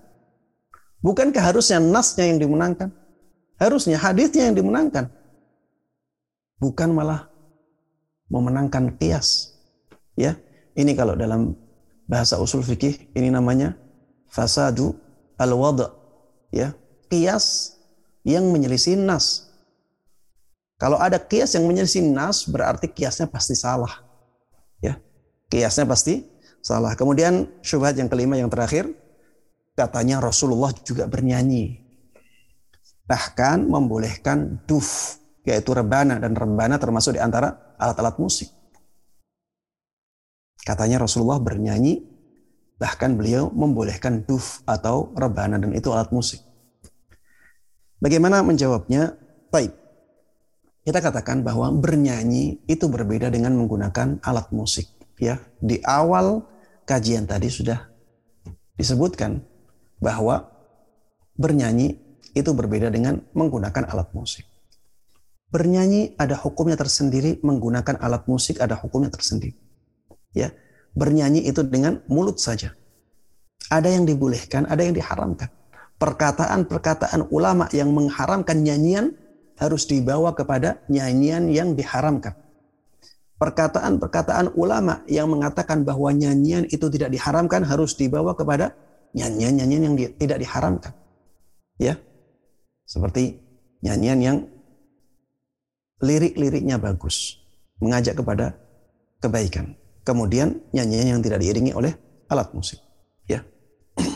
[0.99, 3.06] Bukankah harusnya nasnya yang dimenangkan?
[3.57, 5.09] Harusnya hadisnya yang dimenangkan.
[6.61, 7.29] Bukan malah
[8.29, 9.53] memenangkan kias.
[10.17, 10.37] Ya,
[10.73, 11.53] ini kalau dalam
[12.09, 13.77] bahasa usul fikih ini namanya
[14.29, 14.97] fasadu
[15.37, 15.93] al-wada.
[16.53, 16.73] Ya,
[17.09, 17.77] kias
[18.21, 19.49] yang menyelisih nas.
[20.77, 24.05] Kalau ada kias yang menyelisih nas, berarti kiasnya pasti salah.
[24.77, 25.01] Ya,
[25.49, 26.25] kiasnya pasti
[26.61, 26.93] salah.
[26.93, 28.93] Kemudian syubhat yang kelima yang terakhir,
[29.73, 31.86] katanya Rasulullah juga bernyanyi.
[33.07, 38.51] Bahkan membolehkan duf, yaitu rebana dan rebana termasuk di antara alat-alat musik.
[40.67, 42.03] Katanya Rasulullah bernyanyi,
[42.75, 46.43] bahkan beliau membolehkan duf atau rebana dan itu alat musik.
[48.03, 49.15] Bagaimana menjawabnya?
[49.47, 49.73] Baik.
[50.83, 54.87] Kita katakan bahwa bernyanyi itu berbeda dengan menggunakan alat musik.
[55.17, 56.45] Ya, di awal
[56.85, 57.89] kajian tadi sudah
[58.77, 59.41] disebutkan
[59.97, 60.45] bahwa
[61.33, 62.06] bernyanyi
[62.39, 64.45] itu berbeda dengan menggunakan alat musik.
[65.47, 69.55] Bernyanyi ada hukumnya tersendiri, menggunakan alat musik ada hukumnya tersendiri.
[70.35, 70.51] Ya,
[70.91, 72.75] bernyanyi itu dengan mulut saja.
[73.71, 75.49] Ada yang dibolehkan, ada yang diharamkan.
[75.97, 79.17] Perkataan-perkataan ulama yang mengharamkan nyanyian
[79.57, 82.37] harus dibawa kepada nyanyian yang diharamkan.
[83.37, 88.73] Perkataan-perkataan ulama yang mengatakan bahwa nyanyian itu tidak diharamkan harus dibawa kepada
[89.13, 90.93] nyanyian-nyanyian yang tidak diharamkan.
[91.77, 92.01] Ya.
[92.87, 93.35] Seperti
[93.83, 94.37] nyanyian yang
[95.99, 97.35] lirik-liriknya bagus,
[97.83, 98.55] mengajak kepada
[99.19, 99.75] kebaikan.
[100.07, 101.91] Kemudian nyanyian yang tidak diiringi oleh
[102.31, 102.79] alat musik.
[103.27, 103.43] Ya.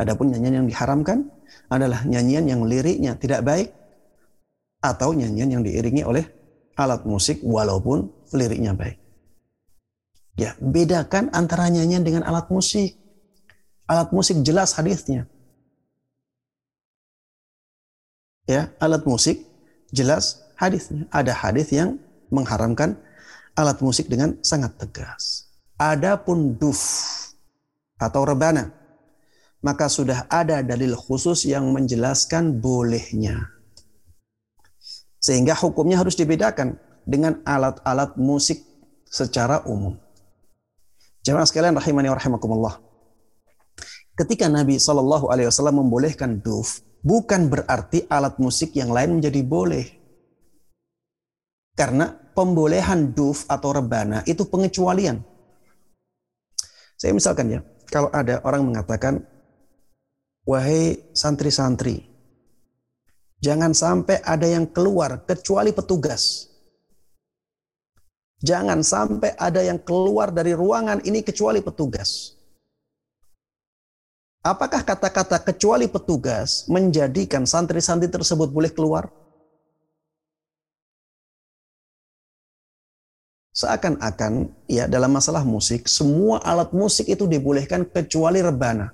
[0.00, 1.26] Adapun nyanyian yang diharamkan
[1.66, 3.74] adalah nyanyian yang liriknya tidak baik
[4.78, 6.22] atau nyanyian yang diiringi oleh
[6.78, 9.02] alat musik walaupun liriknya baik.
[10.38, 12.94] Ya, bedakan antara nyanyian dengan alat musik.
[13.90, 15.26] Alat musik jelas hadisnya.
[18.48, 19.44] Ya, alat musik
[19.92, 21.04] jelas hadisnya.
[21.12, 22.00] Ada hadis yang
[22.32, 22.96] mengharamkan
[23.52, 25.52] alat musik dengan sangat tegas.
[25.76, 26.80] Adapun duf
[28.00, 28.72] atau rebana,
[29.60, 33.52] maka sudah ada dalil khusus yang menjelaskan bolehnya.
[35.20, 38.64] Sehingga hukumnya harus dibedakan dengan alat-alat musik
[39.04, 40.00] secara umum.
[41.20, 42.74] Jemaah sekalian rahimani wa rahimakumullah.
[44.16, 49.86] Ketika Nabi Shallallahu Alaihi Wasallam membolehkan duf, bukan berarti alat musik yang lain menjadi boleh.
[51.78, 55.22] Karena pembolehan duf atau rebana itu pengecualian.
[56.98, 59.22] Saya misalkan ya, kalau ada orang mengatakan,
[60.42, 62.02] wahai santri-santri,
[63.38, 66.50] jangan sampai ada yang keluar kecuali petugas.
[68.38, 72.37] Jangan sampai ada yang keluar dari ruangan ini kecuali petugas.
[74.48, 79.12] Apakah kata-kata kecuali petugas menjadikan santri-santri tersebut boleh keluar?
[83.52, 88.88] Seakan-akan ya dalam masalah musik, semua alat musik itu dibolehkan kecuali rebana.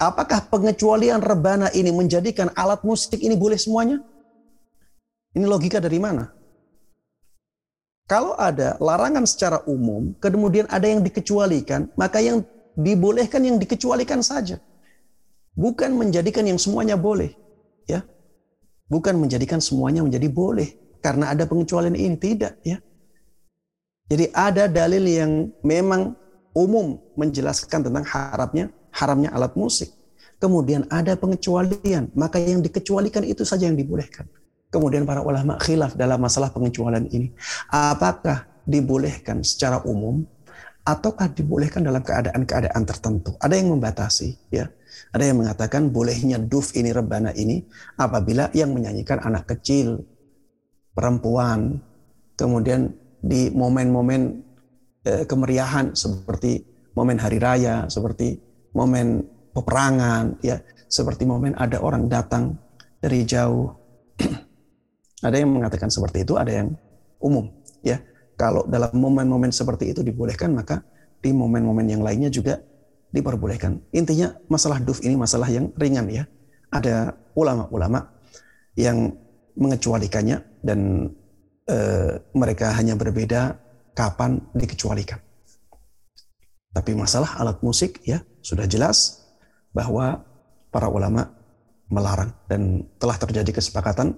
[0.00, 4.00] Apakah pengecualian rebana ini menjadikan alat musik ini boleh semuanya?
[5.36, 6.32] Ini logika dari mana?
[8.08, 12.40] Kalau ada larangan secara umum, kemudian ada yang dikecualikan, maka yang
[12.80, 14.56] dibolehkan yang dikecualikan saja.
[15.52, 17.36] Bukan menjadikan yang semuanya boleh.
[17.84, 18.00] ya
[18.88, 22.80] Bukan menjadikan semuanya menjadi boleh karena ada pengecualian ini tidak ya.
[24.10, 26.18] Jadi ada dalil yang memang
[26.50, 29.94] umum menjelaskan tentang haramnya haramnya alat musik.
[30.40, 34.24] Kemudian ada pengecualian, maka yang dikecualikan itu saja yang dibolehkan.
[34.72, 37.30] Kemudian para ulama khilaf dalam masalah pengecualian ini.
[37.68, 40.24] Apakah dibolehkan secara umum
[40.84, 43.36] ataukah dibolehkan dalam keadaan-keadaan tertentu?
[43.40, 44.68] Ada yang membatasi, ya.
[45.10, 47.62] Ada yang mengatakan bolehnya duf ini rebana ini
[47.98, 50.02] apabila yang menyanyikan anak kecil
[50.94, 51.78] perempuan,
[52.38, 54.42] kemudian di momen-momen
[55.06, 56.62] eh, kemeriahan seperti
[56.94, 58.38] momen hari raya, seperti
[58.74, 59.24] momen
[59.54, 62.58] peperangan, ya, seperti momen ada orang datang
[62.98, 63.70] dari jauh.
[65.26, 66.74] ada yang mengatakan seperti itu, ada yang
[67.22, 67.50] umum,
[67.82, 67.98] ya.
[68.40, 70.80] Kalau dalam momen-momen seperti itu dibolehkan, maka
[71.20, 72.56] di momen-momen yang lainnya juga
[73.12, 73.92] diperbolehkan.
[73.92, 76.24] Intinya masalah duf ini masalah yang ringan ya.
[76.72, 78.00] Ada ulama-ulama
[78.80, 79.12] yang
[79.60, 81.12] mengecualikannya dan
[81.68, 81.76] e,
[82.32, 83.60] mereka hanya berbeda
[83.92, 85.20] kapan dikecualikan.
[86.72, 89.20] Tapi masalah alat musik ya sudah jelas
[89.76, 90.24] bahwa
[90.72, 91.28] para ulama
[91.92, 94.16] melarang dan telah terjadi kesepakatan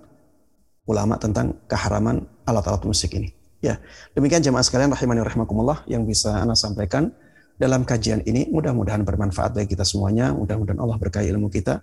[0.87, 3.42] ulama tentang keharaman alat-alat musik ini.
[3.63, 3.79] Ya,
[4.19, 7.15] demikian jemaah sekalian rahimani rahimakumullah yang bisa Anda sampaikan
[7.63, 8.51] dalam kajian ini.
[8.51, 10.35] Mudah-mudahan bermanfaat bagi kita semuanya.
[10.35, 11.79] Mudah-mudahan Allah berkahi ilmu kita.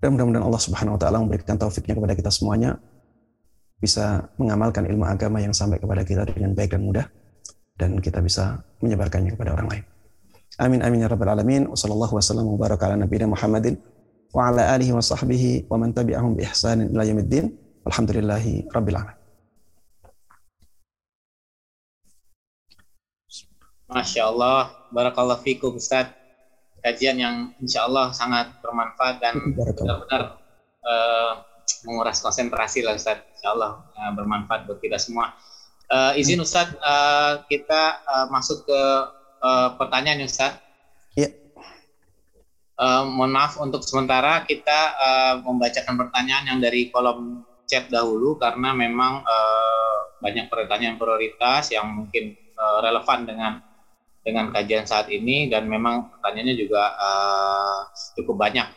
[0.00, 2.80] Dan mudah-mudahan Allah Subhanahu wa taala memberikan taufiknya kepada kita semuanya
[3.80, 7.06] bisa mengamalkan ilmu agama yang sampai kepada kita dengan baik dan mudah
[7.76, 9.84] dan kita bisa menyebarkannya kepada orang lain.
[10.56, 11.68] Amin amin ya rabbal alamin.
[11.68, 13.76] Wassallallahu wasallam wa baraka ala nabiyina Muhammadin
[14.32, 17.52] wa ala alihi wa sahbihi wa man tabi'ahum bi ihsanin ila yaumiddin.
[17.84, 19.19] Alhamdulillahi rabbil alamin.
[23.90, 26.14] Masya Allah, barakallah fikum Ustaz.
[26.80, 30.40] Kajian yang insya Allah sangat bermanfaat dan benar-benar
[30.80, 31.44] uh,
[31.84, 33.18] menguras konsentrasi lah Ustaz.
[33.34, 35.34] Insya Allah uh, bermanfaat buat kita semua.
[35.90, 38.80] Uh, izin Ustaz, uh, kita uh, masuk ke
[39.42, 40.54] uh, pertanyaan Ustaz.
[41.18, 41.34] Iya.
[42.78, 48.70] Uh, mohon maaf untuk sementara kita uh, membacakan pertanyaan yang dari kolom chat dahulu karena
[48.70, 53.52] memang uh, banyak pertanyaan prioritas yang mungkin uh, relevan dengan
[54.20, 57.78] dengan kajian saat ini dan memang pertanyaannya juga uh,
[58.16, 58.68] cukup banyak.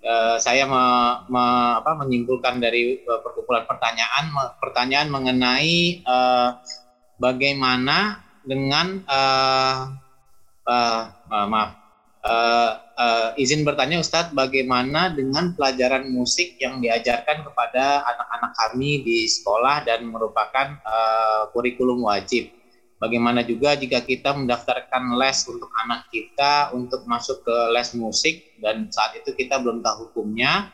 [0.00, 0.82] Uh, saya me,
[1.28, 1.44] me,
[1.76, 6.56] apa, menyimpulkan dari uh, perkumpulan pertanyaan me, pertanyaan mengenai uh,
[7.20, 9.92] bagaimana dengan uh,
[10.64, 11.80] uh, uh, maaf
[12.24, 19.18] uh, uh, izin bertanya Ustadz, bagaimana dengan pelajaran musik yang diajarkan kepada anak-anak kami di
[19.28, 22.52] sekolah dan merupakan uh, kurikulum wajib?
[23.00, 28.92] Bagaimana juga jika kita mendaftarkan les untuk anak kita untuk masuk ke les musik dan
[28.92, 30.68] saat itu kita belum tahu hukumnya?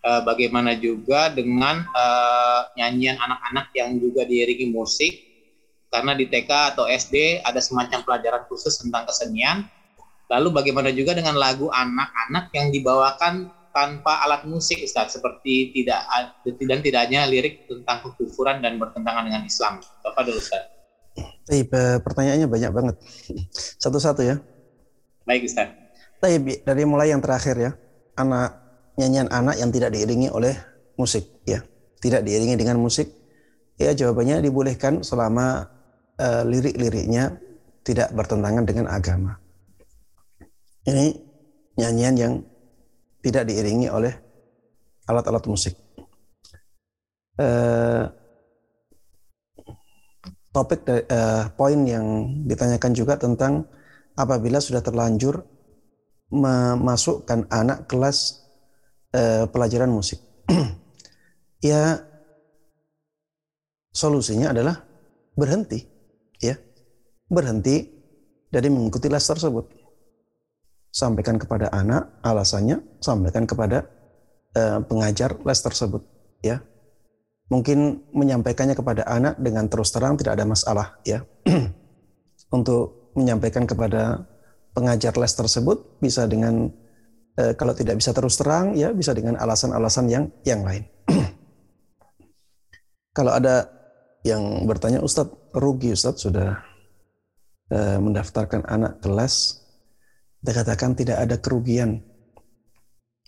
[0.00, 5.12] Uh, bagaimana juga dengan uh, nyanyian anak-anak yang juga diiringi musik?
[5.92, 9.68] Karena di TK atau SD ada semacam pelajaran khusus tentang kesenian
[10.26, 16.02] Lalu bagaimana juga dengan lagu anak-anak yang dibawakan tanpa alat musik Ustaz seperti tidak
[16.42, 19.78] dan tidak hanya lirik tentang kekufuran dan bertentangan dengan Islam.
[20.02, 20.75] Apa dulu Ustaz?
[21.46, 21.70] Taib,
[22.02, 22.96] pertanyaannya banyak banget.
[23.80, 24.36] Satu-satu ya.
[25.22, 25.70] Baik Ustaz.
[26.18, 27.70] Taib, dari mulai yang terakhir ya.
[28.16, 28.56] Anak
[28.96, 30.56] nyanyian anak yang tidak diiringi oleh
[30.98, 31.62] musik ya.
[32.02, 33.08] Tidak diiringi dengan musik.
[33.76, 35.68] Ya jawabannya dibolehkan selama
[36.16, 37.36] uh, lirik-liriknya
[37.84, 39.36] tidak bertentangan dengan agama.
[40.88, 41.12] Ini
[41.76, 42.32] nyanyian yang
[43.20, 44.14] tidak diiringi oleh
[45.06, 45.74] alat-alat musik.
[47.36, 48.08] Uh,
[50.56, 53.68] topik uh, poin yang ditanyakan juga tentang
[54.16, 55.44] apabila sudah terlanjur
[56.32, 58.40] memasukkan anak kelas
[59.12, 60.16] uh, pelajaran musik.
[61.60, 62.00] ya
[63.92, 64.80] solusinya adalah
[65.36, 65.84] berhenti
[66.40, 66.56] ya.
[67.28, 67.84] Berhenti
[68.48, 69.68] dari mengikuti les tersebut
[70.88, 73.84] sampaikan kepada anak alasannya sampaikan kepada
[74.56, 76.00] uh, pengajar les tersebut
[76.40, 76.64] ya
[77.46, 81.22] mungkin menyampaikannya kepada anak dengan terus terang tidak ada masalah ya.
[82.56, 84.26] Untuk menyampaikan kepada
[84.76, 86.68] pengajar les tersebut bisa dengan
[87.40, 90.84] uh, kalau tidak bisa terus terang ya bisa dengan alasan-alasan yang yang lain.
[93.16, 93.72] Kalau ada
[94.20, 96.60] yang bertanya Ustadz rugi Ustadz sudah
[97.72, 99.64] uh, mendaftarkan anak kelas
[100.46, 101.98] kita katakan tidak ada kerugian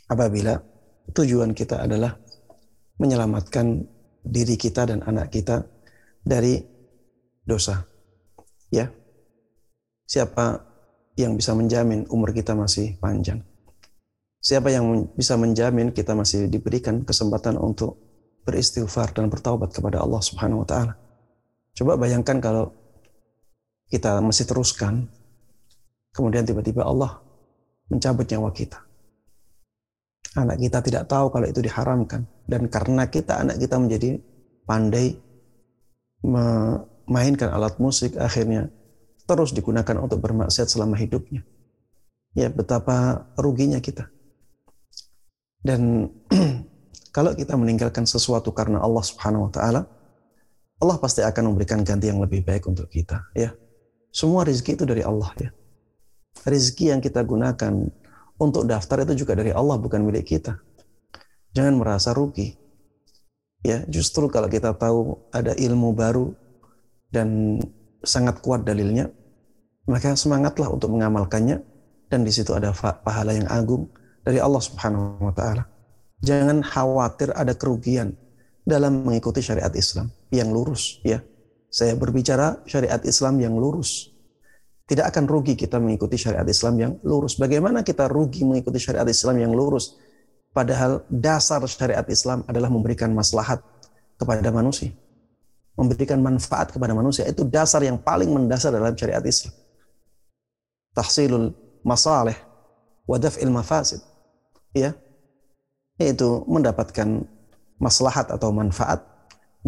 [0.07, 0.63] apabila
[1.11, 2.15] tujuan kita adalah
[3.03, 3.83] menyelamatkan
[4.29, 5.65] diri kita dan anak kita
[6.21, 6.61] dari
[7.41, 7.81] dosa.
[8.69, 8.93] Ya.
[10.05, 10.61] Siapa
[11.17, 13.41] yang bisa menjamin umur kita masih panjang?
[14.39, 17.97] Siapa yang bisa menjamin kita masih diberikan kesempatan untuk
[18.45, 20.95] beristighfar dan bertaubat kepada Allah Subhanahu wa taala?
[21.77, 22.73] Coba bayangkan kalau
[23.89, 25.09] kita masih teruskan
[26.19, 27.23] Kemudian tiba-tiba Allah
[27.87, 28.83] mencabut nyawa kita.
[30.37, 32.29] Anak kita tidak tahu kalau itu diharamkan.
[32.45, 34.21] Dan karena kita, anak kita menjadi
[34.69, 35.17] pandai
[36.21, 38.69] memainkan alat musik, akhirnya
[39.25, 41.45] terus digunakan untuk bermaksiat selama hidupnya.
[42.37, 44.13] Ya betapa ruginya kita.
[45.65, 46.13] Dan
[47.17, 49.83] kalau kita meninggalkan sesuatu karena Allah Subhanahu wa taala,
[50.79, 53.51] Allah pasti akan memberikan ganti yang lebih baik untuk kita, ya.
[54.15, 55.51] Semua rezeki itu dari Allah, ya
[56.47, 57.91] rezeki yang kita gunakan
[58.39, 60.59] untuk daftar itu juga dari Allah bukan milik kita.
[61.53, 62.55] Jangan merasa rugi.
[63.67, 66.31] Ya, justru kalau kita tahu ada ilmu baru
[67.11, 67.59] dan
[68.07, 69.11] sangat kuat dalilnya,
[69.91, 71.59] maka semangatlah untuk mengamalkannya
[72.07, 73.91] dan di situ ada pahala yang agung
[74.23, 75.67] dari Allah Subhanahu wa taala.
[76.23, 78.15] Jangan khawatir ada kerugian
[78.63, 81.19] dalam mengikuti syariat Islam yang lurus ya.
[81.69, 84.13] Saya berbicara syariat Islam yang lurus
[84.89, 87.37] tidak akan rugi kita mengikuti syariat Islam yang lurus.
[87.37, 90.01] Bagaimana kita rugi mengikuti syariat Islam yang lurus?
[90.57, 93.61] Padahal dasar syariat Islam adalah memberikan maslahat
[94.17, 94.89] kepada manusia.
[95.77, 97.29] Memberikan manfaat kepada manusia.
[97.29, 99.53] Itu dasar yang paling mendasar dalam syariat Islam.
[100.97, 101.53] Tahsilul
[101.85, 102.35] masalih
[103.05, 104.01] wadaf'il mafasid.
[104.73, 104.97] Ya.
[106.01, 107.29] Yaitu mendapatkan
[107.77, 109.05] maslahat atau manfaat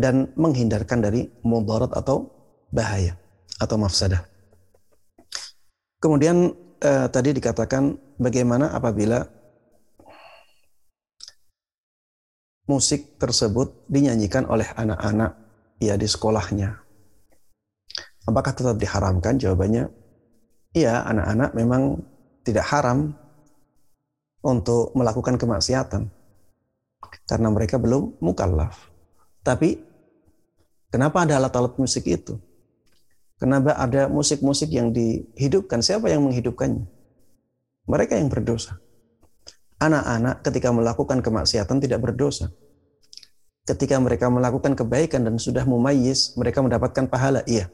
[0.01, 2.32] dan menghindarkan dari mudarat atau
[2.72, 3.20] bahaya
[3.60, 4.30] atau mafsadah.
[6.01, 9.20] Kemudian eh, tadi dikatakan bagaimana apabila
[12.64, 15.36] musik tersebut dinyanyikan oleh anak-anak
[15.77, 16.81] ya di sekolahnya.
[18.24, 19.36] Apakah tetap diharamkan?
[19.36, 19.93] Jawabannya
[20.72, 22.01] iya, anak-anak memang
[22.47, 23.12] tidak haram
[24.40, 26.09] untuk melakukan kemaksiatan.
[27.27, 28.90] karena mereka belum mukallaf.
[29.43, 29.78] Tapi
[30.93, 32.36] kenapa ada alat-alat musik itu?
[33.40, 35.80] Kenapa ada musik-musik yang dihidupkan?
[35.80, 36.84] Siapa yang menghidupkannya?
[37.88, 38.76] Mereka yang berdosa.
[39.80, 42.52] Anak-anak ketika melakukan kemaksiatan tidak berdosa.
[43.64, 47.72] Ketika mereka melakukan kebaikan dan sudah mumayyiz, mereka mendapatkan pahala, iya.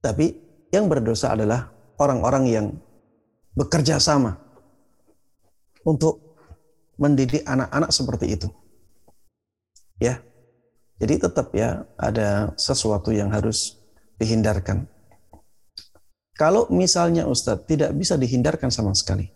[0.00, 0.40] Tapi
[0.72, 1.68] yang berdosa adalah
[2.00, 2.66] orang-orang yang
[3.52, 4.40] bekerja sama
[5.84, 6.16] untuk
[6.96, 8.48] mendidik anak-anak seperti itu.
[10.00, 10.24] Ya.
[11.00, 13.79] Jadi tetap ya ada sesuatu yang harus
[14.20, 14.84] dihindarkan.
[16.36, 19.28] Kalau misalnya Ustadz tidak bisa dihindarkan sama sekali,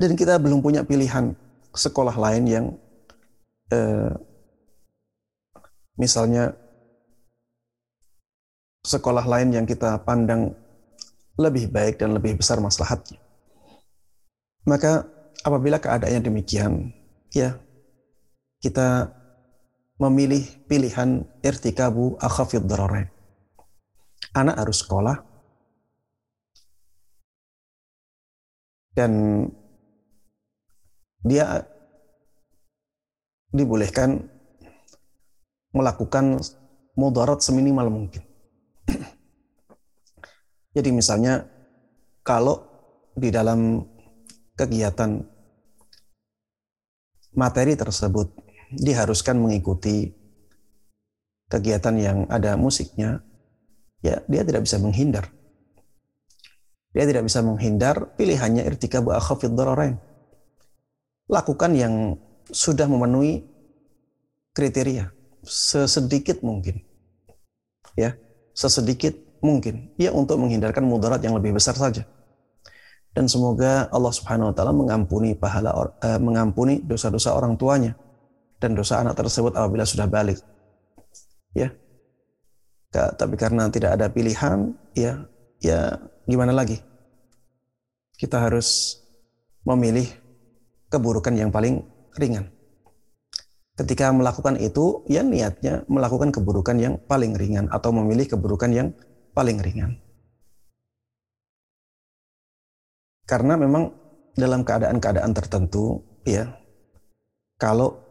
[0.00, 1.34] dan kita belum punya pilihan
[1.70, 2.66] sekolah lain yang
[3.70, 4.14] eh,
[5.94, 6.56] misalnya
[8.80, 10.56] sekolah lain yang kita pandang
[11.36, 13.20] lebih baik dan lebih besar maslahatnya.
[14.64, 15.04] Maka
[15.44, 16.92] apabila keadaannya demikian,
[17.32, 17.60] ya
[18.60, 19.08] kita
[20.00, 23.12] memilih pilihan irtikabu akhafid dararain.
[24.32, 25.20] Anak harus sekolah
[28.96, 29.44] dan
[31.20, 31.68] dia
[33.52, 34.24] dibolehkan
[35.76, 36.40] melakukan
[36.96, 38.24] mudarat seminimal mungkin.
[40.76, 41.44] Jadi misalnya
[42.24, 42.64] kalau
[43.12, 43.84] di dalam
[44.56, 45.20] kegiatan
[47.34, 50.14] materi tersebut diharuskan mengikuti
[51.50, 53.22] kegiatan yang ada musiknya,
[54.00, 55.26] ya dia tidak bisa menghindar.
[56.90, 59.98] Dia tidak bisa menghindar, pilihannya irtikabu akhafid dararain.
[61.30, 62.18] Lakukan yang
[62.50, 63.46] sudah memenuhi
[64.50, 65.14] kriteria
[65.46, 66.82] sesedikit mungkin.
[67.94, 68.18] Ya,
[68.54, 69.94] sesedikit mungkin.
[69.98, 72.06] Ya untuk menghindarkan mudarat yang lebih besar saja.
[73.10, 77.98] Dan semoga Allah Subhanahu wa taala mengampuni pahala uh, mengampuni dosa-dosa orang tuanya
[78.60, 80.38] dan dosa anak tersebut apabila sudah balik.
[81.56, 81.72] Ya.
[82.92, 85.24] Tapi karena tidak ada pilihan, ya,
[85.58, 85.96] ya
[86.28, 86.78] gimana lagi?
[88.20, 89.00] Kita harus
[89.64, 90.06] memilih
[90.92, 91.80] keburukan yang paling
[92.20, 92.52] ringan.
[93.78, 98.92] Ketika melakukan itu, ya niatnya melakukan keburukan yang paling ringan atau memilih keburukan yang
[99.32, 99.96] paling ringan.
[103.24, 103.94] Karena memang
[104.34, 106.50] dalam keadaan-keadaan tertentu, ya,
[107.56, 108.09] kalau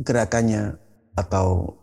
[0.00, 0.80] gerakannya
[1.14, 1.76] atau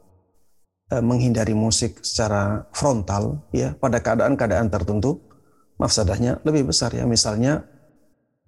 [0.90, 5.22] e, menghindari musik secara frontal ya pada keadaan-keadaan tertentu
[5.78, 7.06] mafsadahnya lebih besar ya.
[7.06, 7.64] Misalnya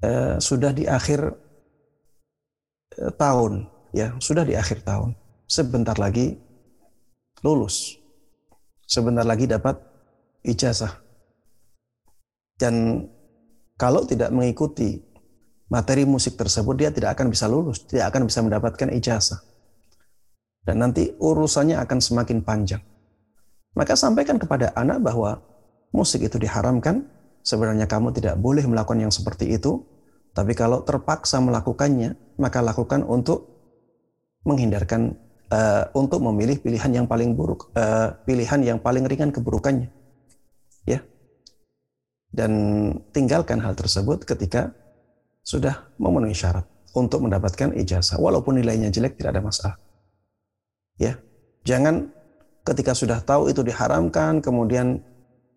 [0.02, 1.22] e, sudah di akhir
[2.98, 5.14] e, tahun ya sudah di akhir tahun
[5.46, 6.38] sebentar lagi
[7.46, 7.98] lulus
[8.90, 9.78] sebentar lagi dapat
[10.42, 11.06] ijazah.
[12.60, 13.08] Dan
[13.80, 15.00] kalau tidak mengikuti
[15.72, 19.40] materi musik tersebut dia tidak akan bisa lulus tidak akan bisa mendapatkan ijazah
[20.70, 22.78] dan nanti urusannya akan semakin panjang.
[23.74, 25.42] Maka sampaikan kepada anak bahwa
[25.90, 27.10] musik itu diharamkan,
[27.42, 29.82] sebenarnya kamu tidak boleh melakukan yang seperti itu,
[30.38, 33.50] tapi kalau terpaksa melakukannya, maka lakukan untuk
[34.46, 35.18] menghindarkan
[35.50, 39.90] uh, untuk memilih pilihan yang paling buruk, uh, pilihan yang paling ringan keburukannya.
[40.86, 41.02] Ya.
[42.30, 42.54] Dan
[43.10, 44.70] tinggalkan hal tersebut ketika
[45.42, 48.22] sudah memenuhi syarat untuk mendapatkan ijazah.
[48.22, 49.89] Walaupun nilainya jelek tidak ada masalah.
[51.00, 51.16] Ya,
[51.64, 52.12] jangan
[52.68, 55.00] ketika sudah tahu itu diharamkan, kemudian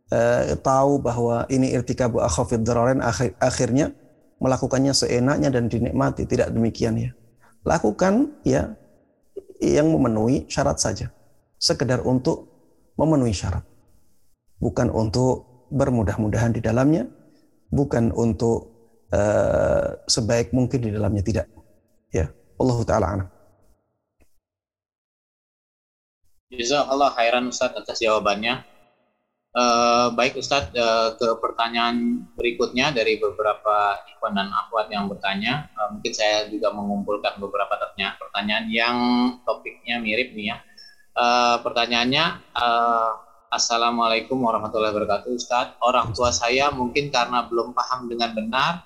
[0.09, 3.91] eh, tahu bahwa ini irtikabu akhafid dararain akhir, akhirnya
[4.39, 6.27] melakukannya seenaknya dan dinikmati.
[6.27, 7.11] Tidak demikian ya.
[7.63, 8.75] Lakukan ya
[9.63, 11.11] yang memenuhi syarat saja.
[11.63, 12.51] Sekedar untuk
[12.99, 13.63] memenuhi syarat.
[14.59, 17.07] Bukan untuk bermudah-mudahan di dalamnya,
[17.71, 18.71] bukan untuk
[19.15, 21.47] uh, sebaik mungkin di dalamnya tidak.
[22.11, 23.09] Ya, Allah taala.
[26.53, 28.61] Jazakallah khairan Ustadz atas jawabannya.
[29.53, 35.69] Uh, baik Ustadz, uh, ke pertanyaan berikutnya dari beberapa ikhwan dan akhwat yang bertanya.
[35.77, 38.97] Uh, mungkin saya juga mengumpulkan beberapa pertanyaan, pertanyaan yang
[39.45, 40.57] topiknya mirip nih ya.
[41.17, 42.25] Uh, pertanyaannya,
[42.57, 43.13] uh,
[43.53, 45.77] Assalamualaikum warahmatullahi wabarakatuh Ustadz.
[45.85, 48.81] Orang tua saya mungkin karena belum paham dengan benar,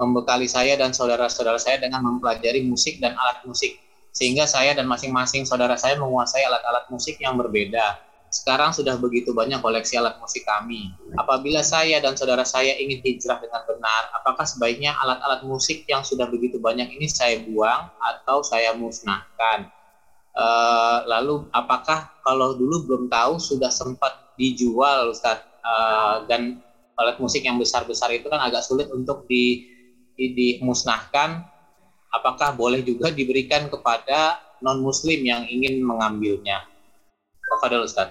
[0.00, 3.76] membekali saya dan saudara-saudara saya dengan mempelajari musik dan alat musik
[4.16, 8.00] sehingga saya dan masing-masing saudara saya menguasai alat-alat musik yang berbeda.
[8.32, 10.88] Sekarang sudah begitu banyak koleksi alat musik kami.
[11.20, 16.24] Apabila saya dan saudara saya ingin hijrah dengan benar, apakah sebaiknya alat-alat musik yang sudah
[16.32, 19.68] begitu banyak ini saya buang atau saya musnahkan?
[20.36, 26.60] Uh, lalu apakah kalau dulu belum tahu sudah sempat dijual Ustaz uh, dan
[26.96, 29.64] alat musik yang besar-besar itu kan agak sulit untuk di,
[30.16, 31.55] di, dimusnahkan
[32.16, 36.64] apakah boleh juga diberikan kepada non muslim yang ingin mengambilnya?
[37.46, 38.10] Kepada Ustaz.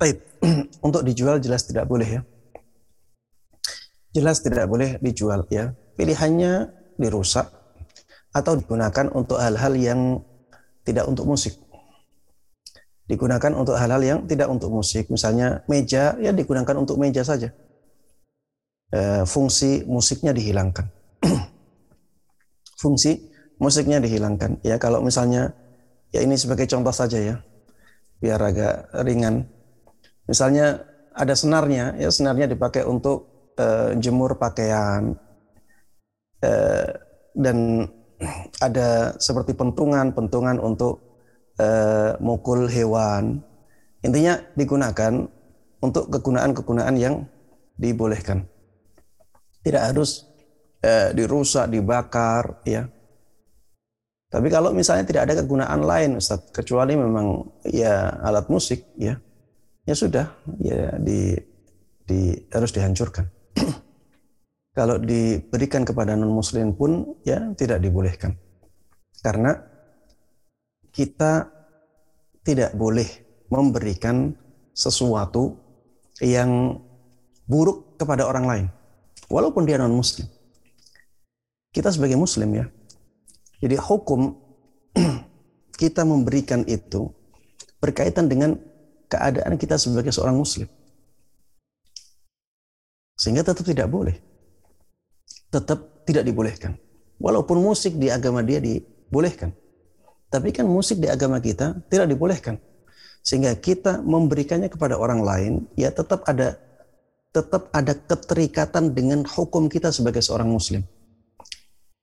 [0.00, 0.22] Baik,
[0.86, 2.22] untuk dijual jelas tidak boleh ya.
[4.16, 5.76] Jelas tidak boleh dijual ya.
[5.96, 7.52] Pilihannya dirusak
[8.32, 10.00] atau digunakan untuk hal-hal yang
[10.84, 11.56] tidak untuk musik.
[13.08, 15.08] Digunakan untuk hal-hal yang tidak untuk musik.
[15.08, 17.52] Misalnya meja ya digunakan untuk meja saja.
[18.92, 20.86] E, fungsi musiknya dihilangkan.
[22.76, 24.60] fungsi musiknya dihilangkan.
[24.62, 25.52] Ya kalau misalnya
[26.12, 27.36] ya ini sebagai contoh saja ya
[28.20, 29.48] biar agak ringan.
[30.26, 30.82] Misalnya
[31.16, 35.16] ada senarnya, ya senarnya dipakai untuk uh, jemur pakaian
[36.44, 36.88] uh,
[37.36, 37.88] dan
[38.60, 41.00] ada seperti pentungan, pentungan untuk
[41.60, 43.40] uh, mukul hewan.
[44.04, 45.24] Intinya digunakan
[45.80, 47.24] untuk kegunaan-kegunaan yang
[47.76, 48.48] dibolehkan.
[49.62, 50.25] Tidak harus
[50.86, 52.86] uh, dirusak, dibakar, ya
[54.26, 59.16] tapi kalau misalnya tidak ada kegunaan lain, Ustaz, kecuali memang ya alat musik, ya,
[59.88, 61.32] ya sudah, ya di,
[62.02, 63.24] di harus dihancurkan.
[64.78, 68.34] kalau diberikan kepada non Muslim pun, ya tidak dibolehkan,
[69.24, 69.56] karena
[70.90, 71.48] kita
[72.42, 73.08] tidak boleh
[73.46, 74.36] memberikan
[74.76, 75.54] sesuatu
[76.18, 76.82] yang
[77.46, 78.66] buruk kepada orang lain,
[79.30, 80.28] walaupun dia non Muslim.
[81.76, 82.64] Kita sebagai Muslim ya,
[83.60, 84.36] jadi hukum
[85.80, 87.08] kita memberikan itu
[87.80, 88.56] berkaitan dengan
[89.08, 90.68] keadaan kita sebagai seorang muslim.
[93.16, 94.16] Sehingga tetap tidak boleh.
[95.48, 96.76] Tetap tidak dibolehkan.
[97.16, 99.56] Walaupun musik di agama dia dibolehkan.
[100.28, 102.60] Tapi kan musik di agama kita tidak dibolehkan.
[103.24, 106.60] Sehingga kita memberikannya kepada orang lain, ya tetap ada
[107.32, 110.84] tetap ada keterikatan dengan hukum kita sebagai seorang muslim.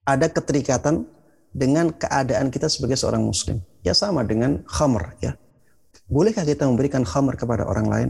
[0.03, 1.07] Ada keterikatan
[1.53, 3.61] dengan keadaan kita sebagai seorang muslim.
[3.85, 5.39] Ya sama dengan khamr ya.
[6.09, 8.09] Bolehkah kita memberikan khamr kepada orang lain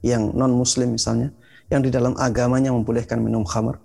[0.00, 1.34] yang non muslim misalnya
[1.68, 3.76] yang di dalam agamanya membolehkan minum khamr?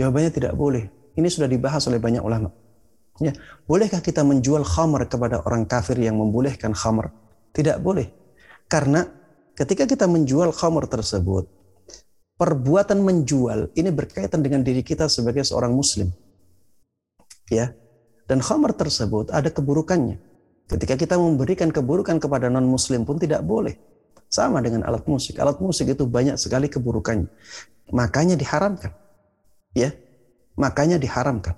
[0.00, 0.88] Jawabannya tidak boleh.
[1.12, 2.48] Ini sudah dibahas oleh banyak ulama.
[3.20, 3.36] Ya,
[3.68, 7.12] bolehkah kita menjual khamr kepada orang kafir yang membolehkan khamr?
[7.52, 8.08] Tidak boleh.
[8.72, 9.04] Karena
[9.52, 11.44] ketika kita menjual khamr tersebut,
[12.40, 16.08] perbuatan menjual ini berkaitan dengan diri kita sebagai seorang muslim.
[17.50, 17.74] Ya,
[18.30, 20.16] dan khamar tersebut ada keburukannya.
[20.70, 23.76] Ketika kita memberikan keburukan kepada non-muslim pun tidak boleh.
[24.32, 25.36] Sama dengan alat musik.
[25.36, 27.28] Alat musik itu banyak sekali keburukannya.
[27.92, 28.96] Makanya diharamkan.
[29.76, 29.92] Ya,
[30.56, 31.52] makanya diharamkan.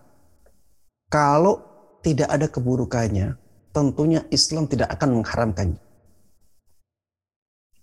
[1.06, 1.62] Kalau
[2.02, 3.38] tidak ada keburukannya,
[3.70, 5.82] tentunya Islam tidak akan mengharamkannya.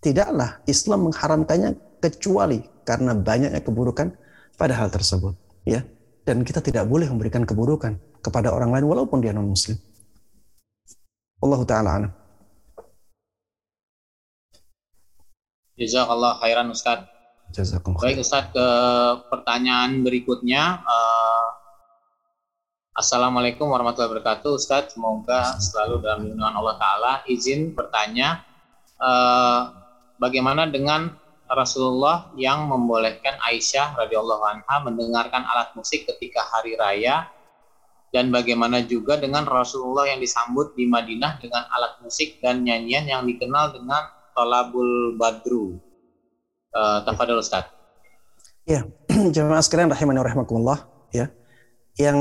[0.04, 4.12] Tidaklah Islam mengharamkannya kecuali karena banyaknya keburukan
[4.60, 5.86] pada hal tersebut, ya.
[6.22, 9.74] Dan kita tidak boleh memberikan keburukan kepada orang lain walaupun dia non muslim.
[11.42, 12.12] Allah taala alam.
[15.82, 17.10] Jazakallah khairan Ustaz.
[17.50, 18.68] Jazakum Baik Ustaz ke
[19.34, 20.86] pertanyaan berikutnya.
[20.86, 21.50] Uh,
[22.92, 24.94] Assalamualaikum warahmatullahi wabarakatuh Ustaz.
[24.94, 27.14] Semoga selalu dalam lindungan Allah Ta'ala.
[27.26, 28.44] Izin bertanya,
[29.00, 29.74] uh,
[30.22, 31.10] bagaimana dengan
[31.52, 37.28] Rasulullah yang membolehkan Aisyah radhiyallahu anha mendengarkan alat musik ketika hari raya
[38.16, 43.28] dan bagaimana juga dengan Rasulullah yang disambut di Madinah dengan alat musik dan nyanyian yang
[43.28, 45.76] dikenal dengan Tolabul Badru.
[46.72, 47.68] Uh, Tafadol Ustaz.
[48.64, 48.88] Ya,
[49.36, 51.28] jemaah sekalian rahimani rahimakumullah ya.
[52.00, 52.20] Yang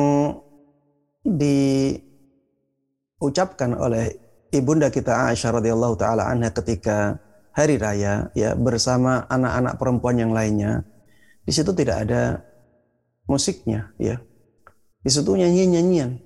[3.22, 4.10] diucapkan oleh
[4.50, 7.14] ibunda kita Aisyah radhiyallahu taala anha ketika
[7.56, 10.86] hari raya ya bersama anak-anak perempuan yang lainnya.
[11.44, 12.44] Di situ tidak ada
[13.26, 14.20] musiknya ya
[15.00, 16.20] di situ nyanyian-nyanyian.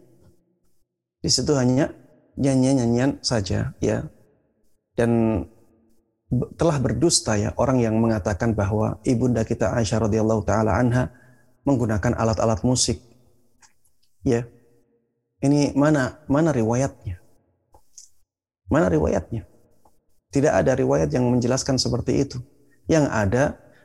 [1.22, 1.94] Di situ hanya
[2.34, 4.02] nyanyian-nyanyian saja ya.
[4.98, 5.42] Dan
[6.58, 11.14] telah berdusta ya orang yang mengatakan bahwa ibunda kita Aisyah radhiyallahu taala anha
[11.62, 12.98] menggunakan alat-alat musik.
[14.26, 14.50] Ya.
[15.38, 17.20] Ini mana mana riwayatnya?
[18.66, 19.46] Mana riwayatnya?
[20.34, 22.42] Tidak ada riwayat yang menjelaskan seperti itu.
[22.90, 23.44] Yang ada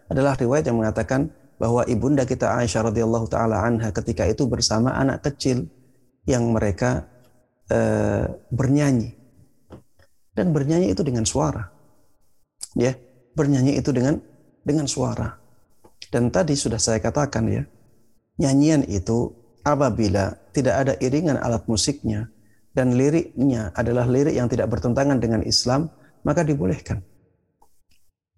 [0.09, 1.29] adalah riwayat yang mengatakan
[1.61, 5.69] bahwa ibunda kita Aisyah radhiyallahu taala anha ketika itu bersama anak kecil
[6.25, 7.05] yang mereka
[7.69, 9.13] uh, bernyanyi.
[10.33, 11.69] Dan bernyanyi itu dengan suara.
[12.73, 12.97] Ya
[13.37, 14.17] bernyanyi itu dengan
[14.65, 15.37] dengan suara.
[16.09, 17.61] Dan tadi sudah saya katakan ya
[18.41, 19.29] nyanyian itu
[19.61, 22.31] apabila tidak ada iringan alat musiknya
[22.73, 25.91] dan liriknya adalah lirik yang tidak bertentangan dengan Islam
[26.23, 27.03] maka dibolehkan.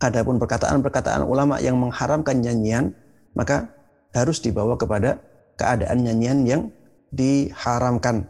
[0.01, 2.97] Adapun perkataan-perkataan ulama yang mengharamkan nyanyian
[3.37, 3.69] maka
[4.11, 5.21] harus dibawa kepada
[5.55, 6.61] keadaan nyanyian yang
[7.13, 8.25] diharamkan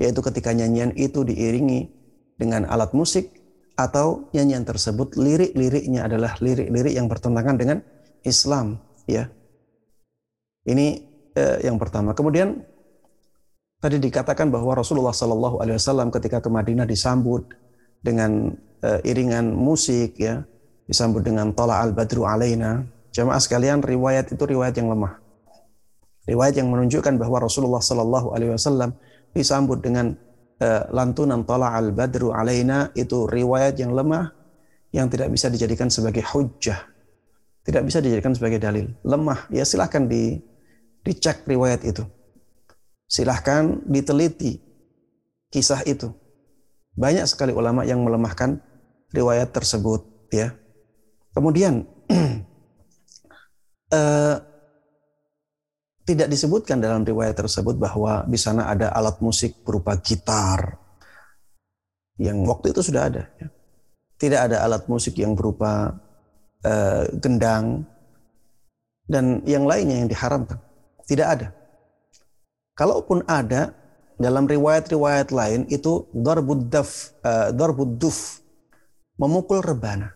[0.00, 1.88] yaitu ketika nyanyian itu diiringi
[2.40, 3.30] dengan alat musik
[3.78, 7.78] atau nyanyian tersebut lirik-liriknya adalah lirik-lirik yang bertentangan dengan
[8.26, 9.30] Islam ya.
[10.62, 10.86] Ini
[11.34, 12.14] eh, yang pertama.
[12.14, 12.62] Kemudian
[13.82, 17.50] tadi dikatakan bahwa Rasulullah Shallallahu Alaihi Wasallam ketika ke Madinah disambut
[18.02, 18.52] dengan
[18.82, 20.42] eh, iringan musik ya.
[20.82, 22.82] Disambut dengan tola al badru alaina.
[23.14, 25.22] Jamaah sekalian riwayat itu riwayat yang lemah.
[26.26, 28.94] Riwayat yang menunjukkan bahwa Rasulullah Shallallahu Alaihi Wasallam
[29.32, 30.12] disambut dengan
[30.60, 34.30] uh, lantunan tola al badru alaina itu riwayat yang lemah
[34.92, 36.78] yang tidak bisa dijadikan sebagai hujjah.
[37.62, 38.90] Tidak bisa dijadikan sebagai dalil.
[39.06, 39.48] Lemah.
[39.54, 40.38] Ya silahkan di
[41.02, 42.02] dicek riwayat itu.
[43.06, 44.56] Silahkan diteliti
[45.52, 46.21] kisah itu
[46.96, 48.60] banyak sekali ulama yang melemahkan
[49.12, 50.52] riwayat tersebut ya
[51.32, 51.88] kemudian
[53.92, 54.36] uh,
[56.02, 60.82] tidak disebutkan dalam riwayat tersebut bahwa di sana ada alat musik berupa gitar
[62.20, 63.22] yang waktu itu sudah ada.
[63.38, 63.48] Ya.
[64.18, 65.98] Tidak ada alat musik yang berupa
[66.62, 67.86] uh, gendang
[69.06, 70.58] dan yang lainnya yang diharamkan.
[71.06, 71.50] Tidak ada.
[72.78, 73.74] Kalaupun ada
[74.20, 76.68] dalam riwayat-riwayat lain itu darbud
[78.00, 78.40] duf,
[79.16, 80.12] memukul rebana.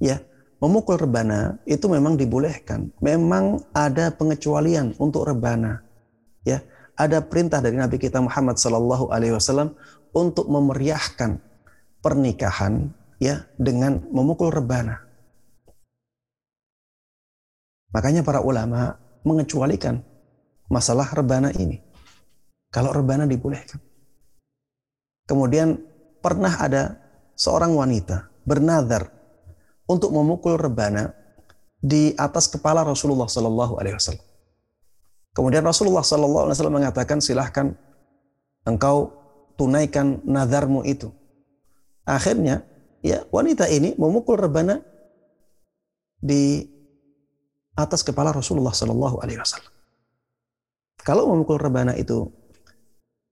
[0.00, 0.24] Ya,
[0.58, 2.90] memukul rebana itu memang dibolehkan.
[3.04, 5.84] Memang ada pengecualian untuk rebana.
[6.44, 6.64] Ya,
[6.96, 9.76] ada perintah dari Nabi kita Muhammad Sallallahu Alaihi Wasallam
[10.16, 11.42] untuk memeriahkan
[12.00, 12.88] pernikahan
[13.20, 15.04] ya dengan memukul rebana.
[17.94, 20.02] Makanya para ulama mengecualikan
[20.66, 21.83] masalah rebana ini.
[22.74, 23.78] Kalau rebana dibolehkan.
[25.30, 25.78] Kemudian
[26.18, 26.98] pernah ada
[27.38, 29.14] seorang wanita bernadar
[29.86, 31.14] untuk memukul rebana
[31.78, 34.26] di atas kepala Rasulullah Sallallahu Alaihi Wasallam.
[35.30, 37.78] Kemudian Rasulullah Sallallahu Alaihi Wasallam mengatakan silahkan
[38.66, 39.14] engkau
[39.54, 41.14] tunaikan nazarmu itu.
[42.02, 42.66] Akhirnya
[43.06, 44.82] ya wanita ini memukul rebana
[46.18, 46.66] di
[47.78, 49.72] atas kepala Rasulullah Sallallahu Alaihi Wasallam.
[51.06, 52.32] Kalau memukul rebana itu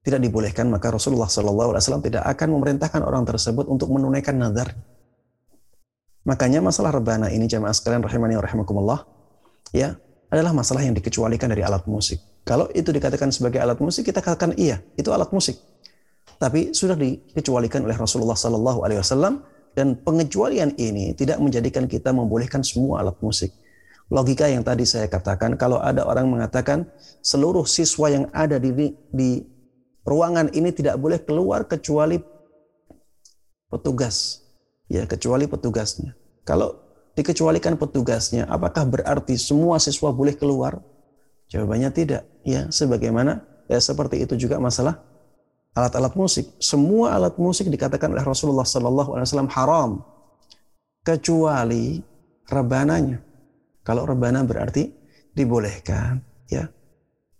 [0.03, 4.75] tidak dibolehkan maka Rasulullah Sallallahu Alaihi Wasallam tidak akan memerintahkan orang tersebut untuk menunaikan nazar.
[6.27, 9.07] Makanya masalah rebana ini jamaah sekalian rahimani rahimakumullah
[9.75, 9.99] ya
[10.31, 12.19] adalah masalah yang dikecualikan dari alat musik.
[12.43, 15.61] Kalau itu dikatakan sebagai alat musik, kita katakan iya, itu alat musik.
[16.41, 19.47] Tapi sudah dikecualikan oleh Rasulullah Sallallahu Alaihi Wasallam
[19.79, 23.55] dan pengecualian ini tidak menjadikan kita membolehkan semua alat musik.
[24.11, 26.85] Logika yang tadi saya katakan, kalau ada orang mengatakan
[27.25, 29.41] seluruh siswa yang ada di, di
[30.03, 32.19] ruangan ini tidak boleh keluar kecuali
[33.73, 34.43] petugas
[34.93, 36.13] ya kecuali petugasnya.
[36.45, 36.77] Kalau
[37.17, 40.85] dikecualikan petugasnya, apakah berarti semua siswa boleh keluar?
[41.49, 42.23] Jawabannya tidak.
[42.45, 43.41] Ya, sebagaimana
[43.73, 45.01] ya seperti itu juga masalah
[45.73, 46.45] alat-alat musik.
[46.61, 49.91] Semua alat musik dikatakan oleh Rasulullah Sallallahu Alaihi Wasallam haram
[51.01, 52.05] kecuali
[52.49, 53.25] rebananya.
[53.83, 54.87] Kalau rebana berarti
[55.35, 56.71] dibolehkan, ya.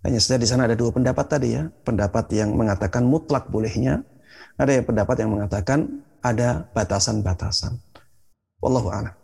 [0.03, 1.71] Hanya saja di sana ada dua pendapat tadi ya.
[1.87, 4.03] Pendapat yang mengatakan mutlak bolehnya,
[4.59, 7.79] ada yang pendapat yang mengatakan ada batasan-batasan.
[8.59, 9.15] Wallahu a'lam.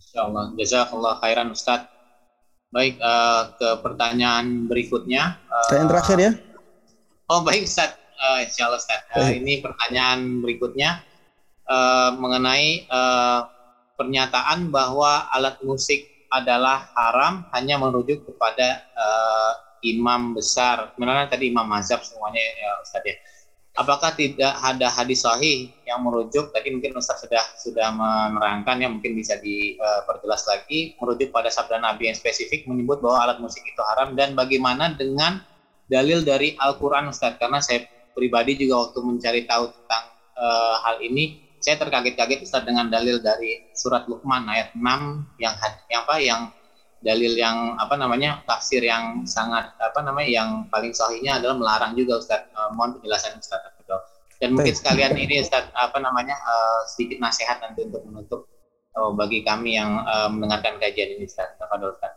[0.00, 0.56] Insyaallah.
[0.56, 1.92] Jazakallah khairan Ustaz.
[2.72, 5.36] Baik, uh, ke pertanyaan berikutnya.
[5.52, 6.32] Uh, pertanyaan terakhir ya.
[7.28, 8.00] Oh, baik Ustaz.
[8.16, 9.04] Uh, insyaallah Ustaz.
[9.12, 11.04] Uh, ini pertanyaan berikutnya
[11.68, 13.44] uh, mengenai uh,
[14.00, 19.52] pernyataan bahwa alat musik adalah haram hanya merujuk kepada uh,
[19.84, 20.92] imam besar.
[20.94, 23.16] Sebenarnya tadi imam mazhab semuanya ya Ustaz ya
[23.76, 29.12] apakah tidak ada hadis sahih yang merujuk tadi mungkin Ustaz sudah sudah menerangkan ya mungkin
[29.12, 34.16] bisa diperjelas lagi merujuk pada sabda Nabi yang spesifik menyebut bahwa alat musik itu haram
[34.16, 35.44] dan bagaimana dengan
[35.86, 37.84] dalil dari Al-Qur'an Ustaz karena saya
[38.16, 40.04] pribadi juga waktu mencari tahu tentang
[40.40, 44.82] uh, hal ini saya terkaget-kaget Ustaz dengan dalil dari surat Luqman ayat 6
[45.40, 45.54] yang
[45.90, 46.40] yang apa yang
[47.04, 52.18] dalil yang apa namanya tafsir yang sangat apa namanya yang paling sahihnya adalah melarang juga
[52.18, 52.48] Ustaz.
[52.52, 53.62] Uh, mohon penjelasan Ustaz.
[54.36, 58.40] Dan mungkin sekalian ini Ustaz apa namanya uh, sedikit nasihat nanti untuk menutup
[58.92, 61.56] uh, bagi kami yang uh, mendengarkan kajian ini Ustaz.
[61.56, 62.12] Kepada Ustaz.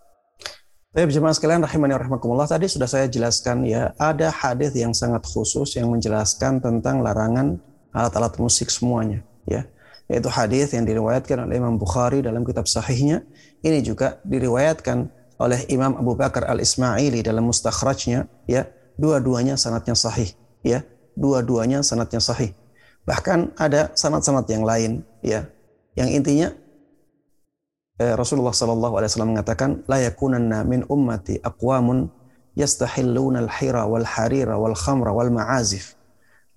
[0.89, 2.49] Baik, jemaah sekalian rahimani rahimakumullah.
[2.49, 7.61] Tadi sudah saya jelaskan ya, ada hadis yang sangat khusus yang menjelaskan tentang larangan
[7.93, 9.65] alat-alat musik semuanya, ya.
[10.09, 13.25] Yaitu hadis yang diriwayatkan oleh Imam Bukhari dalam kitab sahihnya.
[13.65, 15.09] Ini juga diriwayatkan
[15.41, 18.69] oleh Imam Abu Bakar Al-Ismaili dalam mustakhrajnya ya.
[18.95, 20.29] Dua-duanya sanatnya sahih
[20.61, 20.85] ya.
[21.17, 22.53] Dua-duanya sanatnya sahih.
[23.03, 25.49] Bahkan ada sanat-sanat yang lain ya.
[25.97, 26.47] Yang intinya
[27.99, 32.07] eh, Rasulullah Shallallahu Alaihi Wasallam mengatakan la yakunanna min ummati aqwamun
[32.55, 35.98] yastahilluna al-hira wal harira wal khamra wal ma'azif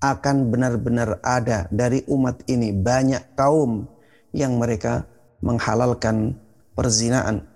[0.03, 3.87] akan benar-benar ada dari umat ini banyak kaum
[4.35, 5.07] yang mereka
[5.39, 6.35] menghalalkan
[6.75, 7.47] perzinaan.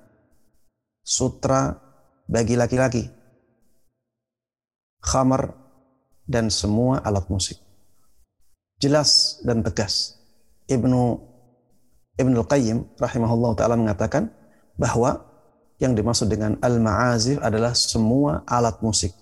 [1.03, 1.75] Sutra
[2.31, 3.07] bagi laki-laki
[5.03, 5.55] khamar
[6.27, 7.59] dan semua alat musik.
[8.79, 10.19] Jelas dan tegas.
[10.67, 11.19] Ibnu
[12.19, 14.31] Ibnu Al-Qayyim rahimahullah taala mengatakan
[14.75, 15.23] bahwa
[15.79, 19.13] yang dimaksud dengan al-ma'azif adalah semua alat musik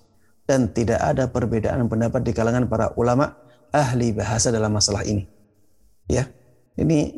[0.45, 3.33] dan tidak ada perbedaan pendapat di kalangan para ulama
[3.73, 5.27] ahli bahasa dalam masalah ini.
[6.09, 6.29] Ya.
[6.75, 7.15] Ini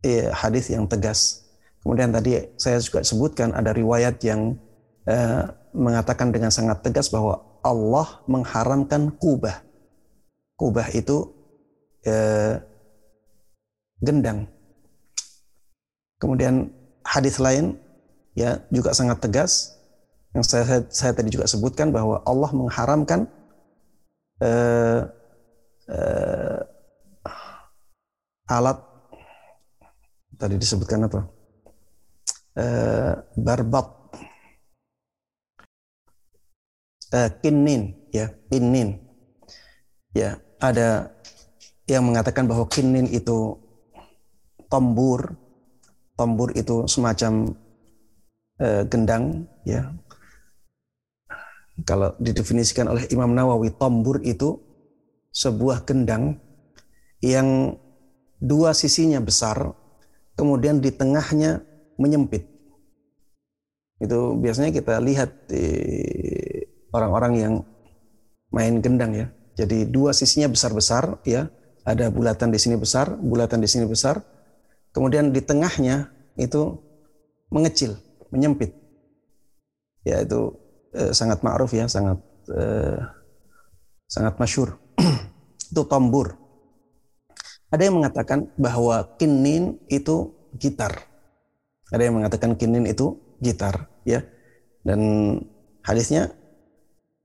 [0.00, 1.44] ya, hadis yang tegas.
[1.84, 4.56] Kemudian tadi saya juga sebutkan ada riwayat yang
[5.06, 5.44] eh,
[5.76, 9.62] mengatakan dengan sangat tegas bahwa Allah mengharamkan kubah.
[10.56, 11.30] Kubah itu
[12.08, 12.58] eh,
[14.00, 14.48] gendang.
[16.16, 16.72] Kemudian
[17.04, 17.76] hadis lain
[18.32, 19.75] ya juga sangat tegas
[20.36, 23.24] yang saya, saya, saya tadi juga sebutkan bahwa Allah mengharamkan
[24.44, 25.00] uh,
[25.88, 26.60] uh,
[28.52, 28.78] alat
[30.36, 31.20] tadi disebutkan apa?
[32.56, 33.88] Uh, barbat
[37.16, 38.96] uh, kinin ya kinin
[40.16, 41.12] ya ada
[41.88, 43.56] yang mengatakan bahwa kinin itu
[44.68, 45.32] tombur.
[46.16, 47.52] Tombur itu semacam
[48.56, 49.92] uh, gendang ya
[51.84, 54.56] kalau didefinisikan oleh Imam Nawawi tombur itu
[55.36, 56.40] sebuah gendang
[57.20, 57.76] yang
[58.40, 59.76] dua sisinya besar
[60.36, 61.64] kemudian di tengahnya
[62.00, 62.48] menyempit.
[63.96, 65.48] Itu biasanya kita lihat
[66.92, 67.54] orang-orang yang
[68.52, 69.26] main gendang ya.
[69.56, 71.48] Jadi dua sisinya besar-besar ya.
[71.86, 74.20] Ada bulatan di sini besar bulatan di sini besar.
[74.92, 76.76] Kemudian di tengahnya itu
[77.48, 77.96] mengecil
[78.28, 78.76] menyempit.
[80.04, 80.52] Ya itu
[80.96, 82.18] eh, sangat ma'ruf ya, sangat
[82.50, 83.00] eh,
[84.08, 84.80] sangat masyur.
[85.70, 86.34] itu tombur.
[87.68, 90.96] Ada yang mengatakan bahwa kinin itu gitar.
[91.92, 94.22] Ada yang mengatakan kinin itu gitar, ya.
[94.86, 95.00] Dan
[95.82, 96.30] hadisnya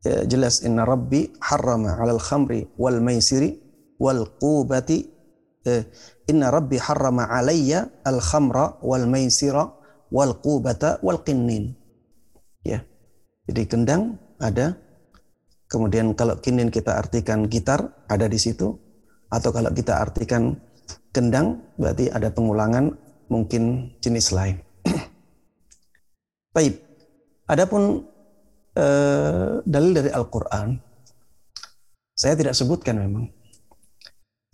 [0.01, 3.61] ya, jelas inna rabbi harrama 'alal khamri wal maisiri
[4.01, 5.05] wal qubati
[5.69, 5.85] eh,
[6.25, 9.69] inna rabbi harrama 'alayya al khamra wal maisira
[10.09, 11.77] wal qubata wal qinnin.
[13.51, 14.71] Jadi kendang ada.
[15.67, 18.71] Kemudian kalau kinin kita artikan gitar ada di situ
[19.27, 20.55] atau kalau kita artikan
[21.11, 22.95] kendang berarti ada pengulangan
[23.27, 24.55] mungkin jenis lain.
[26.55, 26.79] Baik.
[27.51, 28.07] Adapun
[28.79, 30.79] eh, dalil dari Al-Qur'an
[32.15, 33.27] saya tidak sebutkan memang.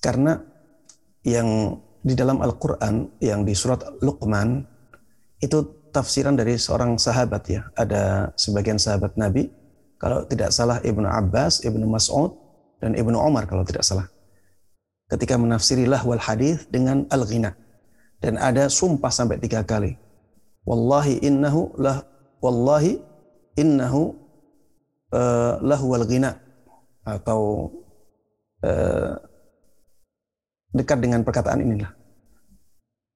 [0.01, 0.41] Karena
[1.21, 4.65] yang di dalam Al-Qur'an yang di surat Luqman
[5.37, 7.61] itu tafsiran dari seorang sahabat ya.
[7.75, 9.49] Ada sebagian sahabat Nabi,
[9.97, 12.37] kalau tidak salah Ibnu Abbas, Ibnu Mas'ud,
[12.77, 14.05] dan Ibnu Umar kalau tidak salah.
[15.09, 17.55] Ketika menafsiri lahwal hadis dengan al-ghina.
[18.17, 19.93] Dan ada sumpah sampai tiga kali.
[20.65, 22.03] Wallahi innahu lah,
[22.41, 22.99] wallahi
[23.55, 24.13] innahu
[25.13, 26.37] uh, lahwal ghina.
[27.07, 27.71] Atau
[28.67, 29.15] uh,
[30.75, 31.93] dekat dengan perkataan inilah.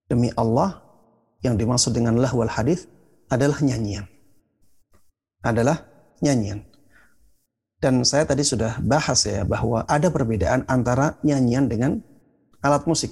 [0.08, 0.80] Demi Allah,
[1.42, 2.86] yang dimaksud dengan lahwal hadis
[3.30, 4.06] adalah nyanyian.
[5.42, 5.82] Adalah
[6.22, 6.66] nyanyian.
[7.82, 11.98] Dan saya tadi sudah bahas ya bahwa ada perbedaan antara nyanyian dengan
[12.62, 13.10] alat musik.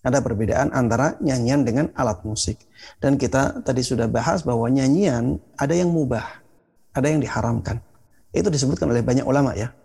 [0.00, 2.56] Ada perbedaan antara nyanyian dengan alat musik.
[2.96, 6.24] Dan kita tadi sudah bahas bahwa nyanyian ada yang mubah,
[6.96, 7.84] ada yang diharamkan.
[8.32, 9.76] Itu disebutkan oleh banyak ulama ya.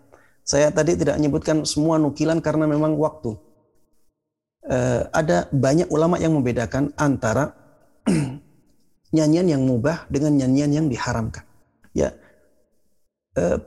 [0.48, 3.36] Saya tadi tidak menyebutkan semua nukilan karena memang waktu
[4.69, 7.53] uh, ada banyak ulama yang membedakan antara
[9.15, 11.45] nyanyian yang mubah dengan nyanyian yang diharamkan.
[11.95, 12.11] Ya,
[13.39, 13.57] uh,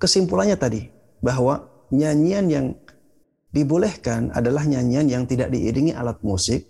[0.00, 0.90] kesimpulannya tadi
[1.20, 2.66] bahwa nyanyian yang
[3.50, 6.66] dibolehkan adalah nyanyian yang tidak diiringi alat musik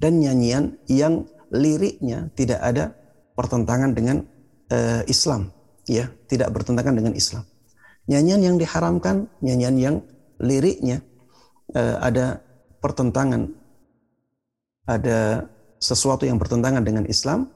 [0.00, 2.94] dan nyanyian yang liriknya tidak ada
[3.34, 4.22] pertentangan dengan
[4.70, 5.50] uh, Islam,
[5.88, 7.44] ya, tidak bertentangan dengan Islam.
[8.08, 9.96] Nyanyian yang diharamkan, nyanyian yang
[10.40, 11.04] liriknya
[11.78, 12.42] ada
[12.80, 13.52] pertentangan,
[14.88, 15.46] ada
[15.80, 17.48] sesuatu yang bertentangan dengan Islam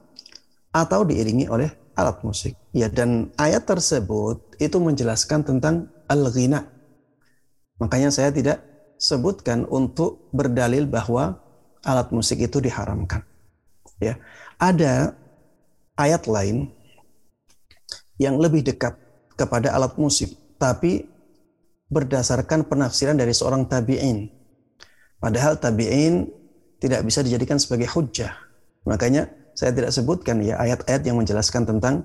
[0.73, 2.55] atau diiringi oleh alat musik.
[2.71, 6.67] Ya, dan ayat tersebut itu menjelaskan tentang al-ghina.
[7.79, 8.63] Makanya saya tidak
[8.99, 11.43] sebutkan untuk berdalil bahwa
[11.85, 13.23] alat musik itu diharamkan.
[14.03, 14.19] Ya,
[14.59, 15.15] ada
[15.95, 16.71] ayat lain
[18.19, 18.99] yang lebih dekat
[19.35, 21.07] kepada alat musik, tapi
[21.91, 24.44] berdasarkan penafsiran dari seorang tabi'in
[25.25, 26.29] Padahal tabi'in
[26.77, 28.37] tidak bisa dijadikan sebagai hujjah.
[28.85, 32.05] Makanya saya tidak sebutkan ya ayat-ayat yang menjelaskan tentang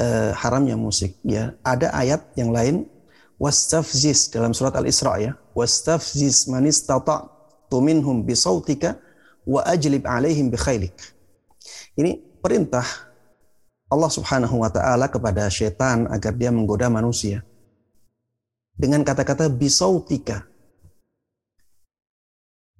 [0.00, 1.52] uh, haramnya musik ya.
[1.60, 2.88] Ada ayat yang lain
[3.36, 5.36] wastafziz dalam surat Al-Isra ya.
[5.52, 8.96] Wastafziz man istata'tu minhum bisautika
[9.44, 10.96] wa ajlib alaihim bi khailik.
[12.00, 13.12] Ini perintah
[13.92, 17.44] Allah Subhanahu wa taala kepada setan agar dia menggoda manusia.
[18.72, 20.53] Dengan kata-kata bisautika.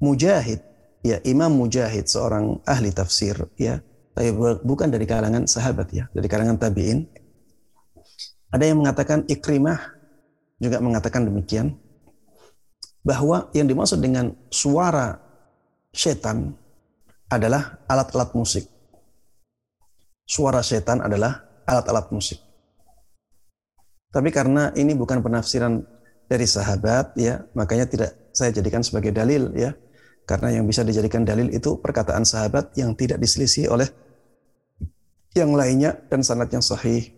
[0.05, 0.61] Mujahid,
[1.01, 3.81] ya Imam Mujahid seorang ahli tafsir ya,
[4.13, 7.09] tapi bukan dari kalangan sahabat ya, dari kalangan tabi'in.
[8.53, 9.81] Ada yang mengatakan Ikrimah
[10.61, 11.75] juga mengatakan demikian
[13.03, 15.19] bahwa yang dimaksud dengan suara
[15.91, 16.55] setan
[17.29, 18.65] adalah alat-alat musik.
[20.25, 22.41] Suara setan adalah alat-alat musik.
[24.15, 25.83] Tapi karena ini bukan penafsiran
[26.31, 29.75] dari sahabat ya, makanya tidak saya jadikan sebagai dalil ya.
[30.25, 33.89] Karena yang bisa dijadikan dalil itu perkataan sahabat yang tidak diselisih oleh
[35.37, 37.13] yang lainnya dan sanad yang sahih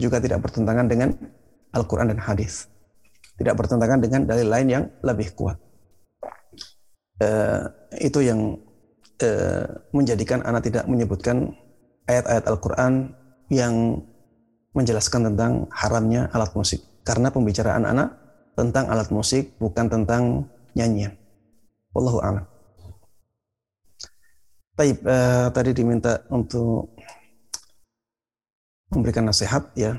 [0.00, 1.14] juga tidak bertentangan dengan
[1.70, 2.66] Al-Quran dan hadis.
[3.38, 5.60] Tidak bertentangan dengan dalil lain yang lebih kuat.
[7.18, 7.66] Uh,
[7.98, 8.58] itu yang
[9.22, 11.54] uh, menjadikan anak tidak menyebutkan
[12.10, 13.14] ayat-ayat Al-Quran
[13.50, 14.02] yang
[14.74, 16.82] menjelaskan tentang haramnya alat musik.
[17.06, 18.14] Karena pembicaraan anak
[18.58, 21.14] tentang alat musik, bukan tentang nyanyian.
[21.98, 22.46] Wallahu a'lam.
[24.78, 26.94] Taib, uh, tadi diminta untuk
[28.94, 29.98] memberikan nasihat ya.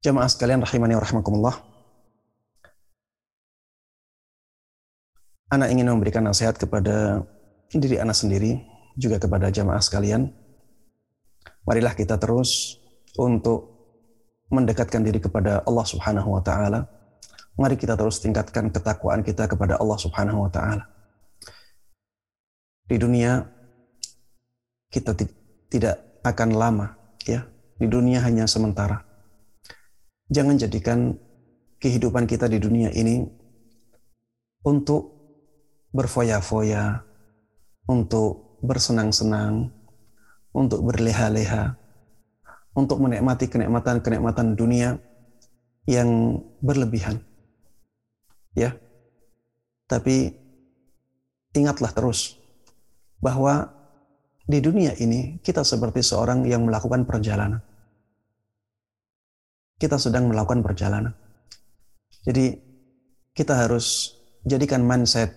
[0.00, 1.60] Jamaah sekalian rahimani wa.
[5.52, 7.20] Anak ingin memberikan nasihat kepada
[7.68, 8.64] diri anak sendiri,
[8.96, 10.32] juga kepada jamaah sekalian.
[11.68, 12.80] Marilah kita terus
[13.20, 13.68] untuk
[14.48, 17.01] mendekatkan diri kepada Allah Subhanahu wa taala
[17.56, 20.88] mari kita terus tingkatkan ketakwaan kita kepada Allah Subhanahu wa taala.
[22.88, 23.44] Di dunia
[24.92, 25.16] kita
[25.68, 26.86] tidak akan lama
[27.24, 27.44] ya.
[27.76, 29.02] Di dunia hanya sementara.
[30.30, 31.18] Jangan jadikan
[31.82, 33.26] kehidupan kita di dunia ini
[34.62, 35.12] untuk
[35.90, 37.02] berfoya-foya,
[37.90, 39.74] untuk bersenang-senang,
[40.54, 41.74] untuk berleha-leha,
[42.72, 44.96] untuk menikmati kenikmatan-kenikmatan dunia
[45.90, 47.20] yang berlebihan
[48.56, 48.76] ya.
[49.88, 50.32] Tapi
[51.52, 52.40] ingatlah terus
[53.20, 53.68] bahwa
[54.48, 57.60] di dunia ini kita seperti seorang yang melakukan perjalanan.
[59.76, 61.12] Kita sedang melakukan perjalanan.
[62.22, 62.54] Jadi
[63.34, 64.14] kita harus
[64.46, 65.34] jadikan mindset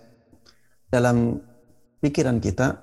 [0.90, 1.42] dalam
[2.02, 2.78] pikiran kita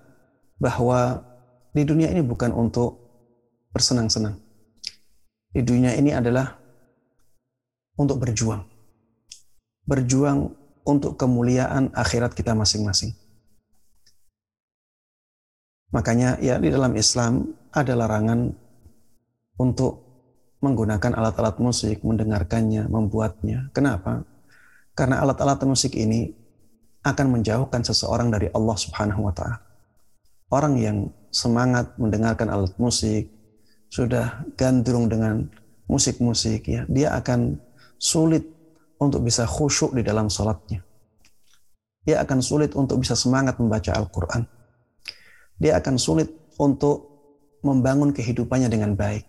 [0.59, 1.23] bahwa
[1.71, 2.99] di dunia ini bukan untuk
[3.71, 4.37] bersenang-senang.
[5.53, 6.59] Di dunia ini adalah
[7.97, 8.72] untuk berjuang
[9.87, 13.15] berjuang untuk kemuliaan akhirat kita masing-masing.
[15.93, 18.49] Makanya ya di dalam Islam ada larangan
[19.61, 20.03] untuk
[20.63, 23.69] menggunakan alat-alat musik, mendengarkannya, membuatnya.
[23.75, 24.25] Kenapa?
[24.95, 26.33] Karena alat-alat musik ini
[27.03, 29.59] akan menjauhkan seseorang dari Allah Subhanahu wa taala.
[30.53, 33.29] Orang yang semangat mendengarkan alat musik,
[33.91, 35.51] sudah gandrung dengan
[35.91, 37.59] musik-musik ya, dia akan
[37.99, 38.47] sulit
[39.03, 40.81] untuk bisa khusyuk di dalam sholatnya.
[42.03, 44.43] Dia akan sulit untuk bisa semangat membaca Al-Quran.
[45.59, 47.11] Dia akan sulit untuk
[47.63, 49.27] membangun kehidupannya dengan baik.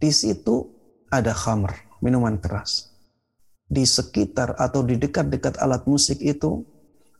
[0.00, 0.68] Di situ
[1.12, 2.88] ada khamr, minuman keras.
[3.68, 6.64] Di sekitar atau di dekat-dekat alat musik itu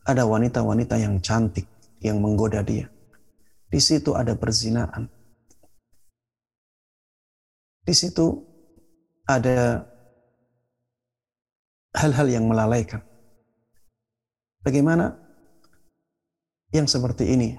[0.05, 1.69] ada wanita-wanita yang cantik
[2.01, 2.89] yang menggoda dia.
[3.69, 5.09] Di situ ada perzinaan.
[7.85, 8.41] Di situ
[9.25, 9.87] ada
[11.93, 13.01] hal-hal yang melalaikan.
[14.63, 15.13] Bagaimana
[16.73, 17.53] yang seperti ini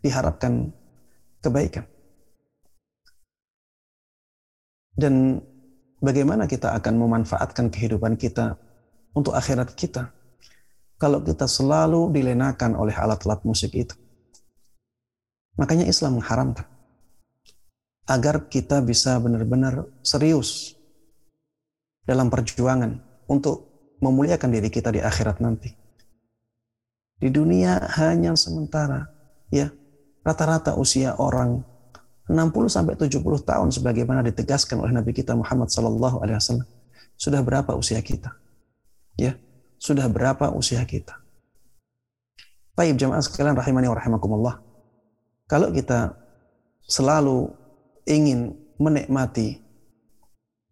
[0.00, 0.72] diharapkan
[1.44, 1.84] kebaikan.
[4.94, 5.42] Dan
[6.00, 8.56] bagaimana kita akan memanfaatkan kehidupan kita
[9.12, 10.08] untuk akhirat kita
[10.96, 13.92] kalau kita selalu dilenakan oleh alat-alat musik itu.
[15.58, 16.66] Makanya Islam mengharamkan
[18.06, 20.78] agar kita bisa benar-benar serius
[22.06, 23.73] dalam perjuangan untuk
[24.04, 25.72] memuliakan diri kita di akhirat nanti.
[27.16, 29.08] Di dunia hanya sementara,
[29.48, 29.72] ya.
[30.24, 31.60] Rata-rata usia orang
[32.28, 36.68] 60 sampai 70 tahun sebagaimana ditegaskan oleh Nabi kita Muhammad sallallahu alaihi wasallam.
[37.20, 38.32] Sudah berapa usia kita?
[39.20, 39.36] Ya,
[39.76, 41.20] sudah berapa usia kita?
[42.74, 44.54] Baik jamaah sekalian rahimani wa rahimakumullah.
[45.46, 46.16] Kalau kita
[46.88, 47.52] selalu
[48.08, 49.60] ingin menikmati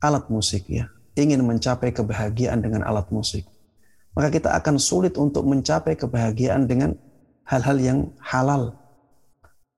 [0.01, 0.89] alat musik ya,
[1.19, 3.45] ingin mencapai kebahagiaan dengan alat musik,
[4.17, 6.97] maka kita akan sulit untuk mencapai kebahagiaan dengan
[7.45, 8.77] hal-hal yang halal.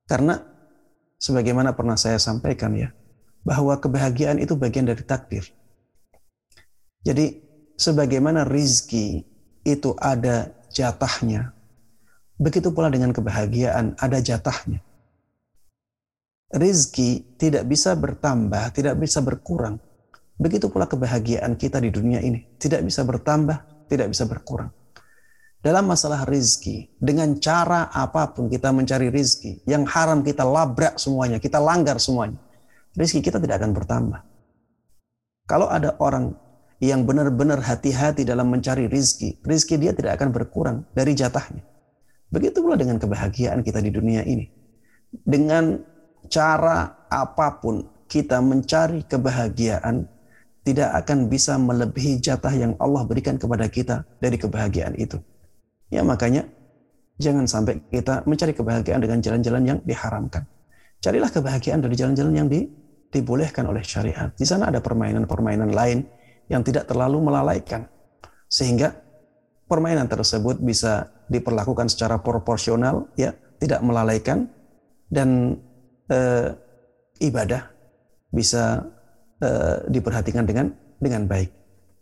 [0.07, 0.39] Karena
[1.19, 2.93] sebagaimana pernah saya sampaikan ya,
[3.43, 5.45] bahwa kebahagiaan itu bagian dari takdir.
[7.05, 7.41] Jadi
[7.77, 9.25] sebagaimana rizki
[9.65, 11.53] itu ada jatahnya,
[12.41, 14.81] begitu pula dengan kebahagiaan ada jatahnya.
[16.55, 19.83] Rizki tidak bisa bertambah, tidak bisa berkurang.
[20.35, 22.43] Begitu pula kebahagiaan kita di dunia ini.
[22.59, 24.71] Tidak bisa bertambah, tidak bisa berkurang.
[25.65, 31.41] Dalam masalah rizki, dengan cara apa pun kita mencari rizki, yang haram kita labrak semuanya,
[31.41, 32.37] kita langgar semuanya,
[32.93, 34.21] rizki kita tidak akan bertambah.
[35.49, 36.37] Kalau ada orang
[36.85, 41.65] yang benar-benar hati-hati dalam mencari rizki, rizki dia tidak akan berkurang dari jatahnya.
[42.29, 44.45] Begitu pula dengan kebahagiaan kita di dunia ini.
[45.17, 45.81] Dengan
[46.29, 50.05] cara apa pun kita mencari kebahagiaan,
[50.65, 55.21] tidak akan bisa melebihi jatah yang Allah berikan kepada kita dari kebahagiaan itu.
[55.93, 56.49] Ya makanya
[57.21, 60.49] jangan sampai kita mencari kebahagiaan dengan jalan-jalan yang diharamkan.
[61.05, 62.65] Carilah kebahagiaan dari jalan-jalan yang di,
[63.13, 64.33] dibolehkan oleh syariat.
[64.33, 66.09] Di sana ada permainan-permainan lain
[66.49, 67.85] yang tidak terlalu melalaikan.
[68.49, 68.89] Sehingga
[69.69, 74.49] permainan tersebut bisa diperlakukan secara proporsional, ya, tidak melalaikan
[75.13, 75.61] dan
[76.09, 76.57] eh,
[77.21, 77.69] ibadah
[78.33, 78.83] bisa
[79.45, 81.53] Eh, diperhatikan dengan dengan baik.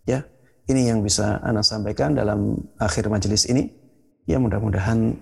[0.06, 0.23] Ya,
[0.70, 3.66] ini yang bisa Anda sampaikan dalam akhir majelis ini.
[4.31, 5.19] Ya, mudah-mudahan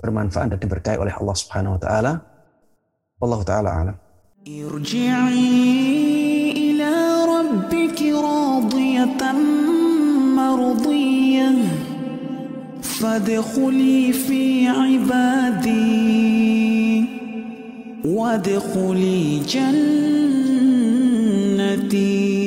[0.00, 2.12] bermanfaat dan diberkahi oleh Allah Subhanahu wa taala.
[3.20, 3.96] Allah taala alam.
[4.40, 5.52] Irji'i
[6.72, 9.36] ila rabbiki radiyatan
[10.32, 11.60] mardiyah
[12.80, 14.64] fadkhuli fi
[14.96, 16.08] ibadi
[18.00, 20.49] wadkhuli jannah
[21.76, 22.39] ti.